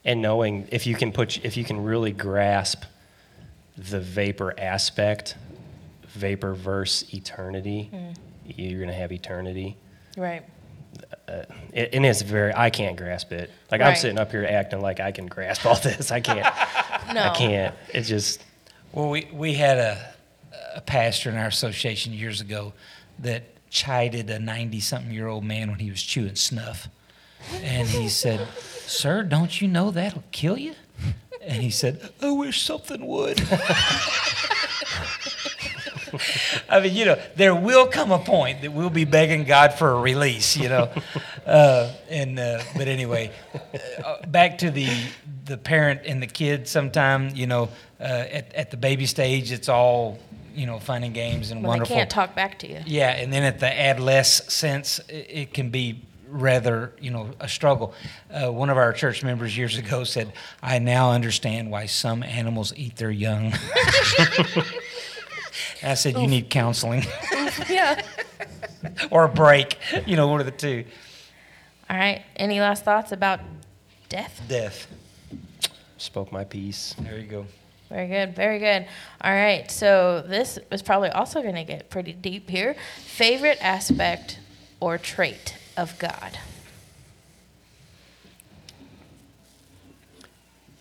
And 0.05 0.22
knowing 0.22 0.67
if 0.72 0.86
you 0.86 0.95
can 0.95 1.11
put 1.11 1.43
if 1.43 1.57
you 1.57 1.63
can 1.63 1.84
really 1.84 2.11
grasp 2.11 2.84
the 3.76 3.99
vapor 3.99 4.53
aspect 4.59 5.36
vapor 6.07 6.53
versus 6.53 7.11
eternity 7.13 7.89
you're 8.45 8.80
going 8.80 8.89
to 8.89 8.95
have 8.95 9.11
eternity. 9.11 9.76
Right. 10.17 10.43
It, 11.74 11.89
and 11.93 12.05
it's 12.05 12.22
very 12.22 12.53
i 12.53 12.69
can't 12.69 12.95
grasp 12.95 13.32
it. 13.32 13.49
Like 13.72 13.82
i'm 13.82 13.95
sitting 13.95 14.19
up 14.19 14.30
here 14.30 14.45
acting 14.47 14.82
like 14.82 14.99
i 14.99 15.11
can 15.11 15.26
grasp 15.26 15.65
all 15.65 15.76
this. 15.89 16.11
I 16.11 16.19
can't. 16.19 16.45
No. 17.13 17.24
I 17.24 17.36
can't. 17.36 17.76
It 17.93 18.03
just 18.03 18.41
Well, 18.94 19.10
we, 19.10 19.28
we 19.32 19.54
had 19.54 19.78
a, 19.78 20.14
a 20.76 20.82
pastor 20.82 21.30
in 21.30 21.38
our 21.38 21.48
association 21.48 22.12
years 22.12 22.42
ago 22.42 22.74
that 23.20 23.44
chided 23.70 24.30
a 24.30 24.38
90 24.38 24.82
something 24.82 25.12
year 25.12 25.28
old 25.28 25.46
man 25.46 25.70
when 25.70 25.80
he 25.80 25.89
was 25.89 26.04
chewing 26.04 26.36
snuff. 26.36 26.89
And 27.54 27.88
he 27.88 28.10
said, 28.24 28.46
Sir, 28.86 29.24
don't 29.24 29.62
you 29.62 29.70
know 29.70 29.92
that'll 29.92 30.24
kill 30.32 30.58
you? 30.58 30.76
And 31.42 31.62
he 31.62 31.70
said, 31.70 32.12
I 32.22 32.32
wish 32.32 32.62
something 32.62 33.06
would. 33.08 33.39
I 36.70 36.80
mean, 36.80 36.95
you 36.95 37.05
know, 37.05 37.20
there 37.36 37.55
will 37.55 37.88
come 37.88 38.12
a 38.12 38.20
point 38.20 38.62
that 38.62 38.74
we'll 38.74 38.89
be 38.89 39.05
begging 39.05 39.43
God 39.43 39.74
for 39.74 39.91
a 39.91 39.99
release, 39.99 40.57
you 40.57 40.70
know. 40.70 40.89
Uh, 41.43 41.91
and 42.07 42.38
uh, 42.38 42.62
but 42.78 42.88
anyway, 42.88 43.32
uh, 44.05 44.26
back 44.28 44.59
to 44.59 44.70
the 44.70 44.88
the 45.45 45.57
parent 45.57 46.01
and 46.05 46.22
the 46.22 46.28
kid. 46.28 46.68
Sometime, 46.68 47.32
you 47.34 47.47
know, 47.47 47.70
uh, 47.99 48.03
at 48.03 48.53
at 48.53 48.72
the 48.72 48.78
baby 48.78 49.07
stage, 49.07 49.51
it's 49.51 49.68
all 49.68 50.20
you 50.55 50.66
know, 50.66 50.80
fun 50.80 51.03
and 51.03 51.14
games 51.14 51.51
and 51.51 51.62
when 51.62 51.70
wonderful. 51.70 51.95
they 51.95 51.99
can't 52.01 52.09
talk 52.09 52.36
back 52.36 52.59
to 52.59 52.68
you 52.70 52.80
Yeah, 52.86 53.09
and 53.09 53.32
then 53.32 53.43
at 53.43 53.59
the 53.59 53.68
adolescence, 53.68 54.99
it, 55.09 55.28
it 55.30 55.53
can 55.53 55.70
be 55.70 56.01
rather, 56.28 56.93
you 56.99 57.12
know, 57.12 57.30
a 57.39 57.47
struggle. 57.47 57.93
Uh, 58.30 58.51
one 58.51 58.70
of 58.70 58.78
our 58.78 58.93
church 58.93 59.24
members 59.24 59.57
years 59.57 59.78
ago 59.78 60.03
said, 60.03 60.32
"I 60.62 60.80
now 60.80 61.12
understand 61.12 61.72
why 61.72 61.86
some 61.86 62.24
animals 62.24 62.74
eat 62.76 62.95
their 62.95 63.12
young." 63.12 63.53
I 65.84 65.94
said, 65.96 66.16
"You 66.18 66.28
need 66.28 66.50
counseling 66.50 67.04
yeah 67.70 68.02
or 69.12 69.26
a 69.26 69.30
break, 69.30 69.78
you 70.06 70.16
know, 70.16 70.28
one 70.28 70.40
of 70.40 70.46
the 70.46 70.52
two. 70.52 70.86
all 71.90 71.98
right 71.98 72.24
any 72.36 72.60
last 72.60 72.84
thoughts 72.84 73.12
about 73.12 73.40
death 74.10 74.42
Death. 74.48 74.88
spoke 75.98 76.32
my 76.32 76.44
piece 76.44 76.94
There 77.00 77.18
you 77.18 77.26
go. 77.28 77.46
Very 77.90 78.08
good, 78.08 78.34
very 78.36 78.58
good. 78.60 78.86
All 79.20 79.34
right, 79.34 79.70
so 79.70 80.22
this 80.26 80.58
is 80.72 80.82
probably 80.82 81.10
also 81.10 81.42
going 81.42 81.56
to 81.56 81.66
get 81.66 81.90
pretty 81.90 82.14
deep 82.14 82.50
here. 82.50 82.74
Favorite 83.04 83.58
aspect 83.62 84.40
or 84.80 84.98
trait 84.98 85.56
of 85.76 86.00
God? 86.00 86.38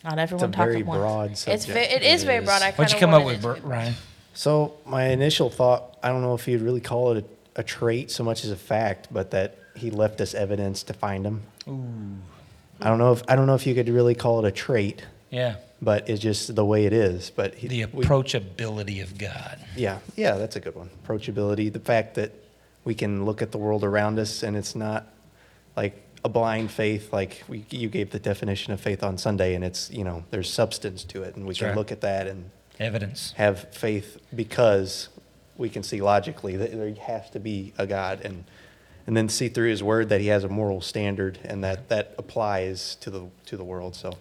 Not 0.04 0.18
everyone 0.20 0.52
talk 0.52 0.66
very 0.66 0.80
at 0.80 0.86
once. 0.86 0.98
broad 1.00 1.30
It's 1.32 1.40
subject. 1.42 1.72
ve- 1.72 1.94
it 1.96 2.02
is 2.04 2.22
It 2.22 2.26
very 2.26 2.44
broad. 2.44 2.62
I 2.62 2.70
kind 2.70 2.78
What'd 2.78 2.94
of 2.94 3.00
you 3.00 3.06
come 3.06 3.14
up 3.14 3.24
with, 3.24 3.42
Br- 3.42 3.54
Ryan? 3.66 3.94
So 4.34 4.74
my 4.86 5.06
initial 5.08 5.50
thought, 5.50 5.98
I 6.02 6.08
don't 6.08 6.22
know 6.22 6.34
if 6.34 6.46
you'd 6.48 6.62
really 6.62 6.80
call 6.80 7.12
it 7.16 7.24
a, 7.56 7.60
a 7.60 7.62
trait 7.62 8.10
so 8.10 8.24
much 8.24 8.44
as 8.44 8.50
a 8.50 8.56
fact, 8.56 9.08
but 9.10 9.30
that 9.32 9.56
he 9.74 9.90
left 9.90 10.20
us 10.20 10.34
evidence 10.34 10.82
to 10.84 10.92
find 10.94 11.24
him. 11.26 11.42
Ooh. 11.68 12.16
I 12.80 12.88
don't 12.88 12.98
know 12.98 13.12
if 13.12 13.22
I 13.28 13.36
don't 13.36 13.46
know 13.46 13.54
if 13.54 13.66
you 13.66 13.74
could 13.74 13.88
really 13.88 14.14
call 14.14 14.44
it 14.44 14.48
a 14.48 14.50
trait, 14.52 15.04
Yeah, 15.30 15.56
but 15.82 16.08
it's 16.08 16.20
just 16.20 16.54
the 16.54 16.64
way 16.64 16.86
it 16.86 16.92
is. 16.94 17.28
But 17.30 17.54
he, 17.54 17.68
the 17.68 17.84
we- 17.86 18.04
approachability 18.04 19.02
of 19.02 19.18
God. 19.18 19.58
yeah, 19.76 19.98
yeah, 20.16 20.36
that's 20.36 20.56
a 20.56 20.60
good 20.60 20.74
one. 20.74 20.88
Approachability, 21.06 21.70
the 21.70 21.80
fact 21.80 22.14
that 22.14 22.32
we 22.84 22.94
can 22.94 23.26
look 23.26 23.42
at 23.42 23.52
the 23.52 23.58
world 23.58 23.84
around 23.84 24.18
us 24.18 24.42
and 24.42 24.56
it's 24.56 24.74
not 24.74 25.06
like 25.76 26.02
a 26.24 26.28
blind 26.30 26.70
faith, 26.70 27.12
like 27.12 27.42
we, 27.48 27.66
you 27.70 27.88
gave 27.88 28.10
the 28.10 28.18
definition 28.18 28.72
of 28.72 28.80
faith 28.80 29.02
on 29.02 29.18
Sunday, 29.18 29.54
and 29.54 29.62
it's 29.64 29.90
you 29.90 30.04
know 30.04 30.24
there's 30.30 30.50
substance 30.50 31.04
to 31.04 31.22
it, 31.22 31.36
and 31.36 31.44
we 31.44 31.50
That's 31.52 31.58
can 31.58 31.68
right. 31.68 31.76
look 31.76 31.92
at 31.92 32.00
that 32.00 32.26
and 32.26 32.50
Evidence. 32.80 33.32
have 33.36 33.72
faith 33.72 34.18
because 34.34 35.08
we 35.56 35.68
can 35.68 35.82
see 35.82 36.00
logically 36.00 36.56
that 36.56 36.72
there 36.72 36.92
has 36.94 37.30
to 37.30 37.38
be 37.38 37.72
a 37.78 37.86
God 37.86 38.20
and 38.24 38.44
and 39.06 39.16
then 39.16 39.28
see 39.28 39.48
through 39.48 39.68
his 39.68 39.82
word 39.82 40.08
that 40.08 40.20
he 40.20 40.28
has 40.28 40.44
a 40.44 40.48
moral 40.48 40.80
standard 40.80 41.38
and 41.44 41.62
that 41.62 41.88
that 41.90 42.14
applies 42.18 42.94
to 42.96 43.10
the 43.10 43.26
to 43.46 43.56
the 43.56 43.64
world 43.64 43.94
so 43.94 44.12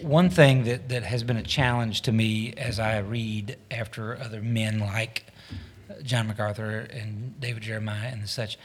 One 0.00 0.30
thing 0.30 0.64
that, 0.64 0.88
that 0.88 1.02
has 1.04 1.22
been 1.22 1.36
a 1.36 1.42
challenge 1.42 2.02
to 2.02 2.12
me 2.12 2.52
as 2.56 2.78
I 2.80 2.98
read 2.98 3.56
after 3.70 4.16
other 4.16 4.42
men 4.42 4.78
like 4.80 5.24
John 6.02 6.26
MacArthur 6.28 6.80
and 6.92 7.40
David 7.40 7.62
Jeremiah 7.62 8.08
and 8.08 8.28
such, 8.28 8.58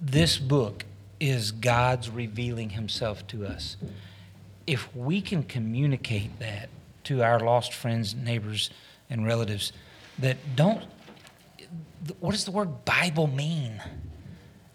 this 0.00 0.38
book 0.38 0.84
is 1.20 1.52
God's 1.52 2.10
revealing 2.10 2.70
himself 2.70 3.26
to 3.28 3.46
us. 3.46 3.76
If 4.66 4.94
we 4.94 5.20
can 5.20 5.42
communicate 5.42 6.38
that 6.40 6.68
to 7.06 7.22
our 7.22 7.40
lost 7.40 7.72
friends, 7.72 8.14
neighbors, 8.14 8.70
and 9.08 9.26
relatives 9.26 9.72
that 10.18 10.36
don't, 10.56 10.84
what 12.20 12.32
does 12.32 12.44
the 12.44 12.50
word 12.50 12.84
Bible 12.84 13.26
mean? 13.26 13.82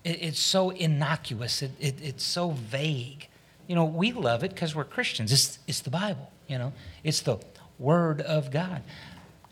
It, 0.03 0.23
it's 0.23 0.39
so 0.39 0.69
innocuous. 0.69 1.61
It, 1.61 1.71
it, 1.79 1.95
it's 2.01 2.23
so 2.23 2.51
vague. 2.51 3.27
You 3.67 3.75
know, 3.75 3.85
we 3.85 4.11
love 4.11 4.43
it 4.43 4.51
because 4.51 4.75
we're 4.75 4.85
Christians. 4.85 5.31
It's, 5.31 5.59
it's 5.67 5.81
the 5.81 5.89
Bible, 5.89 6.31
you 6.47 6.57
know, 6.57 6.73
it's 7.03 7.21
the 7.21 7.37
Word 7.79 8.21
of 8.21 8.51
God. 8.51 8.83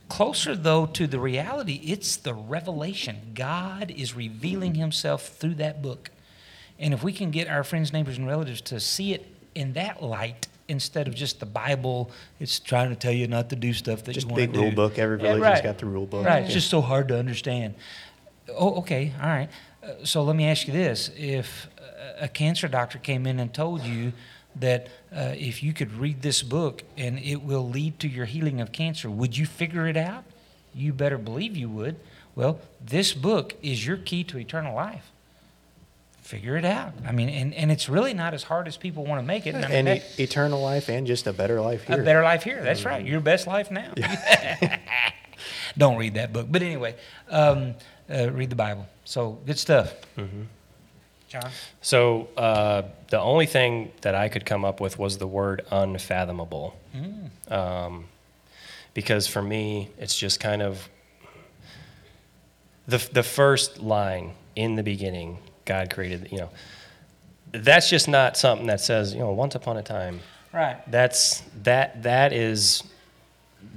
Closer, 0.07 0.55
though, 0.55 0.85
to 0.87 1.07
the 1.07 1.19
reality, 1.19 1.81
it's 1.83 2.15
the 2.15 2.33
revelation. 2.33 3.31
God 3.33 3.91
is 3.91 4.15
revealing 4.15 4.75
Himself 4.75 5.29
through 5.29 5.55
that 5.55 5.81
book. 5.81 6.11
And 6.77 6.93
if 6.93 7.03
we 7.03 7.11
can 7.11 7.29
get 7.31 7.47
our 7.47 7.63
friends, 7.63 7.91
neighbors, 7.91 8.17
and 8.17 8.27
relatives 8.27 8.61
to 8.61 8.79
see 8.79 9.13
it 9.13 9.27
in 9.53 9.73
that 9.73 10.01
light 10.01 10.47
instead 10.69 11.07
of 11.07 11.15
just 11.15 11.39
the 11.39 11.45
Bible, 11.45 12.11
it's 12.39 12.59
trying 12.59 12.89
to 12.89 12.95
tell 12.95 13.11
you 13.11 13.27
not 13.27 13.49
to 13.49 13.55
do 13.55 13.73
stuff 13.73 14.03
that 14.05 14.13
just 14.13 14.27
you 14.27 14.31
want 14.31 14.41
to 14.41 14.47
big 14.47 14.53
do. 14.53 14.61
rule 14.61 14.71
book 14.71 14.97
every 14.99 15.21
Yeah, 15.21 15.35
right. 15.37 15.63
got 15.63 15.77
the 15.79 15.85
rule 15.85 16.05
book 16.05 16.25
Right, 16.25 16.43
it's 16.43 16.53
just 16.53 16.69
so 16.69 16.81
hard 16.81 17.07
to 17.09 17.17
understand. 17.19 17.75
Oh, 18.55 18.75
okay, 18.79 19.13
all 19.21 19.27
right. 19.27 19.49
Uh, 19.83 19.91
so 20.03 20.23
let 20.23 20.35
me 20.35 20.45
ask 20.45 20.67
you 20.67 20.73
this: 20.73 21.11
If 21.17 21.67
a- 22.19 22.25
a 22.25 22.27
cancer 22.27 22.67
doctor 22.67 22.97
came 22.97 23.25
in 23.27 23.39
and 23.39 23.53
told 23.53 23.81
you 23.83 24.13
that 24.55 24.87
uh, 25.15 25.33
if 25.37 25.61
you 25.63 25.73
could 25.73 25.91
read 25.93 26.21
this 26.21 26.41
book 26.43 26.83
and 26.97 27.19
it 27.19 27.41
will 27.43 27.67
lead 27.69 27.99
to 27.99 28.07
your 28.07 28.25
healing 28.25 28.59
of 28.61 28.71
cancer, 28.71 29.09
would 29.09 29.37
you 29.37 29.45
figure 29.45 29.87
it 29.87 29.95
out? 29.97 30.23
You 30.73 30.93
better 30.93 31.17
believe 31.17 31.55
you 31.55 31.69
would. 31.69 31.95
Well, 32.35 32.59
this 32.83 33.13
book 33.13 33.53
is 33.61 33.85
your 33.85 33.97
key 33.97 34.23
to 34.25 34.37
eternal 34.37 34.75
life. 34.75 35.11
Figure 36.29 36.55
it 36.57 36.63
out. 36.63 36.93
I 37.07 37.11
mean, 37.11 37.27
and, 37.27 37.55
and 37.55 37.71
it's 37.71 37.89
really 37.89 38.13
not 38.13 38.35
as 38.35 38.43
hard 38.43 38.67
as 38.67 38.77
people 38.77 39.03
want 39.03 39.19
to 39.19 39.25
make 39.25 39.47
it. 39.47 39.55
I 39.55 39.61
mean, 39.61 39.71
and 39.71 39.87
heck, 39.87 40.19
e- 40.19 40.23
eternal 40.25 40.61
life 40.61 40.87
and 40.87 41.07
just 41.07 41.25
a 41.25 41.33
better 41.33 41.59
life 41.59 41.85
here. 41.87 41.99
a 41.99 42.03
better 42.03 42.21
life 42.21 42.43
here. 42.43 42.61
That's 42.63 42.85
right. 42.85 43.03
Your 43.03 43.19
best 43.19 43.47
life 43.47 43.71
now. 43.71 43.91
Don't 45.77 45.97
read 45.97 46.13
that 46.13 46.31
book. 46.31 46.45
But 46.47 46.61
anyway, 46.61 46.93
um, 47.31 47.73
uh, 48.07 48.29
read 48.31 48.51
the 48.51 48.55
Bible. 48.55 48.85
So 49.05 49.39
good 49.47 49.57
stuff. 49.57 49.91
John? 51.29 51.49
So 51.81 52.27
uh, 52.37 52.83
the 53.09 53.19
only 53.19 53.47
thing 53.47 53.91
that 54.01 54.13
I 54.13 54.29
could 54.29 54.45
come 54.45 54.63
up 54.63 54.79
with 54.79 54.99
was 54.99 55.17
the 55.17 55.25
word 55.25 55.65
unfathomable, 55.71 56.77
um, 57.47 58.05
because 58.93 59.25
for 59.25 59.41
me 59.41 59.89
it's 59.97 60.15
just 60.15 60.39
kind 60.39 60.61
of 60.61 60.89
the 62.87 63.03
the 63.13 63.23
first 63.23 63.79
line 63.79 64.33
in 64.55 64.75
the 64.75 64.83
beginning. 64.83 65.39
God 65.69 65.89
created, 65.91 66.29
you 66.31 66.39
know. 66.39 66.49
That's 67.51 67.89
just 67.89 68.07
not 68.07 68.35
something 68.37 68.67
that 68.67 68.81
says, 68.81 69.13
you 69.13 69.19
know, 69.19 69.31
once 69.31 69.55
upon 69.55 69.77
a 69.77 69.83
time. 69.83 70.19
Right. 70.53 70.77
That's 70.91 71.41
that 71.63 72.03
that 72.03 72.33
is 72.33 72.83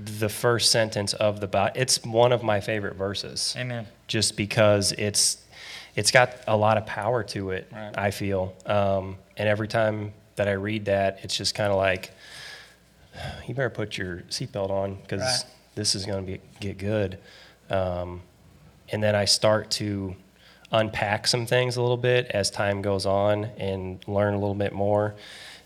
the 0.04 0.28
first 0.28 0.70
sentence 0.72 1.12
of 1.12 1.40
the 1.40 1.46
Bible. 1.46 1.72
It's 1.76 2.02
one 2.02 2.32
of 2.32 2.42
my 2.42 2.60
favorite 2.60 2.96
verses 2.96 3.54
Amen. 3.58 3.86
just 4.08 4.36
because 4.36 4.92
it's 4.92 5.36
it's 5.94 6.10
got 6.10 6.34
a 6.48 6.56
lot 6.56 6.78
of 6.78 6.86
power 6.86 7.22
to 7.24 7.50
it. 7.50 7.68
Right. 7.70 7.92
I 7.96 8.10
feel, 8.10 8.54
um, 8.64 9.16
and 9.36 9.46
every 9.48 9.68
time 9.68 10.12
that 10.36 10.48
I 10.48 10.52
read 10.52 10.86
that, 10.86 11.18
it's 11.22 11.36
just 11.36 11.54
kind 11.54 11.70
of 11.70 11.76
like 11.76 12.10
you 13.46 13.54
better 13.54 13.68
put 13.70 13.98
your 13.98 14.18
seatbelt 14.30 14.70
on 14.70 14.94
because 14.94 15.20
Right. 15.20 15.44
this 15.74 15.94
is 15.94 16.06
going 16.06 16.24
to 16.24 16.32
be 16.32 16.40
get 16.60 16.78
good. 16.78 17.18
Um, 17.68 18.22
and 18.90 19.02
then 19.02 19.14
I 19.14 19.26
start 19.26 19.70
to 19.72 20.16
unpack 20.72 21.26
some 21.26 21.46
things 21.46 21.76
a 21.76 21.82
little 21.82 21.96
bit 21.96 22.26
as 22.30 22.50
time 22.50 22.82
goes 22.82 23.06
on 23.06 23.44
and 23.58 24.02
learn 24.08 24.34
a 24.34 24.38
little 24.38 24.54
bit 24.54 24.72
more. 24.72 25.14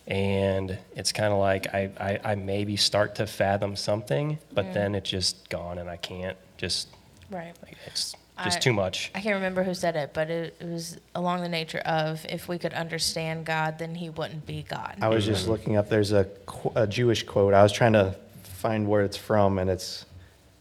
And 0.06 0.76
it's 0.94 1.12
kind 1.12 1.32
of 1.32 1.38
like 1.38 1.74
I, 1.74 1.90
I, 1.98 2.32
I 2.32 2.34
maybe 2.34 2.76
start 2.76 3.16
to 3.16 3.26
fathom 3.26 3.74
something, 3.76 4.38
but 4.52 4.72
then 4.72 4.94
it's 4.94 5.08
just 5.08 5.48
gone 5.48 5.78
and 5.78 5.88
I 5.88 5.96
can't 5.96 6.36
just, 6.58 6.88
Right. 7.30 7.54
like, 7.64 7.76
it's 7.86 8.14
just 8.44 8.58
I- 8.58 8.60
too 8.60 8.72
much. 8.72 9.10
I 9.14 9.20
can't 9.20 9.34
remember 9.34 9.62
who 9.62 9.74
said 9.74 9.96
it, 9.96 10.10
but 10.12 10.30
it, 10.30 10.56
it 10.60 10.66
was 10.68 10.98
along 11.14 11.42
the 11.42 11.48
nature 11.48 11.78
of 11.78 12.24
if 12.28 12.48
we 12.48 12.58
could 12.58 12.72
understand 12.74 13.46
God, 13.46 13.78
then 13.78 13.94
he 13.94 14.10
wouldn't 14.10 14.46
be 14.46 14.62
God. 14.68 14.96
I 15.00 15.08
was 15.08 15.24
just 15.24 15.42
mm-hmm. 15.42 15.52
looking 15.52 15.76
up. 15.76 15.88
There's 15.88 16.12
a, 16.12 16.28
a 16.74 16.86
Jewish 16.86 17.24
quote. 17.24 17.54
I 17.54 17.62
was 17.62 17.72
trying 17.72 17.94
to 17.94 18.14
find 18.42 18.88
where 18.88 19.02
it's 19.02 19.16
from, 19.16 19.58
and 19.58 19.70
it's 19.70 20.04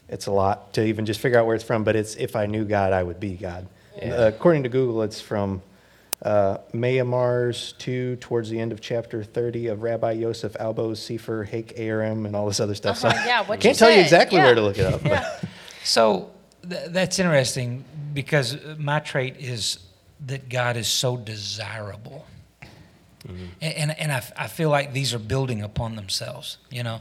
it's 0.08 0.26
a 0.26 0.30
lot 0.30 0.72
to 0.74 0.84
even 0.84 1.04
just 1.04 1.18
figure 1.20 1.38
out 1.38 1.46
where 1.46 1.54
it's 1.54 1.64
from. 1.64 1.84
But 1.84 1.96
it's 1.96 2.14
if 2.16 2.36
I 2.36 2.46
knew 2.46 2.64
God, 2.64 2.92
I 2.92 3.02
would 3.02 3.20
be 3.20 3.34
God. 3.34 3.66
Uh, 4.02 4.30
according 4.34 4.62
to 4.64 4.68
Google, 4.68 5.02
it's 5.02 5.20
from 5.20 5.62
uh, 6.22 6.58
Mayamars 6.72 7.76
2, 7.78 8.16
towards 8.16 8.50
the 8.50 8.58
end 8.58 8.72
of 8.72 8.80
chapter 8.80 9.22
30 9.22 9.68
of 9.68 9.82
Rabbi 9.82 10.12
Yosef 10.12 10.56
Albo's 10.58 11.00
Sefer 11.00 11.44
Ha-Ikkarim 11.44 12.26
and 12.26 12.34
all 12.34 12.46
this 12.46 12.60
other 12.60 12.74
stuff. 12.74 13.04
Uh-huh, 13.04 13.22
yeah, 13.26 13.42
what 13.42 13.58
you 13.58 13.62
can't 13.62 13.78
tell 13.78 13.90
you 13.90 14.00
exactly 14.00 14.38
yeah. 14.38 14.44
where 14.44 14.54
to 14.54 14.62
look 14.62 14.78
it 14.78 14.86
up. 14.86 15.04
Yeah. 15.04 15.40
So 15.84 16.30
th- 16.68 16.88
that's 16.88 17.18
interesting 17.18 17.84
because 18.12 18.56
my 18.76 18.98
trait 18.98 19.36
is 19.38 19.78
that 20.26 20.48
God 20.48 20.76
is 20.76 20.88
so 20.88 21.16
desirable. 21.16 22.26
And, 23.60 23.74
and, 23.74 24.00
and 24.00 24.12
I, 24.12 24.16
f- 24.16 24.32
I 24.36 24.46
feel 24.46 24.70
like 24.70 24.92
these 24.92 25.12
are 25.12 25.18
building 25.18 25.62
upon 25.62 25.96
themselves. 25.96 26.58
You 26.70 26.84
know, 26.84 27.00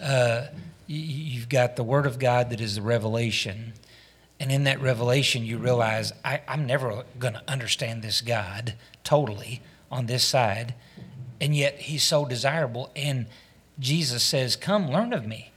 uh, 0.00 0.46
y- 0.52 0.54
you've 0.88 1.48
got 1.48 1.76
the 1.76 1.82
Word 1.82 2.06
of 2.06 2.18
God 2.18 2.50
that 2.50 2.60
is 2.60 2.76
the 2.76 2.82
revelation. 2.82 3.74
And 4.40 4.50
in 4.50 4.64
that 4.64 4.80
revelation, 4.80 5.44
you 5.44 5.58
realize 5.58 6.12
I, 6.24 6.40
I'm 6.48 6.66
never 6.66 7.04
going 7.18 7.34
to 7.34 7.42
understand 7.46 8.02
this 8.02 8.22
God 8.22 8.74
totally 9.04 9.60
on 9.90 10.06
this 10.06 10.24
side. 10.24 10.74
And 11.40 11.54
yet, 11.54 11.78
He's 11.78 12.02
so 12.02 12.24
desirable. 12.24 12.90
And 12.96 13.26
Jesus 13.78 14.22
says, 14.22 14.56
Come, 14.56 14.90
learn 14.90 15.12
of 15.12 15.26
me. 15.26 15.52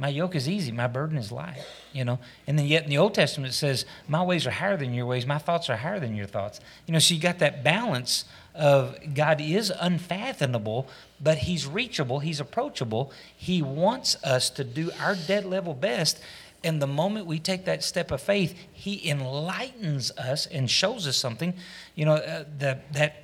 My 0.00 0.08
yoke 0.08 0.36
is 0.36 0.48
easy, 0.48 0.70
my 0.70 0.86
burden 0.86 1.18
is 1.18 1.32
light. 1.32 1.58
You 1.92 2.04
know, 2.04 2.20
and 2.46 2.56
then 2.56 2.66
yet 2.66 2.84
in 2.84 2.90
the 2.90 2.98
Old 2.98 3.14
Testament 3.14 3.52
it 3.52 3.56
says, 3.56 3.84
"My 4.06 4.22
ways 4.22 4.46
are 4.46 4.52
higher 4.52 4.76
than 4.76 4.94
your 4.94 5.06
ways, 5.06 5.26
my 5.26 5.38
thoughts 5.38 5.68
are 5.68 5.76
higher 5.76 5.98
than 5.98 6.14
your 6.14 6.26
thoughts." 6.26 6.60
You 6.86 6.92
know, 6.92 7.00
so 7.00 7.14
you 7.14 7.20
got 7.20 7.40
that 7.40 7.64
balance 7.64 8.24
of 8.54 8.96
God 9.14 9.40
is 9.40 9.72
unfathomable, 9.80 10.86
but 11.20 11.38
He's 11.38 11.66
reachable, 11.66 12.20
He's 12.20 12.38
approachable. 12.38 13.10
He 13.36 13.60
wants 13.60 14.22
us 14.22 14.50
to 14.50 14.62
do 14.62 14.92
our 15.00 15.16
dead 15.16 15.44
level 15.44 15.74
best, 15.74 16.20
and 16.64 16.82
the 16.82 16.86
moment 16.86 17.26
we 17.26 17.38
take 17.38 17.64
that 17.66 17.84
step 17.84 18.10
of 18.10 18.20
faith, 18.20 18.58
He 18.72 19.08
enlightens 19.08 20.10
us 20.12 20.46
and 20.46 20.70
shows 20.70 21.06
us 21.06 21.16
something. 21.16 21.54
You 21.94 22.04
know, 22.06 22.14
uh, 22.14 22.44
that 22.58 22.92
that 22.92 23.22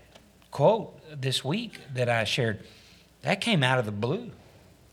quote 0.51 0.99
this 1.21 1.45
week 1.45 1.79
that 1.95 2.09
I 2.09 2.25
shared, 2.25 2.61
that 3.23 3.41
came 3.41 3.63
out 3.63 3.79
of 3.79 3.87
the 3.87 3.93
blue. 3.93 4.31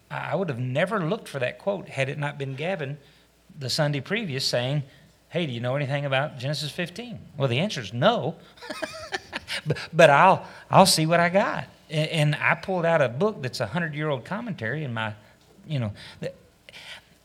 I 0.10 0.32
I 0.32 0.36
would 0.36 0.50
have 0.50 0.60
never 0.60 1.08
looked 1.08 1.28
for 1.28 1.40
that 1.40 1.60
quote 1.60 1.90
had 1.90 2.10
it 2.10 2.18
not 2.18 2.38
been 2.38 2.56
Gavin 2.56 2.98
the 3.58 3.70
Sunday 3.70 4.02
previous 4.02 4.46
saying, 4.46 4.84
Hey, 5.30 5.46
do 5.46 5.54
you 5.54 5.62
know 5.62 5.76
anything 5.76 6.06
about 6.06 6.38
Genesis 6.38 6.72
15? 6.72 7.18
Well, 7.38 7.48
the 7.48 7.60
answer 7.60 7.80
is 7.80 7.94
no. 7.94 8.36
but, 9.66 9.78
but 9.94 10.10
I'll, 10.10 10.46
I'll 10.70 10.86
see 10.86 11.06
what 11.06 11.22
I 11.22 11.30
got. 11.30 11.68
And, 11.90 12.10
and 12.10 12.36
I 12.36 12.56
pulled 12.56 12.86
out 12.86 13.02
a 13.02 13.08
book 13.08 13.42
that's 13.42 13.62
a 13.62 13.66
100 13.66 13.96
year 13.96 14.10
old 14.10 14.26
commentary 14.26 14.84
in 14.84 14.94
my, 14.94 15.14
you 15.66 15.80
know. 15.80 15.94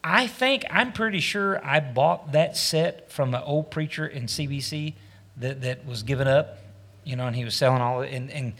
I 0.08 0.28
think, 0.28 0.64
I'm 0.70 0.92
pretty 0.92 1.18
sure 1.18 1.60
I 1.66 1.80
bought 1.80 2.30
that 2.30 2.56
set 2.56 3.10
from 3.10 3.34
an 3.34 3.42
old 3.44 3.72
preacher 3.72 4.06
in 4.06 4.26
CBC 4.26 4.94
that, 5.38 5.62
that 5.62 5.84
was 5.84 6.04
given 6.04 6.28
up, 6.28 6.58
you 7.02 7.16
know, 7.16 7.26
and 7.26 7.34
he 7.34 7.44
was 7.44 7.56
selling 7.56 7.82
all 7.82 8.02
it. 8.02 8.12
And, 8.12 8.30
and 8.30 8.52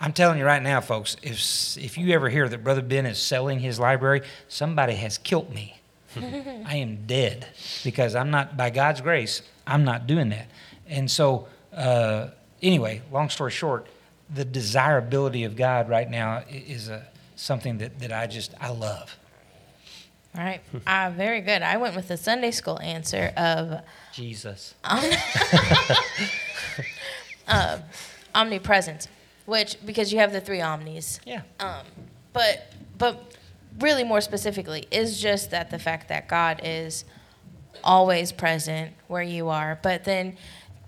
I'm 0.00 0.14
telling 0.14 0.38
you 0.38 0.46
right 0.46 0.62
now, 0.62 0.80
folks, 0.80 1.18
if, 1.22 1.76
if 1.76 1.98
you 1.98 2.14
ever 2.14 2.30
hear 2.30 2.48
that 2.48 2.64
Brother 2.64 2.80
Ben 2.80 3.04
is 3.04 3.18
selling 3.18 3.60
his 3.60 3.78
library, 3.78 4.22
somebody 4.48 4.94
has 4.94 5.18
killed 5.18 5.54
me. 5.54 5.78
I 6.16 6.76
am 6.76 7.04
dead 7.04 7.46
because 7.84 8.14
I'm 8.14 8.30
not, 8.30 8.56
by 8.56 8.70
God's 8.70 9.02
grace, 9.02 9.42
I'm 9.66 9.84
not 9.84 10.06
doing 10.06 10.30
that. 10.30 10.48
And 10.86 11.10
so, 11.10 11.48
uh, 11.74 12.28
anyway, 12.62 13.02
long 13.12 13.28
story 13.28 13.50
short, 13.50 13.88
the 14.34 14.46
desirability 14.46 15.44
of 15.44 15.54
God 15.54 15.90
right 15.90 16.08
now 16.08 16.44
is 16.48 16.88
a, 16.88 17.06
something 17.36 17.76
that, 17.76 17.98
that 17.98 18.10
I 18.10 18.26
just, 18.26 18.54
I 18.58 18.70
love. 18.70 19.18
All 20.36 20.44
right. 20.44 20.60
Uh, 20.86 21.10
very 21.16 21.40
good. 21.40 21.62
I 21.62 21.78
went 21.78 21.96
with 21.96 22.08
the 22.08 22.16
Sunday 22.16 22.50
school 22.50 22.78
answer 22.80 23.32
of 23.36 23.80
Jesus. 24.12 24.74
omnipresence, 28.34 29.08
which 29.46 29.76
because 29.84 30.12
you 30.12 30.18
have 30.18 30.32
the 30.32 30.40
three 30.40 30.60
omnis. 30.60 31.20
Yeah. 31.26 31.42
Um, 31.60 31.86
but 32.32 32.72
but 32.96 33.34
really 33.80 34.04
more 34.04 34.20
specifically 34.20 34.86
is 34.90 35.20
just 35.20 35.50
that 35.50 35.70
the 35.70 35.78
fact 35.78 36.08
that 36.08 36.28
God 36.28 36.60
is 36.62 37.04
always 37.84 38.32
present 38.32 38.92
where 39.06 39.22
you 39.22 39.48
are, 39.48 39.78
but 39.82 40.04
then 40.04 40.36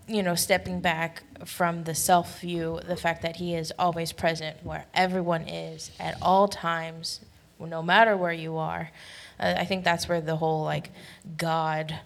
you 0.07 0.23
know 0.23 0.35
stepping 0.35 0.81
back 0.81 1.23
from 1.45 1.85
the 1.85 1.95
self 1.95 2.41
view, 2.41 2.81
the 2.87 2.97
fact 2.97 3.23
that 3.23 3.37
He 3.37 3.55
is 3.55 3.73
always 3.79 4.13
present 4.13 4.65
where 4.65 4.87
everyone 4.95 5.49
is 5.49 5.91
at 5.99 6.17
all 6.21 6.49
times, 6.49 7.21
no 7.59 7.83
matter 7.83 8.17
where 8.17 8.33
you 8.33 8.57
are. 8.57 8.91
Uh, 9.41 9.55
I 9.57 9.65
think 9.65 9.85
that's 9.85 10.09
where 10.09 10.21
the 10.21 10.37
whole 10.37 10.63
like 10.63 10.91
God 11.37 11.99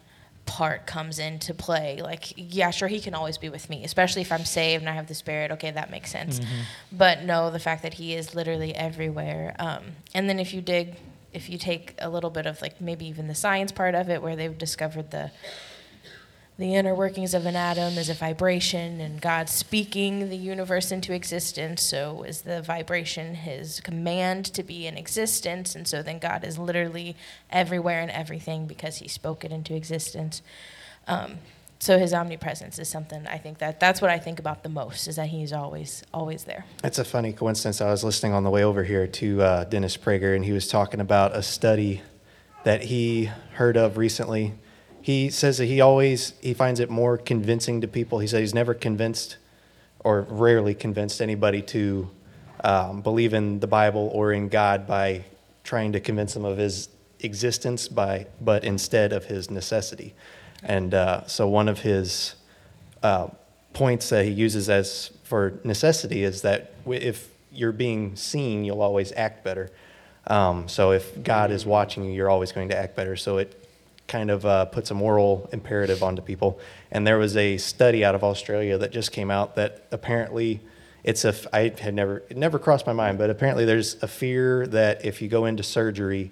part 0.47 0.87
comes 0.87 1.18
into 1.18 1.55
play. 1.55 2.01
Like, 2.03 2.32
yeah, 2.37 2.70
sure, 2.70 2.89
he 2.89 3.01
can 3.01 3.14
always 3.14 3.39
be 3.39 3.49
with 3.49 3.68
me, 3.70 3.82
especially 3.85 4.22
if 4.22 4.30
I'm 4.30 4.45
saved 4.45 4.82
and 4.82 4.89
I 4.89 4.93
have 4.93 5.07
the 5.07 5.14
Spirit. 5.14 5.51
Okay, 5.53 5.70
that 5.70 5.91
makes 5.91 6.11
sense. 6.11 6.39
But 6.93 7.22
no, 7.24 7.51
the 7.51 7.59
fact 7.59 7.82
that 7.82 7.95
he 7.95 8.14
is 8.14 8.35
literally 8.35 8.74
everywhere. 8.74 9.57
Um, 9.59 9.82
and 10.14 10.28
then 10.28 10.39
if 10.39 10.53
you 10.55 10.61
dig, 10.61 10.97
if 11.32 11.49
you 11.49 11.59
take 11.59 11.95
a 11.99 12.09
little 12.09 12.30
bit 12.30 12.47
of 12.47 12.61
like 12.62 12.80
maybe 12.80 13.07
even 13.07 13.26
the 13.26 13.35
science 13.35 13.72
part 13.72 13.95
of 13.95 14.09
it, 14.11 14.22
where 14.22 14.37
they've 14.37 14.57
discovered 14.57 15.11
the 15.11 15.30
the 16.57 16.74
inner 16.74 16.94
workings 16.94 17.34
of 17.34 17.46
an 17.46 17.57
atom 17.57 17.98
is 17.98 18.09
a 18.09 18.14
vibration, 18.14 19.00
and 19.00 19.20
God 19.20 19.48
speaking 19.48 20.28
the 20.28 20.36
universe 20.36 20.92
into 20.92 21.12
existence. 21.12 21.82
So 21.82 22.22
is 22.22 22.42
the 22.42 22.62
vibration 22.62 23.34
his 23.34 23.80
command 23.80 24.46
to 24.46 24.62
be 24.62 24.86
in 24.86 24.96
existence, 24.96 25.74
and 25.74 25.86
so 25.88 26.02
then 26.02 26.20
God 26.20 26.44
is 26.44 26.57
literally 26.57 27.16
everywhere 27.50 28.00
and 28.00 28.11
everything 28.11 28.66
because 28.66 28.98
he 28.98 29.09
spoke 29.09 29.44
it 29.44 29.50
into 29.50 29.74
existence. 29.74 30.42
Um, 31.09 31.38
so 31.80 31.98
his 31.98 32.14
omnipresence 32.14 32.78
is 32.78 32.88
something 32.88 33.26
I 33.26 33.36
think 33.36 33.59
that 33.59 33.80
that's 33.80 34.00
what 34.00 34.11
I 34.11 34.18
think 34.18 34.38
about 34.38 34.62
the 34.62 34.68
most 34.68 35.07
is 35.09 35.16
that 35.16 35.26
he's 35.26 35.52
always 35.52 36.02
always 36.14 36.44
there. 36.44 36.64
It's 36.82 36.98
a 36.98 37.05
funny 37.05 37.32
coincidence. 37.32 37.80
I 37.80 37.90
was 37.90 38.05
listening 38.05 38.32
on 38.32 38.44
the 38.44 38.50
way 38.50 38.62
over 38.64 38.84
here 38.84 39.07
to 39.07 39.42
uh, 39.42 39.64
Dennis 39.64 39.96
Prager, 39.96 40.34
and 40.36 40.44
he 40.44 40.52
was 40.52 40.68
talking 40.68 41.00
about 41.00 41.36
a 41.36 41.42
study 41.42 42.00
that 42.62 42.84
he 42.84 43.26
heard 43.55 43.76
of 43.76 43.98
recently. 43.98 44.55
He 45.05 45.28
says 45.28 45.59
that 45.59 45.66
he 45.66 45.82
always 45.82 46.32
he 46.40 46.55
finds 46.55 46.80
it 46.80 46.88
more 46.88 47.18
convincing 47.18 47.82
to 47.82 47.86
people. 47.86 48.20
He 48.20 48.26
said 48.26 48.40
he's 48.40 48.55
never 48.55 48.72
convinced, 48.72 49.36
or 50.00 50.22
rarely 50.22 50.74
convinced 50.74 51.20
anybody 51.20 51.61
to 51.61 52.11
um, 52.64 53.02
believe 53.02 53.34
in 53.34 53.61
the 53.61 53.66
Bible 53.66 54.11
or 54.14 54.32
in 54.32 54.48
God 54.48 54.86
by 54.86 55.26
trying 55.62 55.92
to 55.92 56.00
convince 56.00 56.32
them 56.32 56.46
of 56.46 56.57
His 56.57 56.88
existence, 57.20 57.86
by 57.86 58.28
but 58.40 58.64
instead 58.64 59.12
of 59.12 59.26
His 59.26 59.50
necessity. 59.50 60.14
And 60.62 60.94
uh, 60.94 61.26
so 61.26 61.46
one 61.48 61.68
of 61.68 61.80
his 61.80 62.34
uh, 63.02 63.28
points 63.74 64.09
that 64.09 64.24
he 64.24 64.30
uses 64.30 64.70
as 64.70 65.11
for 65.22 65.61
necessity 65.64 66.24
is 66.24 66.40
that 66.42 66.72
if 66.86 67.28
you're 67.52 67.72
being 67.72 68.16
seen, 68.16 68.64
you'll 68.64 68.80
always 68.80 69.12
act 69.12 69.44
better. 69.44 69.70
Um, 70.26 70.66
so 70.66 70.92
if 70.92 71.22
God 71.22 71.50
is 71.50 71.66
watching 71.66 72.05
you, 72.05 72.12
you're 72.12 72.30
always 72.30 72.52
going 72.52 72.70
to 72.70 72.76
act 72.78 72.96
better. 72.96 73.14
So 73.14 73.36
it 73.36 73.64
kind 74.07 74.30
of 74.30 74.44
uh, 74.44 74.66
puts 74.66 74.90
a 74.90 74.94
moral 74.94 75.48
imperative 75.52 76.02
onto 76.02 76.22
people. 76.22 76.59
And 76.90 77.07
there 77.07 77.18
was 77.18 77.36
a 77.36 77.57
study 77.57 78.05
out 78.05 78.14
of 78.14 78.22
Australia 78.22 78.78
that 78.78 78.92
just 78.92 79.12
came 79.12 79.30
out 79.30 79.57
that 79.57 79.86
apparently 79.90 80.61
it's 81.02 81.24
a 81.24 81.34
I 81.52 81.72
had 81.78 81.94
never 81.94 82.22
it 82.28 82.36
never 82.36 82.59
crossed 82.59 82.86
my 82.86 82.92
mind, 82.92 83.18
but 83.18 83.30
apparently 83.30 83.64
there's 83.64 84.02
a 84.02 84.09
fear 84.09 84.66
that 84.68 85.05
if 85.05 85.20
you 85.20 85.28
go 85.28 85.44
into 85.44 85.62
surgery, 85.62 86.30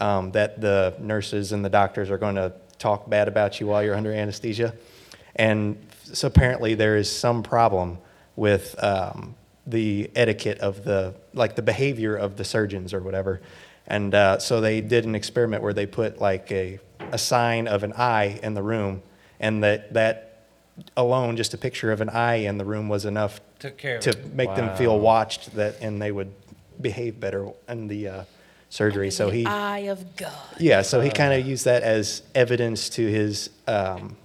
um, 0.00 0.32
that 0.32 0.60
the 0.60 0.94
nurses 0.98 1.52
and 1.52 1.64
the 1.64 1.70
doctors 1.70 2.10
are 2.10 2.18
going 2.18 2.36
to 2.36 2.52
talk 2.78 3.08
bad 3.08 3.28
about 3.28 3.60
you 3.60 3.66
while 3.66 3.82
you're 3.82 3.94
under 3.94 4.12
anesthesia. 4.12 4.74
And 5.36 5.76
so 6.02 6.28
apparently 6.28 6.74
there 6.74 6.96
is 6.96 7.10
some 7.10 7.42
problem 7.42 7.98
with 8.36 8.74
um, 8.82 9.34
the 9.66 10.10
etiquette 10.14 10.58
of 10.58 10.84
the, 10.84 11.14
like 11.32 11.54
the 11.54 11.62
behavior 11.62 12.16
of 12.16 12.36
the 12.36 12.44
surgeons 12.44 12.92
or 12.92 13.00
whatever. 13.00 13.40
And 13.86 14.14
uh, 14.14 14.38
so 14.38 14.60
they 14.60 14.80
did 14.80 15.04
an 15.04 15.14
experiment 15.14 15.62
where 15.62 15.72
they 15.72 15.86
put 15.86 16.20
like 16.20 16.50
a, 16.52 16.78
a 17.10 17.18
sign 17.18 17.66
of 17.66 17.82
an 17.82 17.92
eye 17.94 18.38
in 18.42 18.54
the 18.54 18.62
room, 18.62 19.02
and 19.40 19.62
that, 19.64 19.92
that 19.94 20.44
alone, 20.96 21.36
just 21.36 21.52
a 21.54 21.58
picture 21.58 21.92
of 21.92 22.00
an 22.00 22.08
eye 22.08 22.36
in 22.36 22.58
the 22.58 22.64
room 22.64 22.88
was 22.88 23.04
enough 23.04 23.40
Took 23.58 23.76
care 23.76 23.98
to 24.00 24.10
it. 24.10 24.34
make 24.34 24.54
them 24.54 24.76
feel 24.76 24.98
watched 24.98 25.54
that, 25.56 25.80
and 25.80 26.00
they 26.00 26.12
would 26.12 26.32
behave 26.80 27.20
better 27.20 27.48
in 27.68 27.88
the 27.88 28.08
uh, 28.08 28.24
surgery. 28.70 29.10
So 29.10 29.30
the 29.30 29.38
he, 29.38 29.46
eye 29.46 29.80
of 29.80 30.16
God. 30.16 30.32
yeah, 30.58 30.82
so 30.82 31.00
he 31.00 31.10
kind 31.10 31.32
of 31.38 31.46
used 31.46 31.64
that 31.64 31.82
as 31.82 32.22
evidence 32.34 32.88
to 32.90 33.06
his 33.06 33.50
um, 33.66 34.16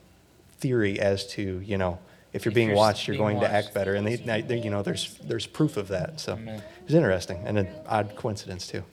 theory 0.59 0.99
as 0.99 1.27
to 1.27 1.61
you 1.65 1.77
know 1.77 1.99
if 2.33 2.45
you're 2.45 2.51
If 2.51 2.55
being 2.55 2.67
you're 2.69 2.77
watched, 2.77 3.07
you're 3.07 3.13
being 3.15 3.23
going 3.23 3.35
to 3.37 3.41
watched. 3.41 3.53
act 3.67 3.73
better, 3.73 3.95
and 3.95 4.05
they, 4.05 4.15
they, 4.17 4.41
they- 4.41 4.59
you 4.59 4.69
know 4.69 4.83
there's 4.83 5.15
there's 5.23 5.45
proof 5.47 5.77
of 5.77 5.87
that. 5.89 6.19
So 6.19 6.33
Amen. 6.33 6.61
it's 6.85 6.93
interesting 6.93 7.41
and 7.45 7.57
an 7.57 7.67
odd 7.87 8.15
coincidence 8.15 8.67
too. 8.67 8.83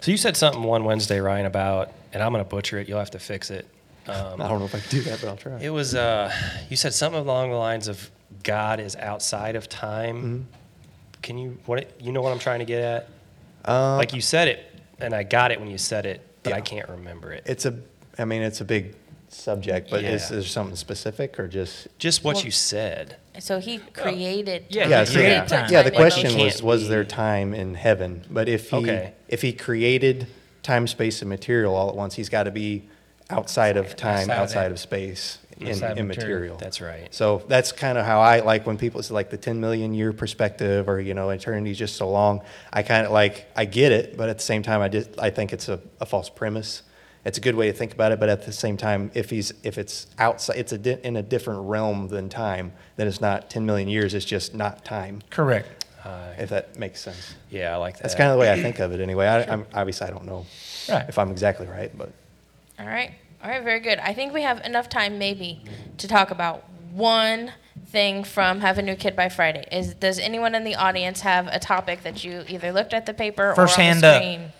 So 0.00 0.10
you 0.10 0.16
said 0.16 0.36
something 0.36 0.62
one 0.62 0.84
Wednesday, 0.84 1.20
Ryan, 1.20 1.46
about, 1.46 1.90
and 2.12 2.22
I'm 2.22 2.32
going 2.32 2.44
to 2.44 2.48
butcher 2.48 2.78
it. 2.78 2.88
You'll 2.88 2.98
have 2.98 3.10
to 3.12 3.18
fix 3.18 3.50
it. 3.50 3.66
Um, 4.08 4.40
I 4.40 4.46
don't 4.46 4.60
know 4.60 4.66
if 4.66 4.74
I 4.76 4.78
can 4.78 4.88
do 4.90 5.00
that, 5.00 5.20
but 5.20 5.28
I'll 5.28 5.36
try. 5.36 5.58
It 5.60 5.70
was 5.70 5.92
uh, 5.96 6.32
you 6.70 6.76
said 6.76 6.94
something 6.94 7.20
along 7.20 7.50
the 7.50 7.56
lines 7.56 7.88
of 7.88 8.08
God 8.44 8.78
is 8.78 8.94
outside 8.94 9.56
of 9.56 9.68
time. 9.68 10.16
Mm-hmm. 10.16 10.42
Can 11.22 11.38
you 11.38 11.58
what 11.66 12.00
you 12.00 12.12
know 12.12 12.22
what 12.22 12.30
I'm 12.32 12.38
trying 12.38 12.60
to 12.60 12.64
get 12.64 12.82
at? 12.84 13.08
Um, 13.64 13.96
like 13.96 14.12
you 14.14 14.20
said 14.20 14.46
it, 14.46 14.64
and 15.00 15.12
I 15.12 15.24
got 15.24 15.50
it 15.50 15.58
when 15.58 15.68
you 15.68 15.76
said 15.76 16.06
it, 16.06 16.20
but 16.44 16.52
I 16.52 16.58
Yeah. 16.58 16.62
can't 16.62 16.88
remember 16.88 17.32
it. 17.32 17.42
it's 17.46 17.66
a, 17.66 17.76
I 18.16 18.24
mean, 18.26 18.42
it's 18.42 18.60
a 18.60 18.64
big 18.64 18.94
subject, 19.36 19.90
but 19.90 20.02
is 20.04 20.22
Yeah. 20.30 20.36
there 20.36 20.42
something 20.44 20.76
specific 20.76 21.38
or 21.38 21.48
just? 21.48 21.88
Just 21.98 22.24
what 22.24 22.36
Well- 22.36 22.44
you 22.44 22.50
said. 22.50 23.16
So 23.38 23.58
he 23.58 23.78
oh. 23.78 23.90
created. 23.92 24.64
Yeah, 24.70 24.82
time. 24.84 24.90
Yeah, 24.90 25.00
He 25.00 25.06
so- 25.06 25.12
created 25.14 25.40
put 25.40 25.48
time. 25.48 25.68
Yeah, 25.70 25.82
the 25.82 25.90
time 25.90 25.94
in 25.94 26.00
question 26.02 26.22
motion. 26.24 26.38
can't 26.40 26.52
was, 26.54 26.62
was 26.62 26.82
be- 26.84 26.88
there 26.88 27.04
time 27.04 27.54
in 27.54 27.74
heaven? 27.74 28.24
But 28.30 28.48
if 28.48 28.70
he, 28.70 28.76
Okay. 28.76 29.12
if 29.28 29.42
he 29.42 29.52
created 29.52 30.26
time, 30.62 30.86
space, 30.86 31.20
and 31.22 31.28
material 31.28 31.74
all 31.74 31.88
at 31.90 31.94
once, 31.96 32.14
he's 32.14 32.28
got 32.28 32.44
to 32.44 32.50
be 32.50 32.84
outside 33.30 33.76
of 33.76 33.94
time, 33.96 34.30
Outside 34.30 34.32
of 34.34 34.40
outside 34.40 34.72
of 34.72 34.78
space, 34.78 35.38
in 35.60 35.68
Outside 35.68 35.92
of 35.92 35.98
immaterial. 35.98 36.28
material. 36.30 36.56
That's 36.58 36.80
right. 36.80 37.08
So 37.14 37.42
that's 37.48 37.72
kind 37.72 37.98
of 37.98 38.04
how 38.06 38.20
I 38.20 38.40
like 38.40 38.66
when 38.66 38.76
people 38.78 39.02
say 39.02 39.12
like 39.14 39.30
the 39.30 39.36
10 39.36 39.60
million 39.60 39.94
year 39.94 40.12
perspective 40.12 40.88
or, 40.88 41.00
you 41.00 41.12
know, 41.14 41.30
eternity 41.30 41.70
is 41.72 41.78
just 41.78 41.96
so 41.96 42.08
long. 42.10 42.40
I 42.72 42.82
kind 42.82 43.04
of 43.06 43.12
like, 43.12 43.46
I 43.56 43.64
get 43.64 43.92
it, 43.92 44.16
but 44.16 44.28
at 44.28 44.38
the 44.38 44.44
same 44.44 44.62
time, 44.62 44.80
I 44.80 44.88
just, 44.88 45.10
I 45.18 45.30
think 45.30 45.52
it's 45.52 45.68
a, 45.68 45.80
a 46.00 46.06
false 46.06 46.28
premise. 46.28 46.82
It's 47.26 47.38
a 47.38 47.40
good 47.40 47.56
way 47.56 47.66
to 47.66 47.72
think 47.72 47.92
about 47.92 48.12
it, 48.12 48.20
but 48.20 48.28
at 48.28 48.46
the 48.46 48.52
same 48.52 48.76
time, 48.76 49.10
if 49.12 49.30
he's, 49.30 49.52
if 49.64 49.78
it's 49.78 50.06
outside, 50.18 50.56
it's 50.58 50.72
a 50.72 50.78
di- 50.78 50.98
in 51.02 51.16
a 51.16 51.22
different 51.22 51.68
realm 51.68 52.06
than 52.08 52.28
time, 52.28 52.72
then 52.94 53.08
it's 53.08 53.20
not 53.20 53.50
10 53.50 53.66
million 53.66 53.88
years, 53.88 54.14
it's 54.14 54.24
just 54.24 54.54
not 54.54 54.84
time, 54.84 55.20
Correct. 55.28 55.84
Uh, 56.04 56.28
if 56.38 56.50
that 56.50 56.78
makes 56.78 57.00
sense. 57.00 57.34
yeah, 57.50 57.74
I 57.74 57.78
like 57.78 57.94
that. 57.96 58.04
That's 58.04 58.14
kind 58.14 58.30
of 58.30 58.36
the 58.36 58.40
way 58.40 58.52
I 58.52 58.62
think 58.62 58.78
of 58.78 58.92
it 58.92 59.00
anyway. 59.00 59.26
I, 59.26 59.42
I'm, 59.52 59.66
obviously, 59.74 60.06
I 60.06 60.10
don't 60.10 60.24
know 60.24 60.46
Right. 60.88 61.04
if 61.08 61.18
I'm 61.18 61.32
exactly 61.32 61.66
right, 61.66 61.90
but 61.98 62.12
All 62.78 62.86
right. 62.86 63.10
All 63.42 63.50
right, 63.50 63.62
very 63.64 63.80
good. 63.80 63.98
I 63.98 64.14
think 64.14 64.32
we 64.32 64.42
have 64.42 64.64
enough 64.64 64.88
time 64.88 65.18
maybe 65.18 65.60
to 65.98 66.06
talk 66.06 66.30
about 66.30 66.62
one 66.92 67.52
thing 67.88 68.22
from 68.22 68.60
Have 68.60 68.78
a 68.78 68.82
New 68.82 68.94
Kid 68.94 69.16
by 69.16 69.28
Friday. 69.28 69.66
Is 69.72 69.94
does 69.94 70.18
anyone 70.20 70.54
in 70.54 70.62
the 70.62 70.76
audience 70.76 71.20
have 71.22 71.48
a 71.48 71.58
topic 71.58 72.02
that 72.04 72.22
you 72.24 72.44
either 72.48 72.70
looked 72.72 72.94
at 72.94 73.04
the 73.06 73.12
paper 73.14 73.52
First 73.56 73.76
or 73.78 73.82
on 73.82 73.86
hand 73.86 74.00
the 74.02 74.06
up. 74.08 74.22
screen? 74.22 74.52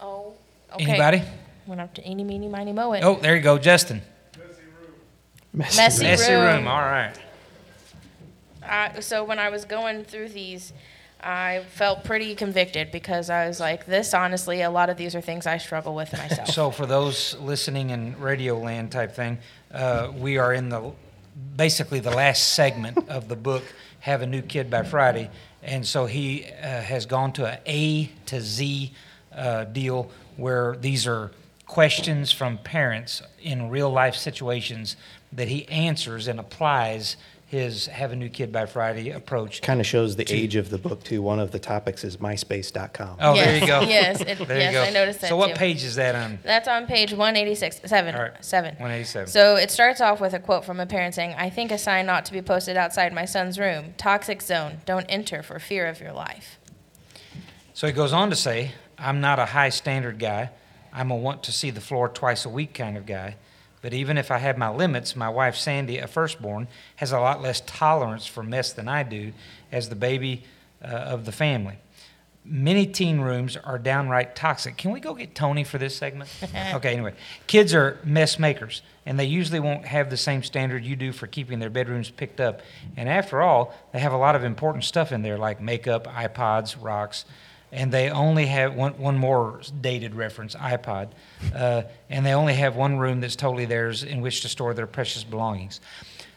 Oh, 0.00 0.34
okay. 0.74 0.84
Anybody? 0.84 1.22
Went 1.66 1.80
up 1.80 1.94
to 1.94 2.08
eeny, 2.08 2.24
meeny, 2.24 2.48
miny, 2.48 2.72
moe 2.72 2.92
it. 2.92 3.04
Oh, 3.04 3.16
there 3.16 3.36
you 3.36 3.42
go, 3.42 3.58
Justin. 3.58 4.02
Messy 5.52 6.02
room. 6.02 6.08
Messy 6.10 6.32
room. 6.32 6.42
room. 6.42 6.68
All 6.68 6.80
right. 6.80 7.14
Uh, 8.62 9.00
so 9.00 9.24
when 9.24 9.38
I 9.38 9.48
was 9.48 9.64
going 9.64 10.04
through 10.04 10.28
these, 10.28 10.72
I 11.20 11.64
felt 11.70 12.04
pretty 12.04 12.34
convicted 12.34 12.92
because 12.92 13.28
I 13.28 13.48
was 13.48 13.58
like, 13.58 13.86
this 13.86 14.14
honestly, 14.14 14.62
a 14.62 14.70
lot 14.70 14.88
of 14.88 14.96
these 14.96 15.14
are 15.14 15.20
things 15.20 15.46
I 15.46 15.58
struggle 15.58 15.94
with 15.94 16.12
myself. 16.12 16.48
So 16.48 16.70
for 16.70 16.86
those 16.86 17.36
listening 17.40 17.90
in 17.90 18.18
Radio 18.20 18.58
Land 18.58 18.92
type 18.92 19.14
thing, 19.14 19.38
uh, 19.72 20.12
we 20.16 20.38
are 20.38 20.52
in 20.52 20.68
the 20.68 20.92
basically 21.56 22.00
the 22.00 22.10
last 22.10 22.54
segment 22.54 22.98
of 23.08 23.28
the 23.28 23.36
book, 23.36 23.64
Have 24.00 24.22
a 24.22 24.26
New 24.26 24.42
Kid 24.42 24.70
by 24.70 24.82
Friday, 24.82 25.30
and 25.62 25.84
so 25.86 26.06
he 26.06 26.44
uh, 26.44 26.82
has 26.82 27.06
gone 27.06 27.32
to 27.32 27.46
a 27.46 27.58
A 27.66 28.06
to 28.26 28.40
Z 28.40 28.92
uh, 29.34 29.64
deal 29.64 30.10
where 30.38 30.74
these 30.80 31.06
are 31.06 31.30
questions 31.66 32.32
from 32.32 32.56
parents 32.56 33.20
in 33.42 33.68
real 33.68 33.90
life 33.90 34.14
situations 34.14 34.96
that 35.30 35.48
he 35.48 35.68
answers 35.68 36.26
and 36.26 36.40
applies 36.40 37.18
his 37.46 37.86
Have 37.86 38.12
a 38.12 38.16
New 38.16 38.28
Kid 38.28 38.52
by 38.52 38.66
Friday 38.66 39.10
approach. 39.10 39.62
kind 39.62 39.80
of 39.80 39.86
shows 39.86 40.16
the 40.16 40.30
age 40.30 40.54
of 40.56 40.68
the 40.68 40.76
book 40.76 41.02
too. 41.02 41.22
One 41.22 41.38
of 41.40 41.50
the 41.50 41.58
topics 41.58 42.04
is 42.04 42.18
myspace.com. 42.18 43.16
Oh, 43.20 43.34
there 43.34 43.58
you 43.58 43.66
go. 43.66 43.80
yes, 43.88 44.20
it- 44.20 44.38
there 44.46 44.58
yes, 44.58 44.72
you 44.72 44.78
go. 44.78 44.82
I 44.84 44.90
noticed 44.90 45.22
that 45.22 45.28
So 45.28 45.36
what 45.36 45.48
too. 45.50 45.54
page 45.56 45.82
is 45.82 45.94
that 45.96 46.14
on? 46.14 46.38
That's 46.42 46.68
on 46.68 46.86
page 46.86 47.10
186, 47.12 47.80
seven, 47.88 48.14
All 48.14 48.20
right. 48.22 48.44
seven. 48.44 48.74
187. 48.74 49.28
So 49.28 49.56
it 49.56 49.70
starts 49.70 50.00
off 50.02 50.20
with 50.20 50.34
a 50.34 50.38
quote 50.38 50.64
from 50.66 50.78
a 50.78 50.84
parent 50.86 51.14
saying, 51.14 51.34
I 51.38 51.48
think 51.48 51.70
a 51.72 51.78
sign 51.78 52.10
ought 52.10 52.26
to 52.26 52.32
be 52.32 52.42
posted 52.42 52.76
outside 52.76 53.14
my 53.14 53.24
son's 53.24 53.58
room. 53.58 53.94
Toxic 53.96 54.42
zone. 54.42 54.80
Don't 54.84 55.06
enter 55.08 55.42
for 55.42 55.58
fear 55.58 55.86
of 55.86 56.00
your 56.00 56.12
life. 56.12 56.58
So 57.72 57.86
he 57.86 57.94
goes 57.94 58.12
on 58.12 58.28
to 58.28 58.36
say, 58.36 58.72
I'm 58.98 59.20
not 59.20 59.38
a 59.38 59.46
high 59.46 59.68
standard 59.68 60.18
guy. 60.18 60.50
I'm 60.92 61.10
a 61.10 61.16
want 61.16 61.42
to 61.44 61.52
see 61.52 61.70
the 61.70 61.80
floor 61.80 62.08
twice 62.08 62.44
a 62.44 62.48
week 62.48 62.74
kind 62.74 62.96
of 62.96 63.06
guy. 63.06 63.36
But 63.80 63.94
even 63.94 64.18
if 64.18 64.30
I 64.30 64.38
have 64.38 64.58
my 64.58 64.70
limits, 64.70 65.14
my 65.14 65.28
wife 65.28 65.54
Sandy, 65.54 65.98
a 65.98 66.08
firstborn, 66.08 66.66
has 66.96 67.12
a 67.12 67.20
lot 67.20 67.40
less 67.40 67.62
tolerance 67.64 68.26
for 68.26 68.42
mess 68.42 68.72
than 68.72 68.88
I 68.88 69.04
do 69.04 69.32
as 69.70 69.88
the 69.88 69.94
baby 69.94 70.44
uh, 70.82 70.88
of 70.88 71.24
the 71.24 71.32
family. 71.32 71.76
Many 72.44 72.86
teen 72.86 73.20
rooms 73.20 73.56
are 73.56 73.78
downright 73.78 74.34
toxic. 74.34 74.76
Can 74.78 74.90
we 74.90 75.00
go 75.00 75.12
get 75.12 75.34
Tony 75.34 75.64
for 75.64 75.76
this 75.76 75.94
segment? 75.94 76.30
okay, 76.74 76.92
anyway. 76.92 77.12
Kids 77.46 77.74
are 77.74 77.98
mess 78.02 78.38
makers, 78.38 78.80
and 79.04 79.20
they 79.20 79.26
usually 79.26 79.60
won't 79.60 79.84
have 79.84 80.08
the 80.08 80.16
same 80.16 80.42
standard 80.42 80.82
you 80.82 80.96
do 80.96 81.12
for 81.12 81.26
keeping 81.26 81.58
their 81.58 81.68
bedrooms 81.68 82.10
picked 82.10 82.40
up. 82.40 82.62
And 82.96 83.08
after 83.08 83.42
all, 83.42 83.74
they 83.92 83.98
have 83.98 84.14
a 84.14 84.16
lot 84.16 84.34
of 84.34 84.44
important 84.44 84.84
stuff 84.84 85.12
in 85.12 85.20
there 85.22 85.36
like 85.36 85.60
makeup, 85.60 86.06
iPods, 86.06 86.82
rocks, 86.82 87.26
and 87.72 87.92
they 87.92 88.10
only 88.10 88.46
have 88.46 88.74
one, 88.74 88.98
one 88.98 89.16
more 89.16 89.60
dated 89.80 90.14
reference 90.14 90.54
iPod, 90.54 91.10
uh, 91.54 91.82
and 92.08 92.24
they 92.24 92.32
only 92.32 92.54
have 92.54 92.76
one 92.76 92.98
room 92.98 93.20
that's 93.20 93.36
totally 93.36 93.64
theirs 93.64 94.02
in 94.02 94.20
which 94.20 94.40
to 94.42 94.48
store 94.48 94.74
their 94.74 94.86
precious 94.86 95.24
belongings. 95.24 95.80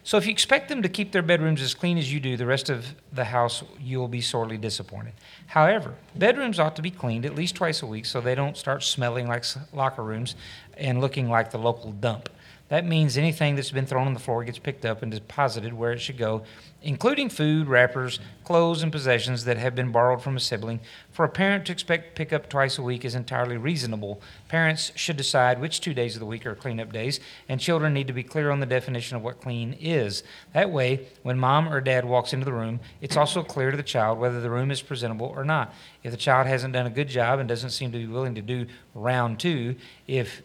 So 0.04 0.18
if 0.18 0.26
you 0.26 0.32
expect 0.32 0.68
them 0.68 0.82
to 0.82 0.90
keep 0.90 1.12
their 1.12 1.22
bedrooms 1.22 1.62
as 1.62 1.76
clean 1.76 1.98
as 1.98 2.12
you 2.12 2.20
do, 2.20 2.36
the 2.36 2.46
rest 2.46 2.70
of 2.70 2.96
the 3.14 3.26
house 3.26 3.64
you 3.80 4.00
will 4.00 4.08
be 4.08 4.22
sorely 4.22 4.58
disappointed. 4.58 5.14
However, 5.46 5.94
bedrooms 6.16 6.60
ought 6.60 6.76
to 6.78 6.82
be 6.82 6.90
cleaned 6.90 7.26
at 7.26 7.36
least 7.36 7.56
twice 7.56 7.84
a 7.84 7.86
week 7.86 8.06
so 8.06 8.20
they 8.20 8.34
don't 8.34 8.58
start 8.58 8.84
smelling 8.84 9.28
like 9.28 9.46
locker 9.74 10.04
rooms 10.04 10.36
and 10.76 11.00
looking 11.00 11.30
like 11.30 11.52
the 11.52 11.60
local 11.60 11.92
dump. 11.92 12.30
That 12.72 12.86
means 12.86 13.17
anything 13.17 13.55
that's 13.55 13.69
been 13.69 13.86
thrown 13.86 14.07
on 14.07 14.13
the 14.13 14.19
floor 14.22 14.45
gets 14.45 14.57
picked 14.57 14.86
up 14.86 15.03
and 15.03 15.11
deposited 15.11 15.74
where 15.74 15.91
it 15.91 15.99
should 15.99 16.17
go, 16.17 16.43
including 16.82 17.28
food, 17.28 17.67
wrappers, 17.67 18.22
clothes, 18.45 18.82
and 18.82 18.93
possessions 18.93 19.43
that 19.43 19.57
have 19.57 19.76
been 19.76 19.91
borrowed 19.91 20.22
from 20.22 20.38
a 20.38 20.39
sibling. 20.39 20.80
For 21.11 21.26
a 21.26 21.30
parent 21.30 21.65
to 21.65 21.74
expect 21.74 22.15
pickup 22.15 22.47
twice 22.47 22.78
a 22.78 22.82
week 22.82 23.03
is 23.03 23.13
entirely 23.13 23.57
reasonable. 23.57 24.22
Parents 24.47 24.93
should 24.95 25.17
decide 25.17 25.59
which 25.59 25.82
two 25.82 25.93
days 25.93 26.15
of 26.15 26.22
the 26.22 26.26
week 26.26 26.45
are 26.45 26.55
cleanup 26.55 26.93
days, 26.93 27.19
and 27.49 27.59
children 27.59 27.93
need 27.93 28.07
to 28.07 28.13
be 28.13 28.24
clear 28.24 28.51
on 28.51 28.61
the 28.61 28.65
definition 28.65 29.17
of 29.17 29.24
what 29.24 29.41
clean 29.41 29.74
is. 29.78 30.24
That 30.53 30.72
way, 30.72 31.07
when 31.24 31.38
mom 31.38 31.67
or 31.67 31.82
dad 31.82 32.05
walks 32.05 32.32
into 32.32 32.45
the 32.45 32.53
room, 32.53 32.80
it's 33.01 33.17
also 33.17 33.43
clear 33.43 33.72
to 33.72 33.78
the 33.78 33.84
child 33.84 34.17
whether 34.17 34.39
the 34.39 34.49
room 34.49 34.72
is 34.72 34.82
presentable 34.82 35.34
or 35.36 35.43
not. 35.43 35.74
If 36.03 36.11
the 36.11 36.17
child 36.17 36.47
hasn't 36.47 36.72
done 36.72 36.88
a 36.88 36.89
good 36.89 37.09
job 37.09 37.39
and 37.39 37.49
doesn't 37.49 37.72
seem 37.72 37.91
to 37.91 37.97
be 37.97 38.07
willing 38.07 38.36
to 38.36 38.41
do 38.41 38.65
round 38.95 39.41
two, 39.41 39.76
if 40.07 40.41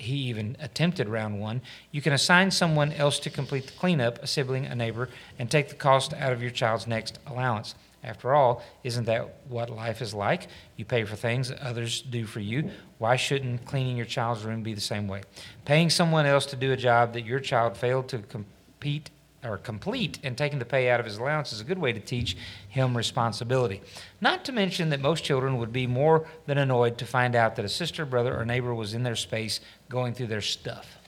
he 0.00 0.16
even 0.16 0.56
attempted 0.60 1.08
round 1.08 1.40
one, 1.40 1.60
you 1.90 2.00
can 2.00 2.12
assign 2.12 2.50
someone 2.50 2.92
else 2.92 3.18
to 3.20 3.30
complete 3.30 3.66
the 3.66 3.72
cleanup, 3.72 4.22
a 4.22 4.26
sibling, 4.26 4.66
a 4.66 4.74
neighbor, 4.74 5.08
and 5.38 5.50
take 5.50 5.68
the 5.68 5.74
cost 5.74 6.14
out 6.14 6.32
of 6.32 6.42
your 6.42 6.50
child's 6.50 6.86
next 6.86 7.18
allowance. 7.26 7.74
After 8.02 8.34
all, 8.34 8.62
isn't 8.82 9.04
that 9.04 9.28
what 9.48 9.68
life 9.68 10.00
is 10.00 10.14
like? 10.14 10.48
You 10.76 10.86
pay 10.86 11.04
for 11.04 11.16
things 11.16 11.52
others 11.60 12.00
do 12.00 12.24
for 12.24 12.40
you. 12.40 12.70
Why 12.96 13.16
shouldn't 13.16 13.66
cleaning 13.66 13.96
your 13.96 14.06
child's 14.06 14.42
room 14.42 14.62
be 14.62 14.72
the 14.72 14.80
same 14.80 15.06
way? 15.06 15.22
Paying 15.66 15.90
someone 15.90 16.24
else 16.24 16.46
to 16.46 16.56
do 16.56 16.72
a 16.72 16.76
job 16.76 17.12
that 17.12 17.26
your 17.26 17.40
child 17.40 17.76
failed 17.76 18.08
to 18.08 18.18
compete 18.20 19.10
or 19.44 19.56
complete 19.58 20.18
and 20.22 20.36
taking 20.36 20.58
the 20.58 20.64
pay 20.64 20.90
out 20.90 21.00
of 21.00 21.06
his 21.06 21.16
allowance 21.16 21.52
is 21.52 21.60
a 21.60 21.64
good 21.64 21.78
way 21.78 21.92
to 21.92 22.00
teach 22.00 22.36
him 22.68 22.96
responsibility. 22.96 23.80
Not 24.20 24.44
to 24.44 24.52
mention 24.52 24.90
that 24.90 25.00
most 25.00 25.24
children 25.24 25.58
would 25.58 25.72
be 25.72 25.86
more 25.86 26.26
than 26.46 26.58
annoyed 26.58 26.98
to 26.98 27.06
find 27.06 27.34
out 27.34 27.56
that 27.56 27.64
a 27.64 27.68
sister, 27.68 28.04
brother, 28.04 28.38
or 28.38 28.44
neighbor 28.44 28.74
was 28.74 28.94
in 28.94 29.02
their 29.02 29.16
space 29.16 29.60
going 29.88 30.14
through 30.14 30.26
their 30.26 30.40
stuff. 30.40 30.98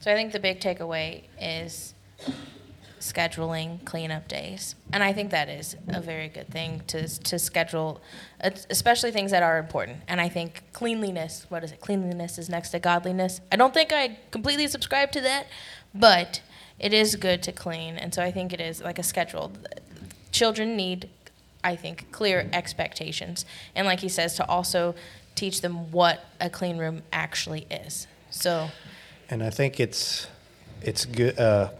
So 0.00 0.10
I 0.10 0.14
think 0.14 0.32
the 0.32 0.40
big 0.40 0.60
takeaway 0.60 1.24
is 1.40 1.94
scheduling 3.00 3.84
cleanup 3.84 4.28
days, 4.28 4.74
and 4.92 5.02
I 5.02 5.12
think 5.12 5.30
that 5.30 5.48
is 5.48 5.76
a 5.88 6.00
very 6.00 6.28
good 6.28 6.48
thing 6.48 6.82
to 6.88 7.08
to 7.08 7.38
schedule, 7.38 8.00
especially 8.40 9.10
things 9.10 9.30
that 9.30 9.42
are 9.42 9.58
important. 9.58 9.98
And 10.08 10.20
I 10.20 10.28
think 10.28 10.62
cleanliness, 10.72 11.46
what 11.48 11.64
is 11.64 11.72
it? 11.72 11.80
Cleanliness 11.80 12.38
is 12.38 12.48
next 12.48 12.70
to 12.70 12.78
godliness. 12.78 13.40
I 13.50 13.56
don't 13.56 13.74
think 13.74 13.92
I 13.92 14.18
completely 14.30 14.68
subscribe 14.68 15.12
to 15.12 15.20
that, 15.22 15.46
but 15.94 16.40
it 16.80 16.92
is 16.92 17.14
good 17.16 17.42
to 17.44 17.52
clean, 17.52 17.96
and 17.96 18.12
so 18.12 18.22
I 18.22 18.30
think 18.30 18.52
it 18.52 18.60
is 18.60 18.82
like 18.82 18.98
a 18.98 19.02
schedule. 19.02 19.52
Children 20.32 20.76
need, 20.76 21.08
I 21.62 21.76
think, 21.76 22.10
clear 22.10 22.48
expectations, 22.52 23.44
and 23.74 23.86
like 23.86 24.00
he 24.00 24.08
says, 24.08 24.34
to 24.36 24.46
also 24.46 24.94
teach 25.34 25.60
them 25.60 25.92
what 25.92 26.24
a 26.40 26.50
clean 26.50 26.78
room 26.78 27.02
actually 27.12 27.66
is. 27.70 28.06
So. 28.30 28.70
And 29.28 29.42
I 29.42 29.50
think 29.50 29.78
it's 29.78 30.26
it's 30.82 31.04
good 31.04 31.38
uh, 31.38 31.70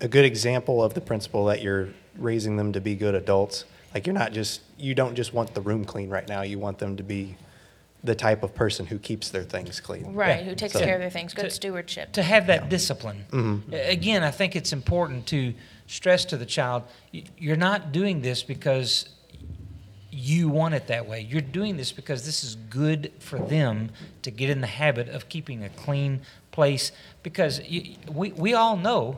a 0.00 0.08
good 0.08 0.24
example 0.24 0.82
of 0.82 0.94
the 0.94 1.00
principle 1.00 1.44
that 1.46 1.62
you're 1.62 1.90
raising 2.16 2.56
them 2.56 2.72
to 2.72 2.80
be 2.80 2.94
good 2.94 3.14
adults. 3.14 3.64
Like 3.94 4.06
you're 4.06 4.14
not 4.14 4.32
just 4.32 4.62
you 4.78 4.94
don't 4.94 5.14
just 5.14 5.34
want 5.34 5.54
the 5.54 5.60
room 5.60 5.84
clean 5.84 6.08
right 6.08 6.26
now. 6.26 6.42
You 6.42 6.58
want 6.58 6.78
them 6.78 6.96
to 6.96 7.02
be 7.02 7.36
the 8.02 8.14
type 8.14 8.42
of 8.42 8.54
person 8.54 8.86
who 8.86 8.98
keeps 8.98 9.28
their 9.30 9.42
things 9.44 9.78
clean. 9.80 10.14
Right, 10.14 10.38
Yeah. 10.40 10.44
who 10.44 10.54
takes 10.54 10.72
So- 10.72 10.80
care 10.84 10.94
of 10.94 11.00
their 11.00 11.10
things. 11.10 11.34
Good 11.34 11.44
To- 11.46 11.50
stewardship. 11.50 12.12
to 12.12 12.22
have 12.22 12.46
that 12.46 12.68
discipline. 12.68 13.26
Mm-hmm. 13.30 13.74
A- 13.74 13.90
Again, 13.92 14.22
I 14.22 14.30
think 14.30 14.56
it's 14.56 14.72
important 14.72 15.26
to 15.26 15.52
stress 15.86 16.24
to 16.26 16.36
the 16.36 16.46
child 16.46 16.84
y- 17.12 17.24
you're 17.36 17.56
not 17.56 17.92
doing 17.92 18.22
this 18.22 18.42
because 18.42 19.08
you 20.10 20.48
want 20.48 20.74
it 20.74 20.86
that 20.88 21.06
way. 21.08 21.20
You're 21.20 21.40
doing 21.40 21.76
this 21.76 21.92
because 21.92 22.24
this 22.26 22.42
is 22.42 22.56
good 22.68 23.12
for 23.20 23.38
them 23.38 23.90
to 24.22 24.30
get 24.30 24.50
in 24.50 24.60
the 24.60 24.66
habit 24.66 25.08
of 25.08 25.28
keeping 25.28 25.62
a 25.62 25.68
clean 25.68 26.22
place. 26.50 26.90
Because 27.22 27.60
y 27.60 27.96
we, 28.10 28.32
we 28.32 28.54
all 28.54 28.76
know, 28.76 29.16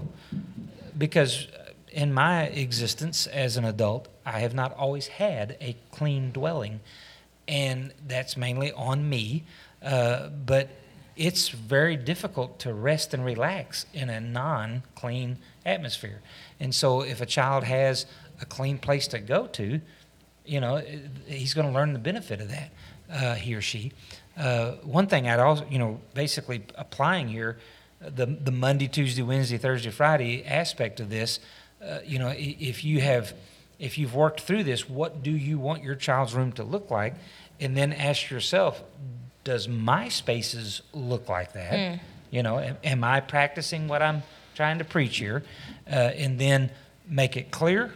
because 0.97 1.47
in 1.91 2.13
my 2.13 2.45
existence 2.45 3.27
as 3.27 3.57
an 3.57 3.65
adult, 3.65 4.09
I 4.27 4.41
have 4.41 4.55
not 4.55 4.75
always 4.77 5.07
had 5.07 5.57
a 5.61 5.77
clean 5.91 6.31
dwelling. 6.33 6.81
And 7.49 7.93
that's 8.07 8.37
mainly 8.37 8.73
on 8.73 9.09
me. 9.09 9.45
Uh, 9.83 10.29
but 10.29 10.69
it's 11.17 11.49
very 11.49 11.97
difficult 11.97 12.59
to 12.61 12.73
rest 12.73 13.13
and 13.15 13.25
relax 13.25 13.87
in 13.93 14.09
a 14.09 14.21
non 14.21 14.83
clean 14.95 15.39
atmosphere. 15.67 16.21
And 16.61 16.75
so 16.75 17.03
if 17.03 17.21
a 17.21 17.27
child 17.27 17.65
has 17.65 18.07
a 18.41 18.47
clean 18.47 18.79
place 18.79 19.07
to 19.09 19.19
go 19.19 19.47
to, 19.49 19.81
you 20.45 20.61
know, 20.61 20.83
he's 21.27 21.55
going 21.55 21.67
to 21.67 21.73
learn 21.73 21.93
the 21.93 21.99
benefit 21.99 22.41
of 22.41 22.49
that, 22.49 22.71
uh, 23.11 23.35
he 23.35 23.55
or 23.55 23.61
she. 23.61 23.93
Uh, 24.37 24.73
one 24.83 25.07
thing 25.07 25.29
I'd 25.29 25.39
also, 25.39 25.67
you 25.71 25.79
know, 25.79 26.01
basically 26.15 26.63
applying 26.77 27.29
here, 27.29 27.59
the 28.01 28.27
the 28.27 28.51
Monday, 28.51 28.89
Tuesday, 28.89 29.23
Wednesday, 29.23 29.59
Thursday, 29.59 29.91
Friday 29.91 30.45
aspect 30.45 30.99
of 30.99 31.11
this, 31.11 31.39
uh, 31.85 31.99
you 32.05 32.19
know, 32.19 32.33
if 32.37 32.85
you 32.85 33.01
have, 33.01 33.35
if 33.83 33.99
you've 33.99 34.15
worked 34.15 34.41
through 34.41 34.63
this, 34.63 34.89
what 34.89 35.25
do 35.25 35.33
you 35.33 35.59
want 35.59 35.83
your 35.83 35.97
child's 35.97 36.35
room 36.35 36.53
to 36.53 36.63
look 36.63 36.89
like, 36.89 37.15
and 37.61 37.77
then 37.77 37.93
ask 37.93 38.31
yourself, 38.31 38.81
does 39.43 39.67
my 39.67 40.09
spaces 40.09 40.83
look 40.93 41.29
like 41.29 41.53
that? 41.55 41.99
You 42.31 42.45
know, 42.45 42.61
am, 42.61 42.77
am 42.85 43.03
I 43.03 43.19
practicing 43.19 43.89
what 43.89 44.01
I'm 44.01 44.23
trying 44.55 44.79
to 44.79 44.85
preach 44.85 45.19
here? 45.19 45.43
Uh, 45.91 45.95
and 45.95 46.39
then 46.39 46.71
make 47.09 47.37
it 47.37 47.51
clear, 47.51 47.93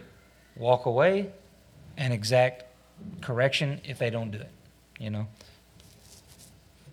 walk 0.57 0.87
away, 0.87 1.31
and 1.95 2.13
exact 2.13 2.65
correction 3.21 3.79
if 3.85 3.97
they 3.97 4.09
don't 4.09 4.29
do 4.31 4.39
it. 4.39 4.51
You 4.99 5.09
know. 5.09 5.27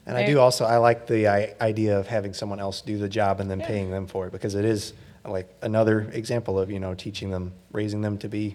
And 0.06 0.16
I 0.16 0.24
do 0.24 0.38
also, 0.38 0.66
I 0.66 0.76
like 0.76 1.08
the 1.08 1.26
I, 1.26 1.54
idea 1.60 1.98
of 1.98 2.06
having 2.06 2.32
someone 2.32 2.60
else 2.60 2.80
do 2.80 2.96
the 2.96 3.08
job 3.08 3.40
and 3.40 3.50
then 3.50 3.60
paying 3.60 3.90
them 3.90 4.06
for 4.06 4.28
it 4.28 4.32
because 4.32 4.54
it 4.54 4.64
is 4.64 4.92
like 5.24 5.48
another 5.62 6.02
example 6.12 6.60
of, 6.60 6.70
you 6.70 6.78
know, 6.78 6.94
teaching 6.94 7.30
them, 7.30 7.54
raising 7.72 8.02
them 8.02 8.18
to 8.18 8.28
be, 8.28 8.54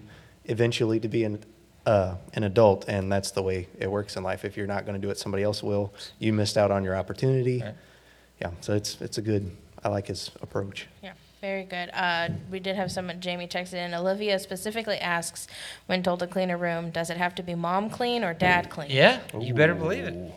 eventually 0.50 1.00
to 1.00 1.08
be 1.08 1.24
an, 1.24 1.38
uh, 1.86 2.16
an 2.34 2.44
adult. 2.44 2.84
And 2.88 3.10
that's 3.10 3.30
the 3.30 3.42
way 3.42 3.68
it 3.78 3.90
works 3.90 4.16
in 4.16 4.22
life. 4.22 4.44
If 4.44 4.56
you're 4.56 4.66
not 4.66 4.84
going 4.84 5.00
to 5.00 5.04
do 5.06 5.10
it, 5.10 5.18
somebody 5.18 5.42
else 5.42 5.62
will. 5.62 5.94
You 6.18 6.32
missed 6.32 6.58
out 6.58 6.70
on 6.70 6.84
your 6.84 6.96
opportunity. 6.96 7.62
Right. 7.62 7.74
Yeah. 8.40 8.50
So 8.60 8.74
it's, 8.74 9.00
it's 9.00 9.18
a 9.18 9.22
good, 9.22 9.50
I 9.84 9.88
like 9.88 10.06
his 10.08 10.30
approach. 10.42 10.88
Yeah, 11.02 11.12
very 11.40 11.64
good. 11.64 11.90
Uh, 11.92 12.30
we 12.50 12.58
did 12.58 12.74
have 12.76 12.90
someone, 12.90 13.20
Jamie 13.20 13.46
texted 13.46 13.74
in. 13.74 13.94
Olivia 13.94 14.38
specifically 14.38 14.96
asks, 14.98 15.46
when 15.86 16.02
told 16.02 16.20
to 16.20 16.26
clean 16.26 16.50
a 16.50 16.56
room, 16.56 16.90
does 16.90 17.10
it 17.10 17.16
have 17.16 17.34
to 17.36 17.42
be 17.42 17.54
mom 17.54 17.90
clean 17.90 18.24
or 18.24 18.34
dad 18.34 18.68
clean? 18.70 18.90
Yeah, 18.90 19.20
you 19.38 19.54
better 19.54 19.74
believe 19.74 20.04
it. 20.04 20.32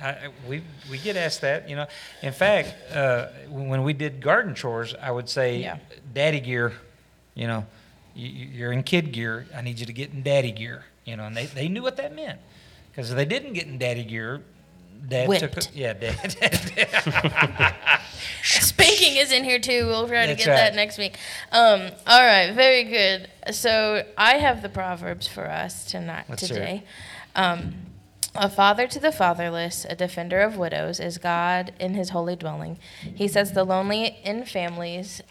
I, 0.00 0.08
I- 0.10 0.28
we 0.48 0.62
we 0.88 0.98
get 0.98 1.16
asked 1.16 1.40
that. 1.40 1.68
You 1.68 1.74
know, 1.74 1.86
in 2.22 2.32
fact, 2.32 2.72
uh, 2.94 3.26
when 3.50 3.82
we 3.82 3.92
did 3.92 4.20
garden 4.20 4.54
chores, 4.54 4.94
I 4.94 5.10
would 5.10 5.28
say, 5.28 5.58
Yeah. 5.58 5.78
"Daddy 6.14 6.38
gear," 6.38 6.72
you 7.34 7.48
know, 7.48 7.58
you, 7.58 7.66
you're 8.18 8.72
in 8.72 8.82
kid 8.82 9.12
gear. 9.12 9.46
I 9.54 9.62
need 9.62 9.78
you 9.78 9.86
to 9.86 9.92
get 9.92 10.12
in 10.12 10.22
daddy 10.22 10.52
gear. 10.52 10.84
You 11.04 11.16
know, 11.16 11.24
and 11.24 11.36
they, 11.36 11.46
they 11.46 11.68
knew 11.68 11.82
what 11.82 11.96
that 11.96 12.14
meant 12.14 12.40
because 12.90 13.10
if 13.10 13.16
they 13.16 13.24
didn't 13.24 13.54
get 13.54 13.66
in 13.66 13.78
daddy 13.78 14.04
gear, 14.04 14.42
dad 15.08 15.30
took 15.38 15.54
Whipped. 15.54 15.70
a, 15.74 15.78
yeah, 15.78 15.92
dad. 15.94 17.74
Spanking 18.42 19.16
is 19.16 19.32
in 19.32 19.44
here 19.44 19.58
too. 19.58 19.86
We'll 19.86 20.08
try 20.08 20.26
to 20.26 20.32
That's 20.32 20.44
get 20.44 20.54
that 20.54 20.74
next 20.74 20.98
week. 20.98 21.16
Um, 21.52 21.90
all 22.06 22.20
right, 22.22 22.52
very 22.52 22.84
good. 22.84 23.28
So 23.52 24.04
I 24.16 24.34
have 24.34 24.62
the 24.62 24.68
proverbs 24.68 25.26
for 25.26 25.48
us 25.48 25.86
tonight 25.86 26.26
Let's 26.28 26.46
today. 26.46 26.84
Um, 27.34 27.74
a 28.34 28.48
father 28.48 28.86
to 28.86 29.00
the 29.00 29.12
fatherless, 29.12 29.86
a 29.88 29.94
defender 29.94 30.40
of 30.40 30.56
widows, 30.56 31.00
is 31.00 31.18
God 31.18 31.72
in 31.80 31.94
His 31.94 32.10
holy 32.10 32.36
dwelling. 32.36 32.78
He 33.14 33.28
sets 33.28 33.52
the 33.52 33.64
lonely 33.64 34.18
in 34.24 34.44
families. 34.44 35.22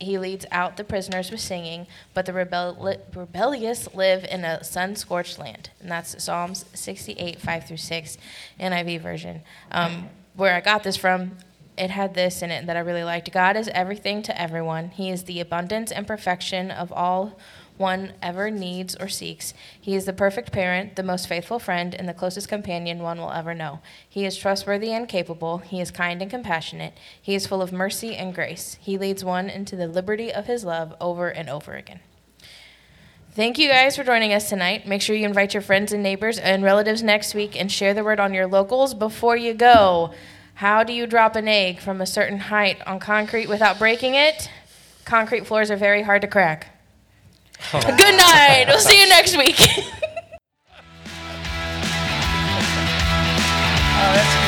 He 0.00 0.16
leads 0.18 0.46
out 0.52 0.76
the 0.76 0.84
prisoners 0.84 1.30
with 1.30 1.40
singing, 1.40 1.86
but 2.14 2.24
the 2.24 2.32
rebel- 2.32 2.96
rebellious 3.14 3.92
live 3.94 4.24
in 4.24 4.44
a 4.44 4.62
sun 4.62 4.94
scorched 4.94 5.38
land. 5.38 5.70
And 5.80 5.90
that's 5.90 6.22
Psalms 6.22 6.64
68, 6.72 7.40
5 7.40 7.66
through 7.66 7.76
6, 7.78 8.18
NIV 8.60 9.00
version. 9.00 9.42
Um, 9.72 10.08
where 10.34 10.54
I 10.54 10.60
got 10.60 10.84
this 10.84 10.96
from, 10.96 11.38
it 11.76 11.90
had 11.90 12.14
this 12.14 12.42
in 12.42 12.50
it 12.50 12.66
that 12.66 12.76
I 12.76 12.80
really 12.80 13.04
liked. 13.04 13.32
God 13.32 13.56
is 13.56 13.68
everything 13.68 14.22
to 14.22 14.40
everyone. 14.40 14.90
He 14.90 15.10
is 15.10 15.24
the 15.24 15.40
abundance 15.40 15.90
and 15.90 16.06
perfection 16.06 16.70
of 16.70 16.92
all 16.92 17.38
one 17.78 18.12
ever 18.22 18.50
needs 18.50 18.96
or 18.96 19.08
seeks. 19.08 19.54
He 19.80 19.94
is 19.94 20.04
the 20.04 20.12
perfect 20.12 20.52
parent, 20.52 20.96
the 20.96 21.02
most 21.02 21.28
faithful 21.28 21.58
friend, 21.58 21.94
and 21.94 22.08
the 22.08 22.14
closest 22.14 22.48
companion 22.48 23.02
one 23.02 23.18
will 23.18 23.32
ever 23.32 23.54
know. 23.54 23.80
He 24.08 24.24
is 24.24 24.36
trustworthy 24.36 24.92
and 24.92 25.08
capable. 25.08 25.58
He 25.58 25.80
is 25.80 25.90
kind 25.90 26.20
and 26.20 26.30
compassionate. 26.30 26.94
He 27.20 27.34
is 27.34 27.46
full 27.46 27.62
of 27.62 27.72
mercy 27.72 28.16
and 28.16 28.34
grace. 28.34 28.76
He 28.80 28.98
leads 28.98 29.24
one 29.24 29.48
into 29.48 29.76
the 29.76 29.86
liberty 29.86 30.32
of 30.32 30.46
his 30.46 30.64
love 30.64 30.94
over 31.00 31.28
and 31.28 31.48
over 31.48 31.74
again. 31.74 32.00
Thank 33.32 33.58
you 33.58 33.68
guys 33.68 33.94
for 33.94 34.02
joining 34.02 34.32
us 34.32 34.48
tonight. 34.48 34.86
Make 34.86 35.00
sure 35.00 35.14
you 35.14 35.24
invite 35.24 35.54
your 35.54 35.62
friends 35.62 35.92
and 35.92 36.02
neighbors 36.02 36.38
and 36.38 36.64
relatives 36.64 37.04
next 37.04 37.34
week 37.34 37.54
and 37.54 37.70
share 37.70 37.94
the 37.94 38.02
word 38.02 38.18
on 38.18 38.34
your 38.34 38.48
locals 38.48 38.94
before 38.94 39.36
you 39.36 39.54
go. 39.54 40.12
How 40.54 40.82
do 40.82 40.92
you 40.92 41.06
drop 41.06 41.36
an 41.36 41.46
egg 41.46 41.78
from 41.78 42.00
a 42.00 42.06
certain 42.06 42.38
height 42.38 42.84
on 42.84 42.98
concrete 42.98 43.48
without 43.48 43.78
breaking 43.78 44.16
it? 44.16 44.50
Concrete 45.04 45.46
floors 45.46 45.70
are 45.70 45.76
very 45.76 46.02
hard 46.02 46.22
to 46.22 46.26
crack. 46.26 46.77
Good 47.72 48.16
night. 48.16 48.64
We'll 48.68 48.78
see 48.78 49.00
you 49.00 49.08
next 49.08 49.36
week. 49.36 49.56
oh, 54.00 54.47